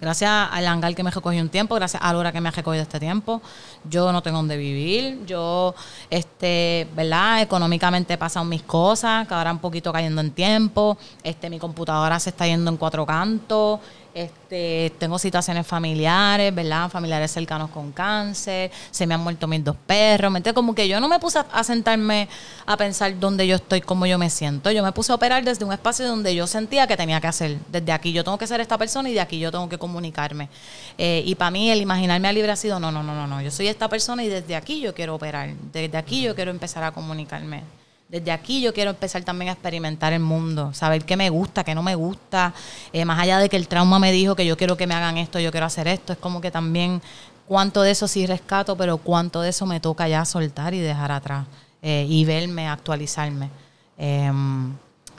[0.01, 2.81] Gracias al hangar que me recogió un tiempo, gracias a Laura que me ha recogido
[2.81, 3.39] este tiempo,
[3.87, 5.75] yo no tengo dónde vivir, yo,
[6.09, 7.43] este, ¿verdad?
[7.43, 12.19] Económicamente he pasado mis cosas, que ahora un poquito cayendo en tiempo, este, mi computadora
[12.19, 13.79] se está yendo en cuatro cantos,
[14.13, 16.89] este, tengo situaciones familiares, ¿verdad?
[16.89, 20.53] Familiares cercanos con cáncer, se me han muerto mis dos perros, ¿me?
[20.53, 22.27] Como que yo no me puse a, sentarme
[22.65, 24.71] a pensar dónde yo estoy, cómo yo me siento.
[24.71, 27.57] Yo me puse a operar desde un espacio donde yo sentía que tenía que hacer.
[27.71, 30.49] Desde aquí yo tengo que ser esta persona y de aquí yo tengo que comunicarme.
[30.97, 33.41] Eh, y para mí el imaginarme a libre ha sido, no, no, no, no, no,
[33.41, 35.53] yo soy esta persona y desde aquí yo quiero operar.
[35.71, 37.63] Desde aquí yo quiero empezar a comunicarme
[38.11, 41.73] desde aquí yo quiero empezar también a experimentar el mundo, saber qué me gusta, qué
[41.73, 42.53] no me gusta,
[42.91, 45.17] eh, más allá de que el trauma me dijo que yo quiero que me hagan
[45.17, 47.01] esto, yo quiero hacer esto, es como que también
[47.47, 51.13] cuánto de eso sí rescato, pero cuánto de eso me toca ya soltar y dejar
[51.13, 51.45] atrás
[51.81, 53.49] eh, y verme, actualizarme.
[53.97, 54.73] Em,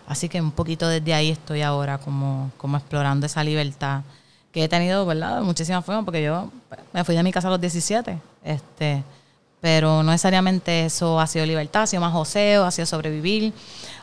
[0.06, 4.02] así que un poquito desde ahí estoy ahora como, como explorando esa libertad
[4.52, 5.36] que he tenido, ¿verdad?
[5.36, 6.50] De muchísimas formas, porque yo
[6.92, 8.18] me fui de mi casa a los 17.
[8.44, 9.02] Este,
[9.62, 13.52] pero no necesariamente eso ha sido libertad, ha sido más joseo, ha sido sobrevivir,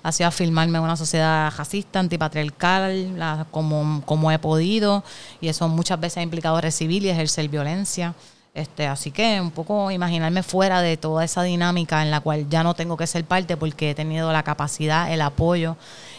[0.01, 5.03] ha sido afirmarme en una sociedad racista, antipatriarcal, como, como he podido,
[5.41, 8.15] y eso muchas veces ha implicado recibir y ejercer violencia.
[8.53, 12.63] Este, así que un poco imaginarme fuera de toda esa dinámica en la cual ya
[12.63, 15.75] no tengo que ser parte porque he tenido la capacidad, el apoyo,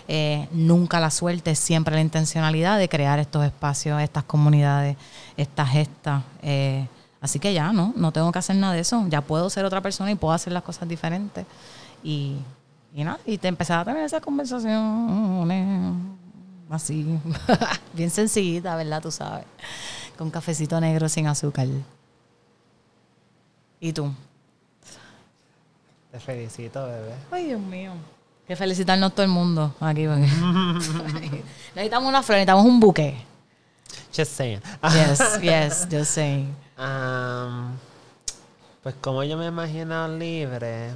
[0.07, 4.99] eh, nunca la suerte, siempre la intencionalidad de crear estos espacios, estas comunidades,
[5.39, 6.23] estas gestas.
[6.43, 6.87] Eh,
[7.21, 7.93] Así que ya, ¿no?
[7.97, 9.05] No tengo que hacer nada de eso.
[9.09, 11.45] Ya puedo ser otra persona y puedo hacer las cosas diferentes.
[12.03, 12.37] Y,
[12.95, 15.51] y nada, y te empezaba a tener esa conversación
[16.71, 17.19] así,
[17.93, 19.03] bien sencillita, ¿verdad?
[19.03, 19.45] Tú sabes.
[20.17, 21.67] Con cafecito negro sin azúcar.
[23.81, 24.13] ¿Y tú?
[26.13, 27.15] Te felicito, bebé.
[27.31, 27.93] Ay, Dios mío.
[28.47, 30.07] Que felicitarnos todo el mundo aquí.
[30.07, 30.27] porque-
[31.75, 33.25] necesitamos una flor, necesitamos un buque.
[34.17, 34.61] Just saying.
[34.93, 36.55] Yes, yes, just saying.
[36.83, 37.77] Am,
[38.83, 40.93] pues como yo me he imaginado libre,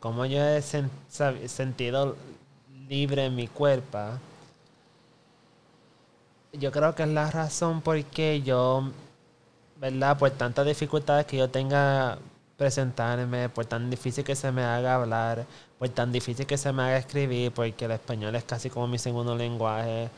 [0.00, 2.16] como yo he sentido
[2.88, 3.98] libre en mi cuerpo,
[6.52, 8.90] yo creo que es la razón por qué yo,
[9.76, 10.18] ¿verdad?
[10.18, 12.18] Por tantas dificultades que yo tenga
[12.56, 15.46] presentarme, por tan difícil que se me haga hablar,
[15.78, 18.98] por tan difícil que se me haga escribir, porque el español es casi como mi
[18.98, 20.10] segundo lenguaje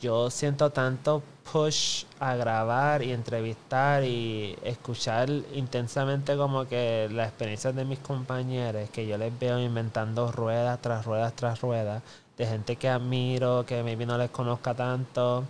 [0.00, 7.74] yo siento tanto push a grabar y entrevistar y escuchar intensamente como que las experiencias
[7.74, 12.02] de mis compañeros que yo les veo inventando ruedas tras ruedas tras ruedas
[12.36, 15.44] de gente que admiro, que maybe no les conozca tanto,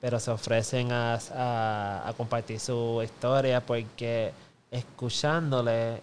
[0.00, 4.32] pero se ofrecen a, a- a compartir su historia porque
[4.70, 6.00] escuchándole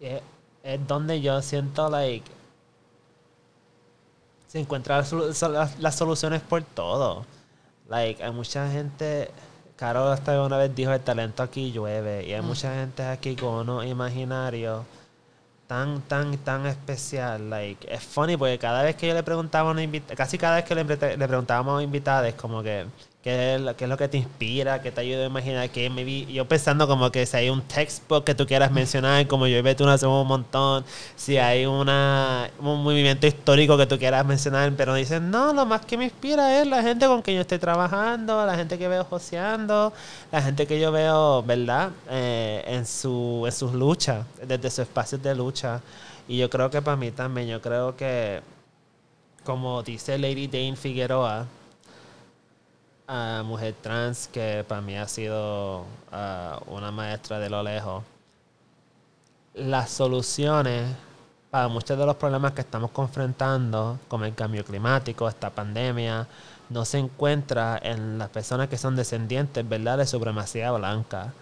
[0.00, 0.22] es,
[0.62, 2.30] es donde yo siento like
[4.50, 7.24] se encuentran las, solu- so- las- las soluciones por todo.
[7.88, 9.30] Like, hay mucha gente,
[9.76, 12.26] Caro hasta una vez dijo, el talento aquí llueve.
[12.26, 14.84] Y hay mucha gente aquí con unos imaginarios
[15.68, 17.48] tan, tan, tan especial.
[17.48, 20.56] Like, es funny porque cada vez que yo le preguntaba a una invita- casi cada
[20.56, 21.82] vez que le, le preguntábamos a
[22.26, 22.86] es como que,
[23.22, 24.80] ¿qué es, lo, que te inspira?
[24.80, 25.68] ¿Qué te ayuda a imaginar?
[25.70, 25.90] que
[26.32, 29.62] yo pensando como que si hay un textbook que tú quieras mencionar, como yo y
[29.62, 30.84] Beto nos hacemos un montón,
[31.16, 31.86] si hay un
[32.60, 36.66] movimiento histórico que tú quieras mencionar, pero dicen, no, lo más que me inspira es
[36.66, 39.92] la gente con quien yo estoy trabajando, la gente que veo joseando,
[40.32, 41.90] la gente que yo veo, ¿verdad?
[42.08, 45.80] Eh, en, su, en sus luchas, desde sus espacios de lucha.
[46.26, 48.40] Y yo creo que para mí también, yo creo que,
[49.44, 51.46] como dice Lady Dane Figueroa,
[53.12, 58.04] a mujer trans que para mí ha sido ah, una maestra de lo lejos.
[59.54, 60.94] Las soluciones
[61.50, 66.28] para muchos de los problemas que estamos confrontando, como el cambio climático, esta pandemia,
[66.68, 71.32] no se encuentra en las personas que son descendientes, ¿verdad?, de supremacía blanca.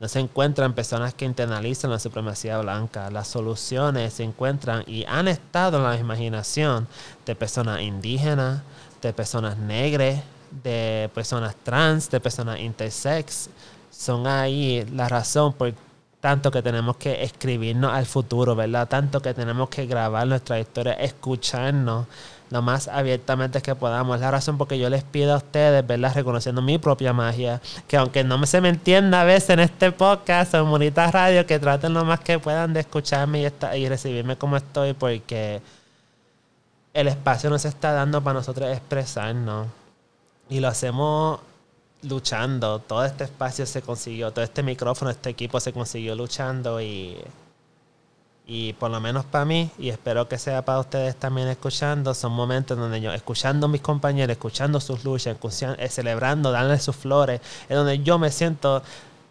[0.00, 3.10] No se encuentran personas que internalizan la supremacía blanca.
[3.10, 6.88] Las soluciones se encuentran y han estado en la imaginación
[7.26, 8.62] de personas indígenas,
[9.02, 10.22] de personas negras,
[10.62, 13.48] de personas trans, de personas intersex.
[13.90, 15.72] Son ahí la razón por
[16.20, 18.88] tanto que tenemos que escribirnos al futuro, ¿verdad?
[18.88, 22.06] Tanto que tenemos que grabar nuestra historia, escucharnos
[22.50, 24.16] lo más abiertamente que podamos.
[24.16, 26.12] Es la razón por que yo les pido a ustedes, ¿verdad?
[26.14, 30.52] Reconociendo mi propia magia, que aunque no se me entienda a veces en este podcast
[30.54, 33.88] o en Bonita Radio, que traten lo más que puedan de escucharme y, esta- y
[33.88, 35.62] recibirme como estoy, porque
[36.92, 39.68] el espacio nos está dando para nosotros expresarnos.
[40.50, 41.40] Y lo hacemos
[42.02, 42.78] luchando.
[42.80, 47.16] Todo este espacio se consiguió, todo este micrófono, este equipo se consiguió luchando y,
[48.46, 52.32] y por lo menos para mí, y espero que sea para ustedes también escuchando, son
[52.32, 56.96] momentos donde yo, escuchando a mis compañeros, escuchando sus luchas, escuchan- eh, celebrando, darles sus
[56.96, 58.82] flores, es donde yo me siento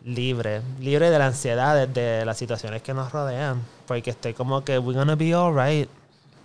[0.06, 4.80] libre, libre de la ansiedad, de las situaciones que nos rodean, porque estoy como que
[4.80, 5.90] we're gonna be alright.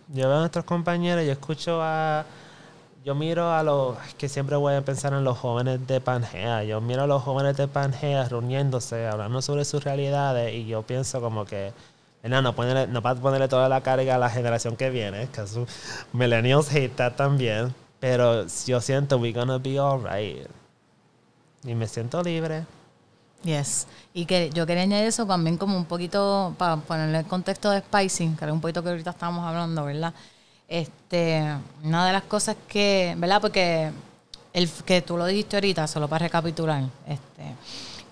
[0.08, 2.24] Yo veo a nuestros compañeros, yo escucho a,
[3.04, 6.80] yo miro a los, que siempre voy a pensar en los jóvenes de Pangea, yo
[6.80, 11.44] miro a los jóvenes de Pangea reuniéndose, hablando sobre sus realidades y yo pienso como
[11.44, 11.74] que,
[12.22, 12.40] ¿verdad?
[12.40, 15.66] no, ponerle, no para ponerle toda la carga a la generación que viene, que su
[16.14, 20.48] millennials hate that también, pero yo siento we're gonna be alright.
[21.62, 22.64] Y me siento libre.
[23.42, 23.86] Yes.
[24.14, 27.80] Y que yo quería añadir eso también como un poquito, para ponerle el contexto de
[27.80, 30.14] Spicy, que era un poquito que ahorita estábamos hablando, ¿verdad?
[30.68, 31.42] Este,
[31.82, 33.40] una de las cosas que, ¿verdad?
[33.40, 33.90] Porque
[34.52, 37.54] el que tú lo dijiste ahorita, solo para recapitular, este,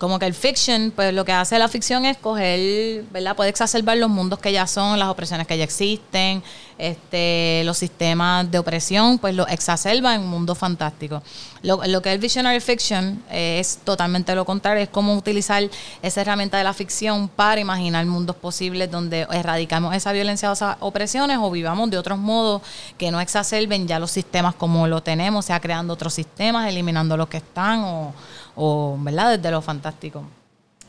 [0.03, 3.37] como que el fiction, pues lo que hace la ficción es coger, ¿verdad?
[3.37, 6.43] Puede exacerbar los mundos que ya son, las opresiones que ya existen,
[6.77, 11.23] este, los sistemas de opresión, pues lo exacerba en un mundo fantástico.
[11.61, 15.63] Lo, lo que es el visionary fiction eh, es totalmente lo contrario, es como utilizar
[16.01, 20.75] esa herramienta de la ficción para imaginar mundos posibles donde erradicamos esa violencia o esas
[20.81, 22.61] opresiones o vivamos de otros modos
[22.97, 27.29] que no exacerben ya los sistemas como lo tenemos, sea creando otros sistemas, eliminando los
[27.29, 28.13] que están o,
[28.55, 29.37] o ¿verdad?
[29.37, 30.23] Desde lo fantástico.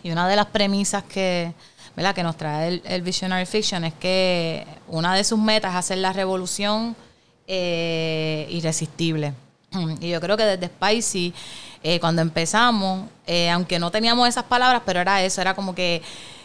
[0.03, 1.53] Y una de las premisas que,
[1.97, 2.15] ¿verdad?
[2.15, 6.13] que nos trae el, Visionary Fiction es que una de sus metas es hacer la
[6.13, 6.95] revolución
[7.47, 9.35] eh, irresistible.
[10.01, 11.35] Y yo creo que desde Spicy
[11.87, 16.01] eh, cuando empezamos, eh, aunque no teníamos esas palabras, pero era eso, era como que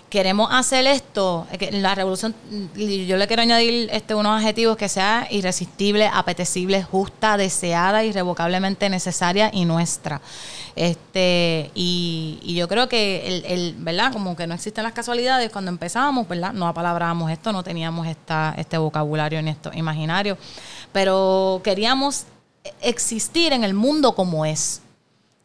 [0.10, 2.36] queremos hacer esto, la revolución,
[2.76, 9.49] yo le quiero añadir este, unos adjetivos que sea irresistible, apetecible, justa, deseada, irrevocablemente necesaria
[9.53, 10.22] y nuestra.
[10.76, 14.11] Este, y, yo creo que el, el, ¿verdad?
[14.11, 15.52] Como que no existen las casualidades.
[15.52, 16.53] Cuando empezábamos, ¿verdad?
[16.53, 20.38] No apalabrábamos esto, no teníamos esta, este vocabulario ni esto imaginario.
[20.91, 22.26] Pero queríamos
[22.81, 24.81] existir en el mundo como es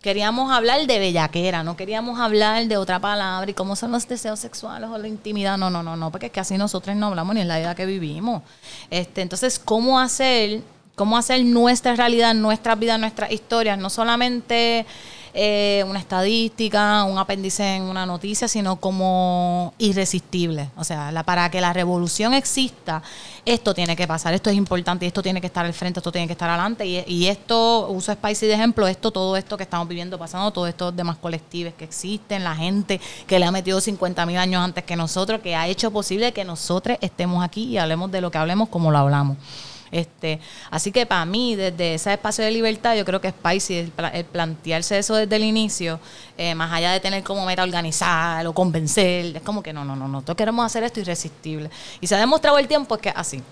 [0.04, 4.38] queríamos hablar de bellaquera, no queríamos hablar de otra palabra y cómo son los deseos
[4.38, 5.56] sexuales o la intimidad.
[5.56, 7.74] No, no, no, no, porque es que así nosotros no hablamos ni en la vida
[7.74, 8.42] que vivimos.
[8.90, 10.60] Este, entonces, ¿cómo hacer,
[10.94, 14.84] cómo hacer nuestra realidad, nuestra vida, nuestras historias, no solamente
[15.34, 20.70] eh, una estadística, un apéndice en una noticia, sino como irresistible.
[20.76, 23.02] O sea, la, para que la revolución exista,
[23.44, 26.26] esto tiene que pasar, esto es importante esto tiene que estar al frente, esto tiene
[26.26, 26.86] que estar adelante.
[26.86, 30.94] Y, esto, uso Spicy de ejemplo, esto, todo esto que estamos viviendo, pasando, todos estos
[30.94, 34.96] demás colectivos que existen, la gente que le ha metido 50 mil años antes que
[34.96, 38.68] nosotros, que ha hecho posible que nosotros estemos aquí y hablemos de lo que hablemos
[38.68, 39.36] como lo hablamos.
[39.90, 40.40] Este,
[40.70, 44.24] así que para mí, desde ese espacio de libertad, yo creo que Spicy, el, el
[44.24, 46.00] plantearse eso desde el inicio,
[46.36, 49.94] eh, más allá de tener como meta organizar o convencer, es como que no, no,
[49.94, 51.70] no, nosotros queremos hacer esto irresistible.
[52.00, 53.42] Y se ha demostrado el tiempo que así.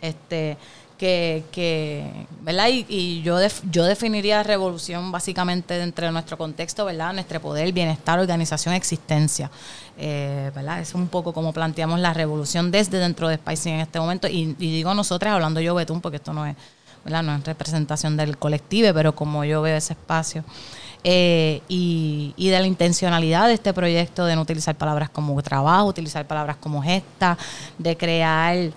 [0.00, 0.56] Este,
[1.02, 2.04] que, que
[2.42, 2.68] ¿verdad?
[2.70, 3.36] Y, yo,
[3.72, 7.12] yo definiría revolución básicamente dentro de nuestro contexto, ¿verdad?
[7.12, 9.50] Nuestro poder, bienestar, organización, existencia.
[9.98, 10.78] Eh, ¿verdad?
[10.78, 14.28] Es un poco como planteamos la revolución desde dentro de Spicy en este momento.
[14.28, 16.54] Y, digo nosotras, hablando yo Betún, porque esto no es,
[17.04, 17.24] ¿verdad?
[17.24, 20.44] No es representación del colectivo, pero como yo veo ese espacio.
[21.02, 25.86] Eh, y, y, de la intencionalidad de este proyecto de no utilizar palabras como trabajo,
[25.86, 27.36] utilizar palabras como gesta,
[27.76, 28.70] de crear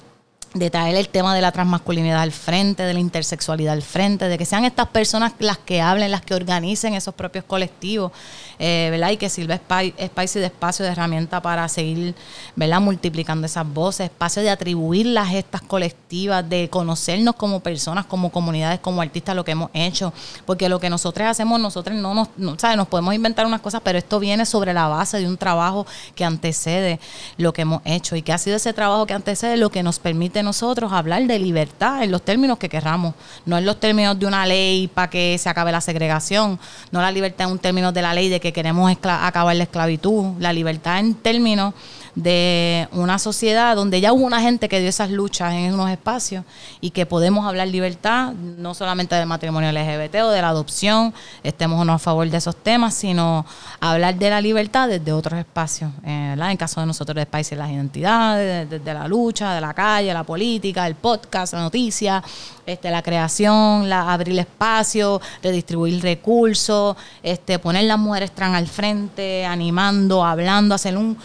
[0.56, 4.38] de traer el tema de la transmasculinidad al frente, de la intersexualidad al frente, de
[4.38, 8.14] que sean estas personas las que hablen, las que organicen esos propios colectivos,
[8.58, 9.10] eh, ¿verdad?
[9.10, 12.16] Y que sirva Spicy de espacio, de herramienta para seguir,
[12.56, 12.80] ¿verdad?
[12.80, 18.80] Multiplicando esas voces, espacio de atribuir las gestas colectivas, de conocernos como personas, como comunidades,
[18.80, 20.14] como artistas, lo que hemos hecho,
[20.46, 22.78] porque lo que nosotros hacemos, nosotros no nos, no, ¿sabes?
[22.78, 26.24] Nos podemos inventar unas cosas, pero esto viene sobre la base de un trabajo que
[26.24, 27.02] antecede
[27.36, 30.00] lo que hemos hecho y que ha sido ese trabajo que antecede lo que nos
[30.00, 33.14] permite nosotros hablar de libertad en los términos que querramos,
[33.46, 36.58] no en los términos de una ley para que se acabe la segregación,
[36.92, 40.34] no la libertad en un término de la ley de que queremos acabar la esclavitud,
[40.40, 41.74] la libertad en términos
[42.16, 46.46] de una sociedad donde ya hubo una gente que dio esas luchas en unos espacios
[46.80, 51.14] y que podemos hablar libertad, no solamente del matrimonio LGBT o de la adopción,
[51.44, 53.46] estemos o no a favor de esos temas, sino
[53.80, 55.92] hablar de la libertad desde otros espacios.
[56.06, 60.14] Eh, en caso de nosotros de países, las identidades, desde la lucha, de la calle,
[60.14, 62.24] la política, el podcast, la noticia,
[62.66, 69.46] este, la creación, la, abrir espacio, redistribuir recursos, este, poner las mujeres trans al frente,
[69.46, 71.18] animando, hablando, hacer un,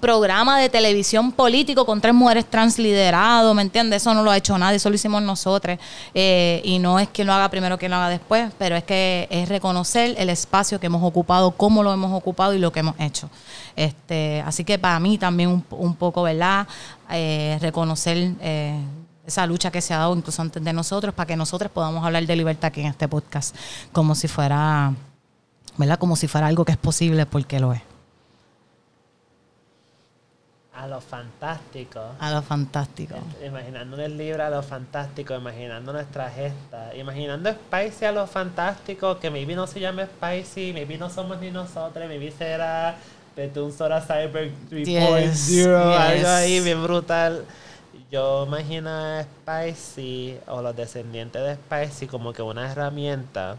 [0.00, 4.02] programa de televisión político con tres mujeres trans liderado, ¿me entiendes?
[4.02, 5.78] Eso no lo ha hecho nadie, eso lo hicimos nosotros.
[6.14, 9.28] Eh, y no es quien lo haga primero, quien lo haga después, pero es que
[9.30, 12.94] es reconocer el espacio que hemos ocupado, cómo lo hemos ocupado y lo que hemos
[12.98, 13.28] hecho.
[13.76, 16.66] Este, así que para mí también un, un poco, ¿verdad?
[17.10, 18.80] Eh, reconocer eh,
[19.26, 22.26] esa lucha que se ha dado incluso antes de nosotros para que nosotros podamos hablar
[22.26, 23.56] de libertad aquí en este podcast
[23.92, 24.92] como si fuera,
[25.76, 25.98] ¿verdad?
[25.98, 27.82] Como si fuera algo que es posible porque lo es.
[30.76, 32.00] A lo fantástico.
[32.18, 33.14] A lo fantástico.
[33.46, 39.30] Imaginando el libro a lo fantástico, imaginando nuestra gesta, imaginando Spicy a lo fantástico, que
[39.30, 42.96] maybe no se llama Spicy, maybe no somos ni nosotros, maybe será
[43.36, 47.44] Betún Sora Cyber 3.0, algo ahí bien brutal.
[48.14, 53.56] Yo imagino a Spicy o los descendientes de Spicy como que una herramienta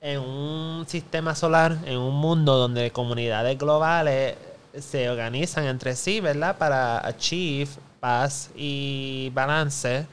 [0.00, 4.36] en un sistema solar, en un mundo donde comunidades globales
[4.78, 6.56] se organizan entre sí, ¿verdad?
[6.56, 7.68] Para achieve
[7.98, 10.06] paz y balance.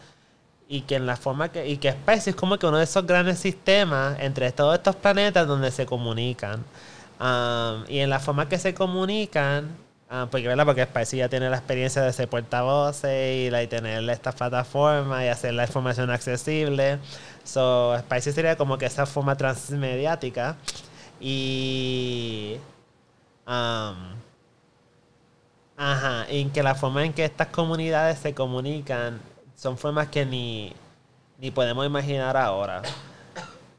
[0.67, 1.67] Y que en la forma que.
[1.67, 5.47] Y que Spice es como que uno de esos grandes sistemas entre todos estos planetas
[5.47, 6.65] donde se comunican.
[7.19, 9.88] Um, y en la forma que se comunican.
[10.11, 10.65] Um, porque, ¿verdad?
[10.65, 15.53] Porque Spicy ya tiene la experiencia de ser portavoces y, tener esta plataforma y hacer
[15.53, 16.99] la información accesible.
[17.43, 20.57] So, Spicy sería como que esa forma transmediática.
[21.19, 22.57] Y.
[23.47, 24.19] Um,
[25.81, 29.21] Ajá, en que la forma en que estas comunidades se comunican
[29.55, 30.73] son formas que ni,
[31.39, 32.81] ni podemos imaginar ahora.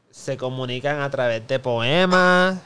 [0.09, 2.57] Se comunican a través de poemas,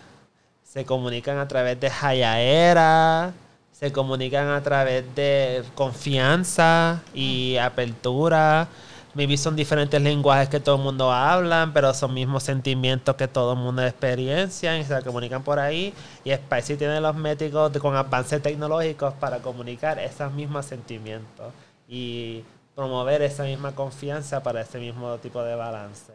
[0.64, 3.34] se comunican a través de hayaera,
[3.78, 8.70] se comunican a través de confianza y apertura
[9.16, 13.54] maybe son diferentes lenguajes que todo el mundo habla, pero son mismos sentimientos que todo
[13.54, 15.94] el mundo experiencia y se comunican por ahí.
[16.24, 21.54] Y Spicy tiene los médicos con avances tecnológicos para comunicar esos mismos sentimientos
[21.88, 22.44] y
[22.76, 26.12] promover esa misma confianza para ese mismo tipo de balance.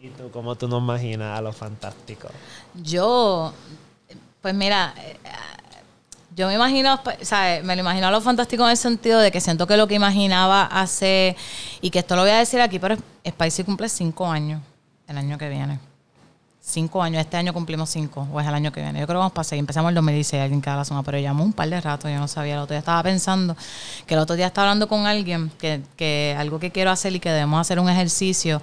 [0.00, 2.28] ¿Y tú cómo tú nos imaginas a lo fantástico?
[2.74, 3.52] Yo,
[4.40, 5.16] pues mira, eh,
[6.36, 7.64] yo me imagino, ¿sabes?
[7.64, 9.94] Me lo imagino a lo fantástico en el sentido de que siento que lo que
[9.94, 11.34] imaginaba hace,
[11.80, 12.94] y que esto lo voy a decir aquí, pero
[13.26, 14.60] Spicy cumple cinco años
[15.08, 15.80] el año que viene.
[16.60, 19.00] Cinco años, este año cumplimos cinco, o es el año que viene.
[19.00, 19.60] Yo creo que vamos para seis.
[19.60, 22.54] Empezamos el 2016, alguien cada zona, pero llamó un par de rato, yo no sabía.
[22.54, 23.56] El otro día estaba pensando
[24.06, 27.20] que el otro día estaba hablando con alguien que, que algo que quiero hacer y
[27.20, 28.60] que debemos hacer un ejercicio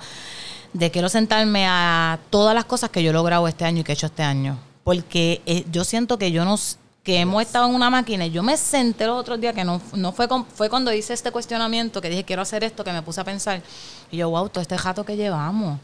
[0.74, 3.94] de quiero sentarme a todas las cosas que yo he logrado este año y que
[3.94, 4.60] he hecho este año.
[4.84, 6.56] Porque eh, yo siento que yo no
[7.04, 10.14] que hemos estado en una máquina yo me senté los otros días que no, no
[10.14, 13.24] fue, fue cuando hice este cuestionamiento que dije quiero hacer esto que me puse a
[13.24, 13.62] pensar.
[14.10, 15.80] Y yo wow todo este jato que llevamos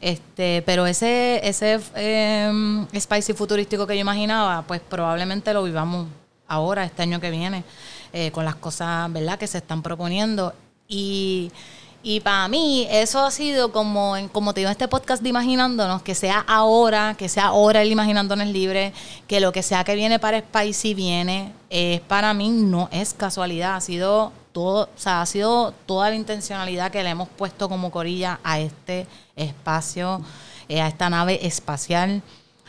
[0.00, 6.06] este pero ese ese em, spicy futurístico que yo imaginaba pues probablemente lo vivamos
[6.48, 7.64] ahora este año que viene
[8.12, 10.54] eh, con las cosas verdad que se están proponiendo.
[10.88, 11.52] Y
[12.02, 16.14] y para mí eso ha sido como, como te digo este podcast de Imaginándonos, que
[16.14, 18.94] sea ahora, que sea ahora el Imaginándonos libre,
[19.26, 23.76] que lo que sea que viene para Spicy viene, es para mí no es casualidad,
[23.76, 27.90] ha sido todo, o sea, ha sido toda la intencionalidad que le hemos puesto como
[27.90, 29.06] corilla a este
[29.36, 30.22] espacio,
[30.68, 32.22] eh, a esta nave espacial.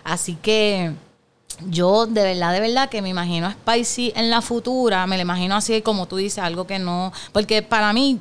[0.04, 0.92] Así que
[1.68, 5.22] yo de verdad, de verdad que me imagino a Spicy en la futura, me lo
[5.22, 8.20] imagino así como tú dices, algo que no, porque para mí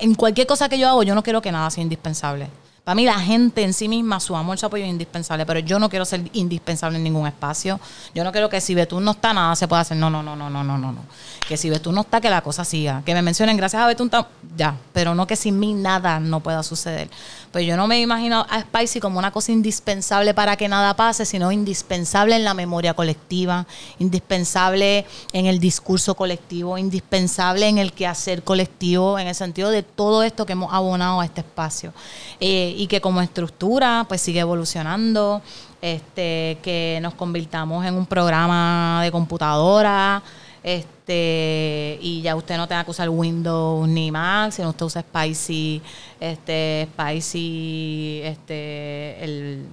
[0.00, 2.48] en cualquier cosa que yo hago, yo no quiero que nada sea indispensable.
[2.88, 5.78] Para mí la gente en sí misma, su amor, su apoyo es indispensable, pero yo
[5.78, 7.78] no quiero ser indispensable en ningún espacio.
[8.14, 9.98] Yo no quiero que si Betún no está, nada se pueda hacer.
[9.98, 11.04] No, no, no, no, no, no, no.
[11.46, 13.02] Que si Betún no está, que la cosa siga.
[13.04, 14.10] Que me mencionen, gracias a Betún,
[14.56, 14.74] ya.
[14.94, 17.10] Pero no que sin mí nada no pueda suceder.
[17.52, 21.26] Pues yo no me imagino a Spicy como una cosa indispensable para que nada pase,
[21.26, 23.66] sino indispensable en la memoria colectiva,
[23.98, 25.04] indispensable
[25.34, 30.46] en el discurso colectivo, indispensable en el quehacer colectivo, en el sentido de todo esto
[30.46, 31.92] que hemos abonado a este espacio.
[32.40, 35.42] Eh, y que como estructura pues sigue evolucionando,
[35.82, 40.22] este, que nos convirtamos en un programa de computadora,
[40.62, 45.82] este y ya usted no tenga que usar Windows ni Mac, sino usted usa Spicy,
[46.20, 49.66] este, Spicy, este, el,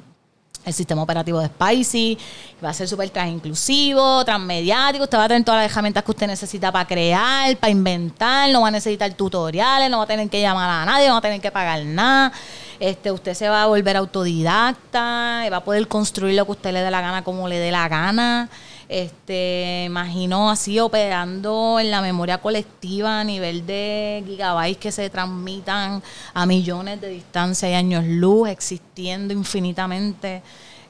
[0.74, 2.18] sistema operativo de Spicy,
[2.64, 6.28] va a ser súper inclusivo, transmediático, usted va a tener todas las herramientas que usted
[6.28, 10.42] necesita para crear, para inventar, no va a necesitar tutoriales, no va a tener que
[10.42, 12.32] llamar a nadie, no va a tener que pagar nada.
[12.80, 16.82] Este, usted se va a volver autodidacta, va a poder construir lo que usted le
[16.82, 18.50] dé la gana como le dé la gana.
[18.88, 26.04] Este, imagino así operando en la memoria colectiva a nivel de gigabytes que se transmitan
[26.34, 30.44] a millones de distancia y años luz, existiendo infinitamente.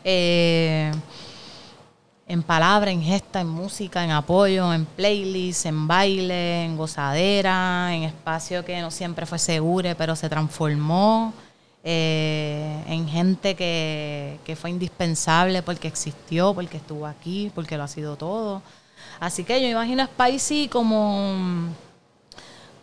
[0.03, 0.91] Eh,
[2.27, 8.03] en palabra, en gesta, en música, en apoyo, en playlist, en baile, en gozadera, en
[8.03, 11.33] espacio que no siempre fue seguro, pero se transformó.
[11.87, 18.15] Eh, en gente que, fue indispensable porque existió, porque estuvo aquí, porque lo ha sido
[18.15, 18.63] todo.
[19.19, 21.69] Así que yo imagino a Spicy como,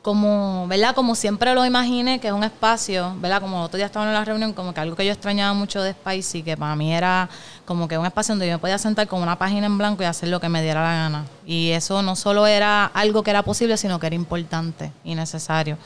[0.03, 0.95] como, ¿verdad?
[0.95, 3.41] Como siempre lo imaginé, que es un espacio, ¿verdad?
[3.41, 5.83] Como el otro día estaba en la reunión, como que algo que yo extrañaba mucho
[5.83, 7.29] de Spicy, que para mí era
[7.65, 10.07] como que un espacio donde yo me podía sentar con una página en blanco y
[10.07, 11.25] hacer lo que me diera la gana.
[11.45, 15.77] Y eso no solo era algo que era posible, sino que era importante y necesario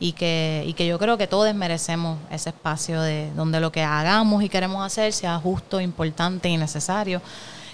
[0.00, 3.82] y que, y que yo creo que todos merecemos ese espacio de donde lo que
[3.82, 7.20] hagamos y queremos hacer sea justo, importante y necesario.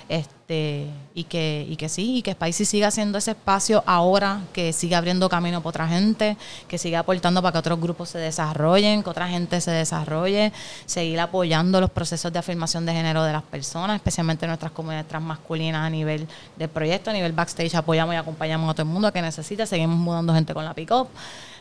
[0.06, 4.74] Este, y que, y que sí, y que Spicy siga haciendo ese espacio ahora, que
[4.74, 6.36] siga abriendo camino para otra gente,
[6.68, 10.52] que siga aportando para que otros grupos se desarrollen, que otra gente se desarrolle,
[10.84, 15.86] seguir apoyando los procesos de afirmación de género de las personas, especialmente nuestras comunidades transmasculinas
[15.86, 19.22] a nivel del proyecto, a nivel backstage apoyamos y acompañamos a todo el mundo que
[19.22, 21.08] necesita, seguimos mudando gente con la pick-up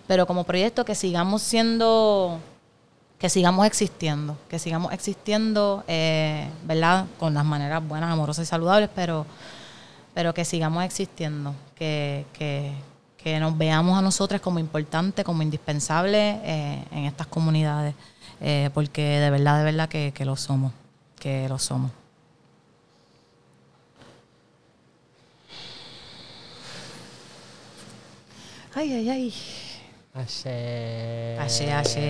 [0.07, 2.39] pero como proyecto que sigamos siendo,
[3.19, 7.05] que sigamos existiendo, que sigamos existiendo, eh, ¿verdad?
[7.19, 9.25] Con las maneras buenas, amorosas y saludables, pero,
[10.13, 12.73] pero que sigamos existiendo, que, que,
[13.17, 17.95] que nos veamos a nosotros como importantes, como indispensables eh, en estas comunidades,
[18.41, 20.73] eh, porque de verdad, de verdad que lo somos,
[21.19, 21.91] que lo somos.
[28.75, 29.33] Ay, ay, ay.
[30.13, 31.37] Ashe.
[31.39, 32.07] Ashe, ashe.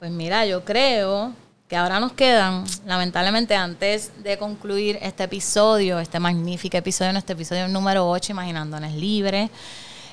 [0.00, 1.32] Pues mira, yo creo
[1.68, 7.68] que ahora nos quedan, lamentablemente antes de concluir este episodio, este magnífico episodio, este episodio
[7.68, 9.48] número 8, Imaginándonos Libres,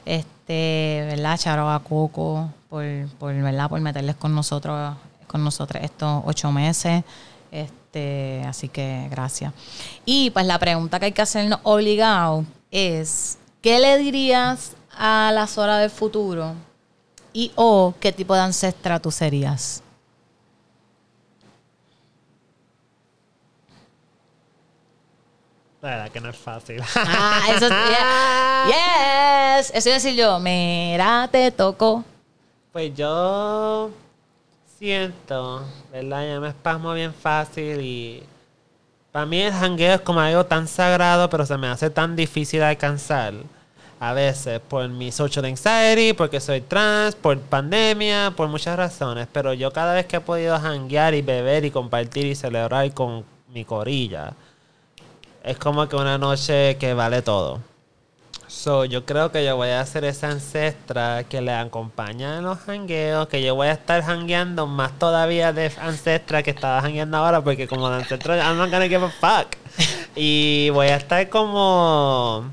[0.06, 1.40] este, ¿verdad?
[1.40, 2.86] Charo a Coco por,
[3.18, 3.68] por, ¿verdad?
[3.68, 4.95] por meterles con nosotros,
[5.26, 7.03] con nosotros estos ocho meses.
[7.52, 9.53] Este, así que gracias.
[10.06, 15.57] Y pues la pregunta que hay que hacernos obligado es, ¿qué le dirías a las
[15.57, 16.56] horas del futuro?
[17.34, 19.84] Y o qué tipo de ancestra tú serías.
[25.81, 26.81] La verdad que no es fácil.
[26.95, 27.68] Ah, eso
[29.57, 29.72] Yes.
[29.73, 30.39] Eso iba a decir yo.
[30.39, 32.03] Mira, te tocó.
[32.72, 33.89] Pues yo
[34.77, 36.27] siento, ¿verdad?
[36.27, 38.23] Ya me espasmo bien fácil y
[39.12, 42.64] para mí el jangueo es como algo tan sagrado, pero se me hace tan difícil
[42.64, 43.34] alcanzar.
[44.00, 49.28] A veces por mi social anxiety, porque soy trans, por pandemia, por muchas razones.
[49.32, 53.24] Pero yo cada vez que he podido janguear y beber y compartir y celebrar con
[53.54, 54.34] mi corilla,
[55.44, 57.70] es como que una noche que vale todo.
[58.53, 62.60] So, yo creo que yo voy a ser esa ancestra que le acompaña en los
[62.60, 67.41] jangueos, que yo voy a estar jangueando más todavía de ancestra que estaba jangueando ahora,
[67.41, 69.56] porque como de ancestra, I'm not gonna give a fuck.
[70.15, 72.52] Y voy a estar como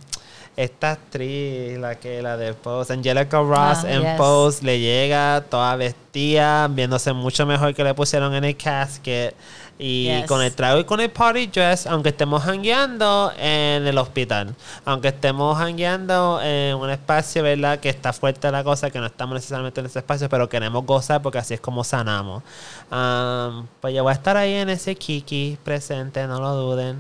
[0.57, 4.11] esta actriz, la que la de Pose, Angelica Ross Ah, en yes.
[4.17, 9.35] Pose, le llega toda vestida, viéndose mucho mejor que le pusieron en el casket.
[9.81, 10.27] Y Yes.
[10.27, 15.09] con el trago y con el party dress, aunque estemos hangueando en el hospital, aunque
[15.09, 17.79] estemos hangueando en un espacio, ¿verdad?
[17.79, 21.23] Que está fuerte la cosa, que no estamos necesariamente en ese espacio, pero queremos gozar
[21.23, 22.43] porque así es como sanamos.
[22.91, 26.99] Am, pues yo voy a estar ahí en ese kiki presente, no lo duden.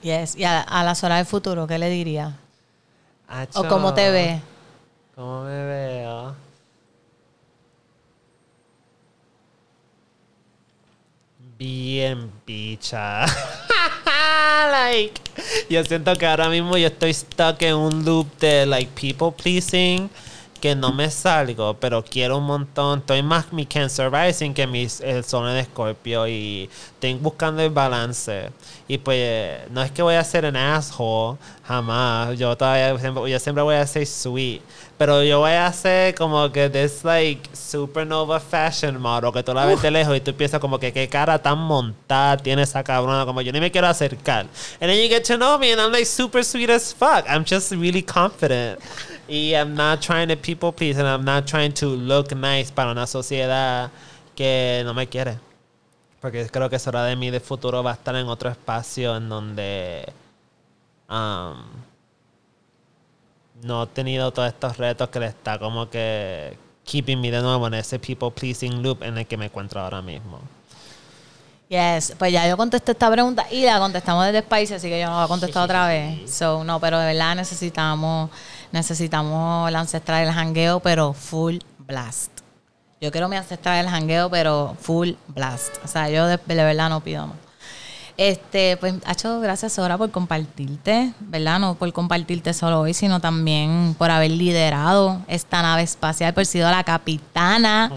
[0.00, 0.36] Yes.
[0.36, 2.36] Y a, a las horas del futuro, ¿qué le diría?
[3.54, 4.40] ¿O cómo te ve?
[5.14, 6.34] ¿Cómo me veo?
[11.58, 13.26] Bien bicha.
[14.72, 15.20] like,
[15.70, 20.10] yo siento que ahora mismo yo estoy stuck en un loop de like people pleasing
[20.60, 23.00] que no me salgo, pero quiero un montón.
[23.00, 27.70] Estoy más mi Cancer Rising que mi el sol en Escorpio y estoy buscando el
[27.70, 28.50] balance.
[28.88, 32.38] Y pues no es que voy a ser un asshole, jamás.
[32.38, 32.96] Yo todavía
[33.28, 34.62] yo siempre voy a ser sweet.
[34.96, 39.66] Pero yo voy a ser como que this like supernova fashion model que tú la
[39.66, 43.26] ves de lejos y tú piensas como que qué cara tan montada tiene esa cabrona,
[43.26, 44.46] como yo ni me quiero acercar.
[44.80, 47.24] And then you get to know me and I'm like super sweet as fuck.
[47.28, 48.78] I'm just really confident.
[49.28, 52.92] Y I'm not trying to people please and I'm not trying to look nice para
[52.92, 53.90] una sociedad
[54.36, 55.38] que no me quiere.
[56.20, 59.16] Porque creo que es hora de mí de futuro va a estar en otro espacio
[59.16, 60.12] en donde
[61.10, 61.83] um,
[63.62, 67.66] no he tenido todos estos retos que le está como que keeping me de nuevo
[67.66, 70.40] en ese people pleasing loop en el que me encuentro ahora mismo.
[71.68, 75.06] Yes, pues ya yo contesté esta pregunta y la contestamos desde Spice, así que yo
[75.06, 76.30] no la voy a contestar otra vez.
[76.30, 78.30] So, no, pero de verdad necesitamos,
[78.70, 82.30] necesitamos la ancestral del jangueo, pero full blast.
[83.00, 85.76] Yo quiero mi ancestral del jangueo, pero full blast.
[85.84, 87.43] O sea, yo de, de verdad no pido más.
[88.16, 91.58] Este, pues, Hacho, gracias Sora por compartirte, ¿verdad?
[91.58, 96.70] No por compartirte solo hoy, sino también por haber liderado esta nave espacial, por sido
[96.70, 97.90] la capitana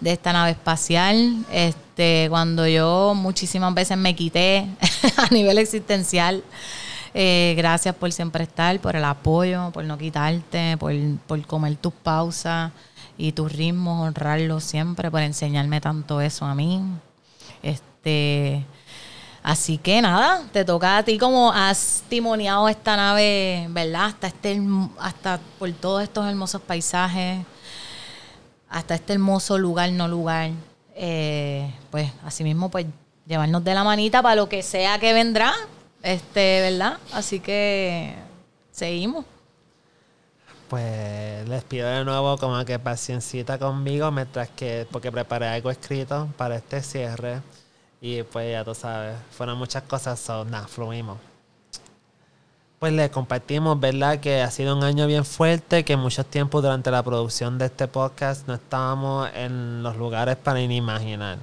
[0.00, 1.44] de esta nave espacial.
[1.50, 4.68] Este, cuando yo muchísimas veces me quité
[5.16, 6.44] a nivel existencial.
[7.12, 10.92] Eh, gracias por siempre estar, por el apoyo, por no quitarte, por,
[11.26, 12.70] por comer tus pausas
[13.18, 16.82] y tus ritmos, honrarlos siempre, por enseñarme tanto eso a mí.
[17.62, 18.64] Este,
[19.46, 24.06] así que nada, te toca a ti como has timoniado esta nave, ¿verdad?
[24.06, 24.60] Hasta este
[24.98, 27.46] hasta por todos estos hermosos paisajes,
[28.68, 30.50] hasta este hermoso lugar, no lugar.
[30.96, 32.86] Eh, pues así mismo, pues
[33.24, 35.54] llevarnos de la manita para lo que sea que vendrá,
[36.02, 36.98] este, ¿verdad?
[37.12, 38.16] Así que
[38.72, 39.24] seguimos.
[40.68, 46.26] Pues les pido de nuevo como que paciencita conmigo mientras que, porque preparé algo escrito
[46.36, 47.42] para este cierre.
[48.08, 51.18] Y pues ya tú sabes, fueron muchas cosas, so nada, fluimos.
[52.78, 54.20] Pues le compartimos, ¿verdad?
[54.20, 57.88] Que ha sido un año bien fuerte, que muchos tiempos durante la producción de este
[57.88, 61.38] podcast no estábamos en los lugares para ni imaginar.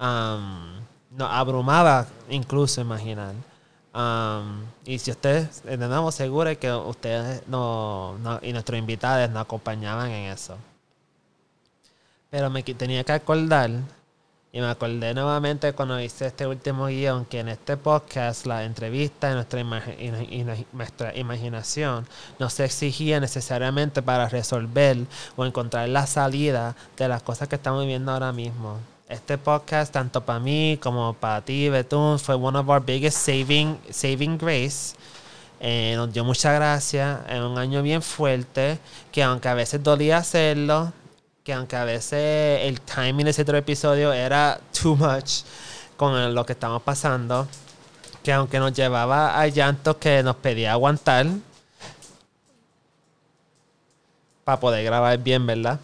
[0.00, 3.34] Nos abrumaba incluso imaginar.
[4.84, 10.32] Y si ustedes, de nuevo, seguro que ustedes no, y nuestros invitados nos acompañaban en
[10.32, 10.56] eso.
[12.30, 13.70] Pero me tenía que acordar,
[14.54, 19.30] y me acordé nuevamente cuando hice este último guion, que en este podcast la entrevista
[19.30, 22.06] y nuestra, imagi- ina- ina- nuestra imaginación
[22.38, 24.96] no se exigía necesariamente para resolver
[25.36, 28.78] o encontrar la salida de las cosas que estamos viviendo ahora mismo.
[29.08, 33.76] este podcast, tanto para mí como para ti, Betún, fue one of our biggest saving,
[33.90, 34.94] saving grace.
[35.60, 37.22] Eh, nos dio mucha gracia.
[37.28, 38.78] En un año bien fuerte,
[39.12, 40.92] que aunque a veces dolía hacerlo,
[41.44, 45.42] que aunque a veces el timing de ese otro episodio era too much
[45.94, 47.46] con lo que estamos pasando,
[48.22, 51.26] que aunque nos llevaba a llantos que nos pedía aguantar
[54.44, 55.78] para poder grabar bien, ¿verdad?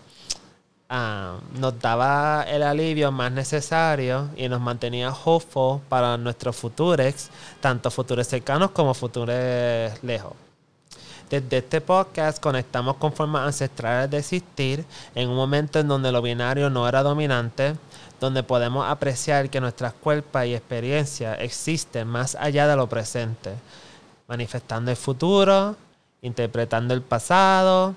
[0.89, 7.29] Ah, nos daba el alivio más necesario y nos mantenía hopeful para nuestros futuros,
[7.61, 10.33] tanto futuros cercanos como futuros lejos.
[11.31, 14.85] Desde este podcast conectamos con formas ancestrales de existir
[15.15, 17.77] en un momento en donde lo binario no era dominante,
[18.19, 23.53] donde podemos apreciar que nuestras cuerpos y experiencias existen más allá de lo presente,
[24.27, 25.77] manifestando el futuro,
[26.21, 27.95] interpretando el pasado.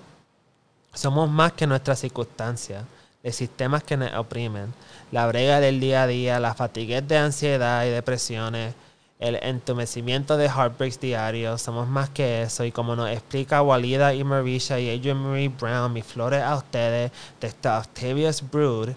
[0.94, 2.84] Somos más que nuestras circunstancias,
[3.24, 4.72] los sistemas que nos oprimen,
[5.12, 8.76] la brega del día a día, la fatiga de ansiedad y depresiones,
[9.24, 11.62] el entumecimiento de heartbreaks diarios.
[11.62, 12.66] Somos más que eso.
[12.66, 17.12] Y como nos explica Walida y Marisha y Adrian Marie Brown, mis flores a ustedes,
[17.40, 18.90] de esta Octavius Brood,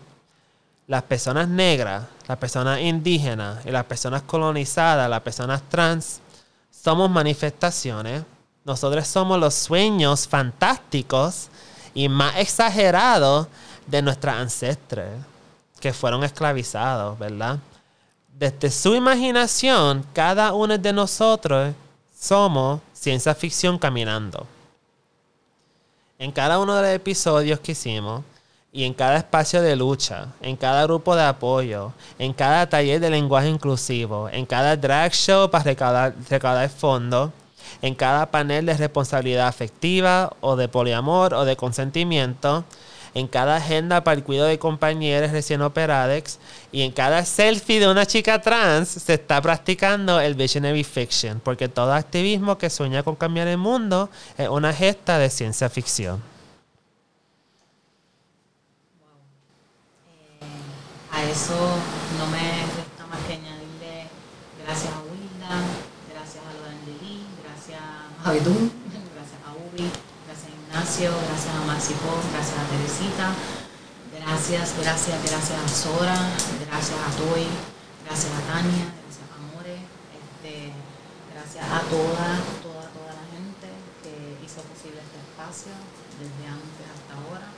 [0.88, 6.20] las personas negras, las personas indígenas y las personas colonizadas, las personas trans,
[6.72, 8.24] somos manifestaciones.
[8.64, 11.50] Nosotros somos los sueños fantásticos
[11.94, 13.46] y más exagerados
[13.86, 15.08] de nuestros ancestres
[15.78, 17.60] que fueron esclavizados, ¿verdad?
[18.38, 21.74] Desde su imaginación, cada uno de nosotros
[22.18, 24.46] somos ciencia ficción caminando.
[26.18, 28.22] En cada uno de los episodios que hicimos,
[28.72, 33.08] y en cada espacio de lucha, en cada grupo de apoyo, en cada taller de
[33.08, 37.30] lenguaje inclusivo, en cada drag show para recaudar, recaudar fondos,
[37.80, 42.64] en cada panel de responsabilidad afectiva o de poliamor o de consentimiento,
[43.16, 46.38] en cada agenda para el cuidado de compañeros recién operados
[46.70, 51.70] y en cada selfie de una chica trans se está practicando el visionary fiction, porque
[51.70, 56.22] todo activismo que sueña con cambiar el mundo es una gesta de ciencia ficción.
[60.42, 61.56] Eh, a eso
[62.18, 62.38] no me
[62.76, 64.08] resta más que añadirle
[64.62, 65.64] gracias a Wilda,
[66.12, 67.80] gracias a Lodandelí, gracias
[68.24, 68.70] a Betún,
[69.14, 69.90] gracias a Ubi
[70.76, 71.08] gracias
[71.56, 73.32] a Maxipó, gracias a Teresita,
[74.12, 76.20] gracias, gracias, gracias a Sora,
[76.68, 77.48] gracias a Toy,
[78.04, 79.80] gracias a Tania, gracias a Amore,
[80.20, 80.76] este,
[81.32, 82.28] gracias a toda,
[82.60, 83.72] toda, toda la gente
[84.04, 85.72] que hizo posible este espacio
[86.20, 87.48] desde antes hasta ahora.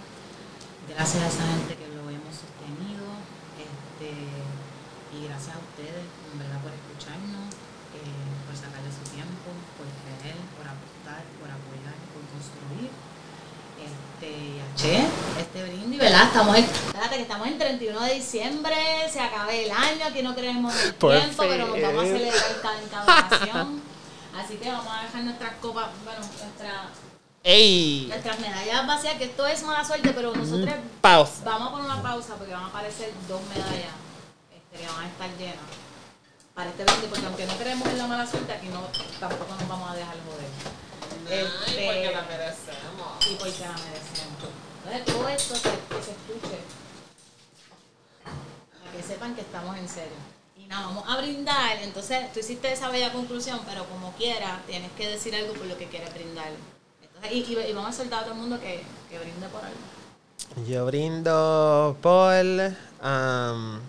[0.86, 3.18] Gracias a esa gente que lo hemos sostenido
[3.58, 4.14] este,
[5.10, 7.50] y gracias a ustedes, en verdad, por escucharnos,
[7.98, 12.94] eh, por sacarle su tiempo, por creer, por apostar, por apoyar, por construir
[13.78, 15.06] este, che,
[15.40, 16.26] este brindis, ¿verdad?
[16.26, 18.76] Estamos en, espérate, que estamos en 31 de diciembre,
[19.12, 23.68] se acaba el año, aquí no creemos el tiempo, pero nos vamos a celebrar cada.
[24.38, 26.88] Así que vamos a dejar nuestras copas, bueno, nuestra,
[27.42, 28.06] ¡Ey!
[28.08, 31.42] nuestras medallas vacías, que esto es mala suerte, pero nosotros Pausa.
[31.44, 33.92] vamos a poner una pausa porque van a aparecer dos medallas
[34.54, 35.56] este, que van a estar llenas
[36.54, 38.80] para este brindis, porque aunque no creemos en la mala suerte, aquí no,
[39.20, 40.48] tampoco nos vamos a dejar joder.
[41.28, 43.26] Este, porque la merecemos.
[43.28, 44.67] y porque la merecemos.
[44.90, 46.58] Entonces todo esto que, se escuche,
[48.24, 50.16] para que sepan que estamos en serio.
[50.56, 51.76] Y nada, vamos a brindar.
[51.82, 55.76] Entonces tú hiciste esa bella conclusión, pero como quiera, tienes que decir algo por lo
[55.76, 56.52] que quieres brindar.
[57.30, 60.66] Y vamos a soltar a todo el mundo que, que brinde por algo.
[60.66, 63.80] Yo brindo por um,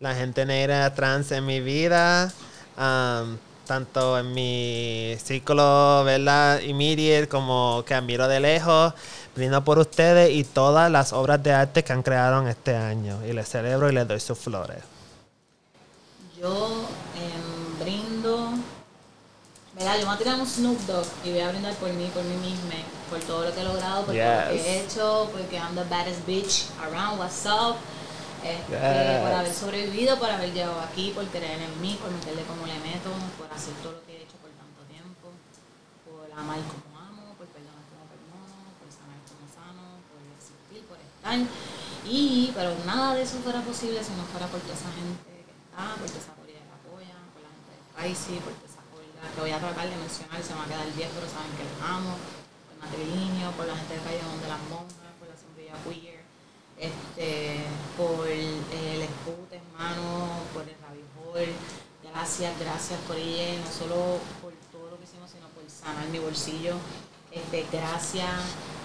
[0.00, 2.32] la gente negra trans en mi vida,
[2.76, 3.36] um,
[3.70, 6.58] tanto en mi círculo, ¿verdad?
[6.58, 8.92] Immediate como que admiro de lejos.
[9.36, 13.24] Brindo por ustedes y todas las obras de arte que han creado en este año.
[13.24, 14.78] Y les celebro y les doy sus flores.
[16.36, 16.84] Yo
[17.14, 18.54] em, brindo,
[19.76, 19.94] ¿verdad?
[19.94, 22.24] Yo me voy a tirar un Snoop Dogg y voy a brindar por mí, por
[22.24, 22.74] mí misma,
[23.08, 25.84] por todo lo que he logrado, por todo lo que he hecho, porque I'm the
[25.84, 27.76] baddest bitch around, what's up.
[28.42, 29.20] Este, Yes.
[29.20, 32.78] Por haber sobrevivido, por haber llegado aquí, por creer en mí, por meterle como le
[32.80, 35.28] meto, por hacer todo lo que he hecho por tanto tiempo,
[36.08, 40.96] por amar como amo, por perdonar como perdono, por sanar como sano, por existir, por
[40.96, 41.36] estar.
[42.08, 45.52] Y, pero nada de eso fuera posible si no fuera por toda esa gente que
[45.52, 48.82] está, por toda esa comunidad que apoya, por la gente de Spicy, por toda esa
[48.88, 51.52] comunidad que voy a tratar de mencionar, se me va a quedar viejo, pero saben
[51.60, 55.36] que les amo, por Matrilinio, por la gente de Calle de las Monjas, por la
[55.36, 56.09] sombrilla queer,
[56.80, 57.60] este,
[57.96, 58.56] por eh,
[58.94, 61.52] el Scoot, hermano, por el Rabbit Hole.
[62.02, 66.74] Gracias, gracias, Corille, no solo por todo lo que hicimos, sino por sanar mi bolsillo.
[67.30, 68.32] Este, gracias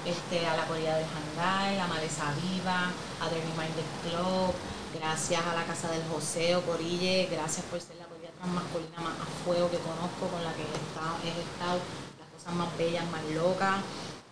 [0.06, 2.92] este, a la Corilla del Hangar, a Maleza Viva,
[3.22, 4.54] a The Reminder Club,
[4.94, 9.26] gracias a la Casa del Joseo, Corille, gracias por ser la corilla transmasculina más a
[9.44, 11.80] fuego que conozco, con la que he estado, he estado
[12.20, 13.80] las cosas más bellas, más locas.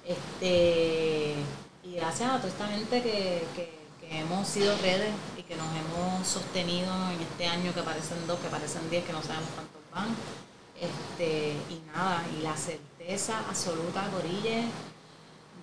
[0.05, 1.37] Este,
[1.83, 6.27] y gracias a toda esta gente que, que, hemos sido redes y que nos hemos
[6.27, 10.15] sostenido en este año que parecen dos, que parecen diez, que no sabemos cuántos van.
[10.79, 14.65] Este, y nada, y la certeza absoluta, Corille,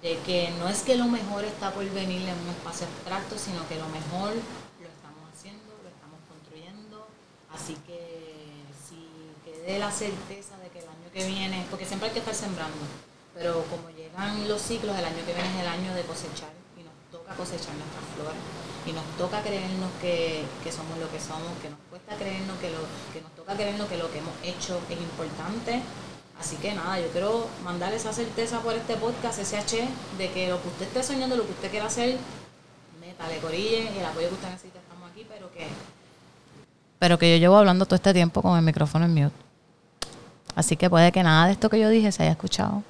[0.03, 3.69] de que no es que lo mejor está por venir en un espacio abstracto, sino
[3.69, 7.07] que lo mejor lo estamos haciendo, lo estamos construyendo.
[7.55, 9.07] Así que si
[9.45, 12.83] quede la certeza de que el año que viene, porque siempre hay que estar sembrando,
[13.35, 16.83] pero como llegan los ciclos, el año que viene es el año de cosechar y
[16.83, 18.43] nos toca cosechar nuestras flores
[18.87, 22.71] y nos toca creernos que, que somos lo que somos, que nos cuesta creernos que
[22.71, 22.81] lo
[23.13, 25.83] que nos toca creernos que lo que hemos hecho es importante
[26.41, 30.61] Así que nada, yo quiero mandarle esa certeza por este podcast, SH, de que lo
[30.63, 32.17] que usted esté soñando, lo que usted quiera hacer,
[32.99, 35.67] métale, corille, y el apoyo que usted necesita, estamos aquí, pero que...
[36.99, 39.37] Pero que yo llevo hablando todo este tiempo con el micrófono en mute.
[40.55, 42.83] Así que puede que nada de esto que yo dije se haya escuchado.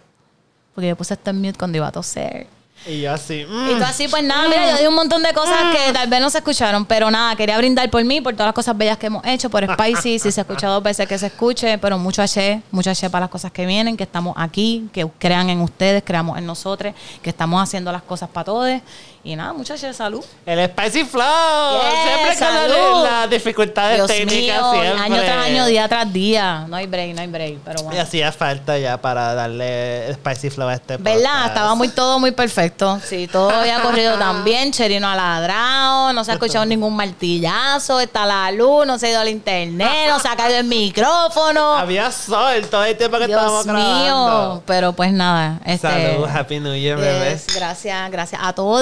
[0.74, 2.46] Porque yo puse esto en mute cuando iba a toser.
[2.86, 3.40] Y yo así.
[3.40, 3.78] Y mm.
[3.78, 6.30] tú así, pues nada, mira, yo di un montón de cosas que tal vez no
[6.30, 9.24] se escucharon, pero nada, quería brindar por mí, por todas las cosas bellas que hemos
[9.26, 12.62] hecho, por Spicy, si se ha escuchado dos veces que se escuche, pero mucho H,
[12.70, 16.38] mucho H para las cosas que vienen, que estamos aquí, que crean en ustedes, creamos
[16.38, 18.80] en nosotros, que estamos haciendo las cosas para todos.
[19.22, 20.24] Y nada, mucho H, salud.
[20.46, 21.78] El Spicy Flow.
[21.82, 22.74] Yes, siempre salud.
[22.92, 24.62] con las dificultades Dios técnicas.
[24.62, 25.02] mío, siempre.
[25.02, 26.64] año tras año, día tras día.
[26.68, 28.00] No hay break, no hay break, pero Y bueno.
[28.00, 31.20] hacía falta ya para darle Spicy Flow a este ¿Verdad?
[31.22, 31.46] podcast.
[31.48, 32.98] Estaba muy todo muy perfecto.
[33.06, 34.72] Sí, todo había corrido tan bien.
[34.72, 39.10] Cherino ha ladrado, no se ha escuchado ningún martillazo, está la luz, no se ha
[39.10, 41.74] ido al internet, no se ha caído el micrófono.
[41.76, 44.24] Había sol todo el tiempo que Dios estábamos mío.
[44.24, 44.62] grabando.
[44.64, 45.60] Pero pues nada.
[45.66, 46.98] Este, Salud, Happy New Year.
[46.98, 48.80] Yes, gracias, gracias a todos.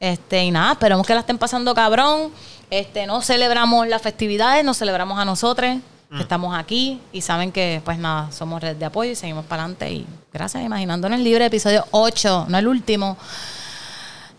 [0.00, 2.30] Este, y nada, esperemos que la estén pasando cabrón.
[2.70, 5.76] Este, no celebramos las festividades, nos celebramos a nosotros,
[6.08, 6.16] Mm.
[6.16, 9.62] que estamos aquí y saben que, pues nada, somos red de apoyo y seguimos para
[9.64, 9.92] adelante.
[9.92, 13.16] Y gracias, Imaginándonos Libre, episodio 8, no el último,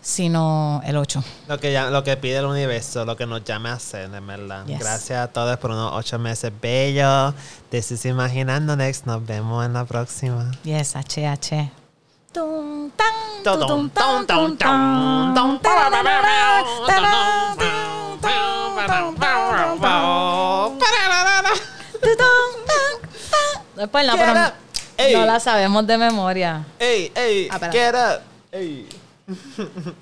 [0.00, 1.22] sino el 8.
[1.48, 4.20] Lo que, ya- lo que pide el universo, lo que nos llame a hacer, de
[4.20, 4.66] verdad.
[4.66, 4.80] Yes.
[4.80, 7.34] Gracias a todos por unos ocho meses bellos.
[7.70, 9.06] This is Imaginando Next.
[9.06, 10.50] Nos vemos en la próxima.
[10.64, 11.81] Yes, HH.
[23.76, 24.34] Después no, pero
[25.18, 26.64] no la sabemos de memoria.
[26.78, 28.20] Ey, ey, Ah, get up.
[28.52, 28.88] Ey.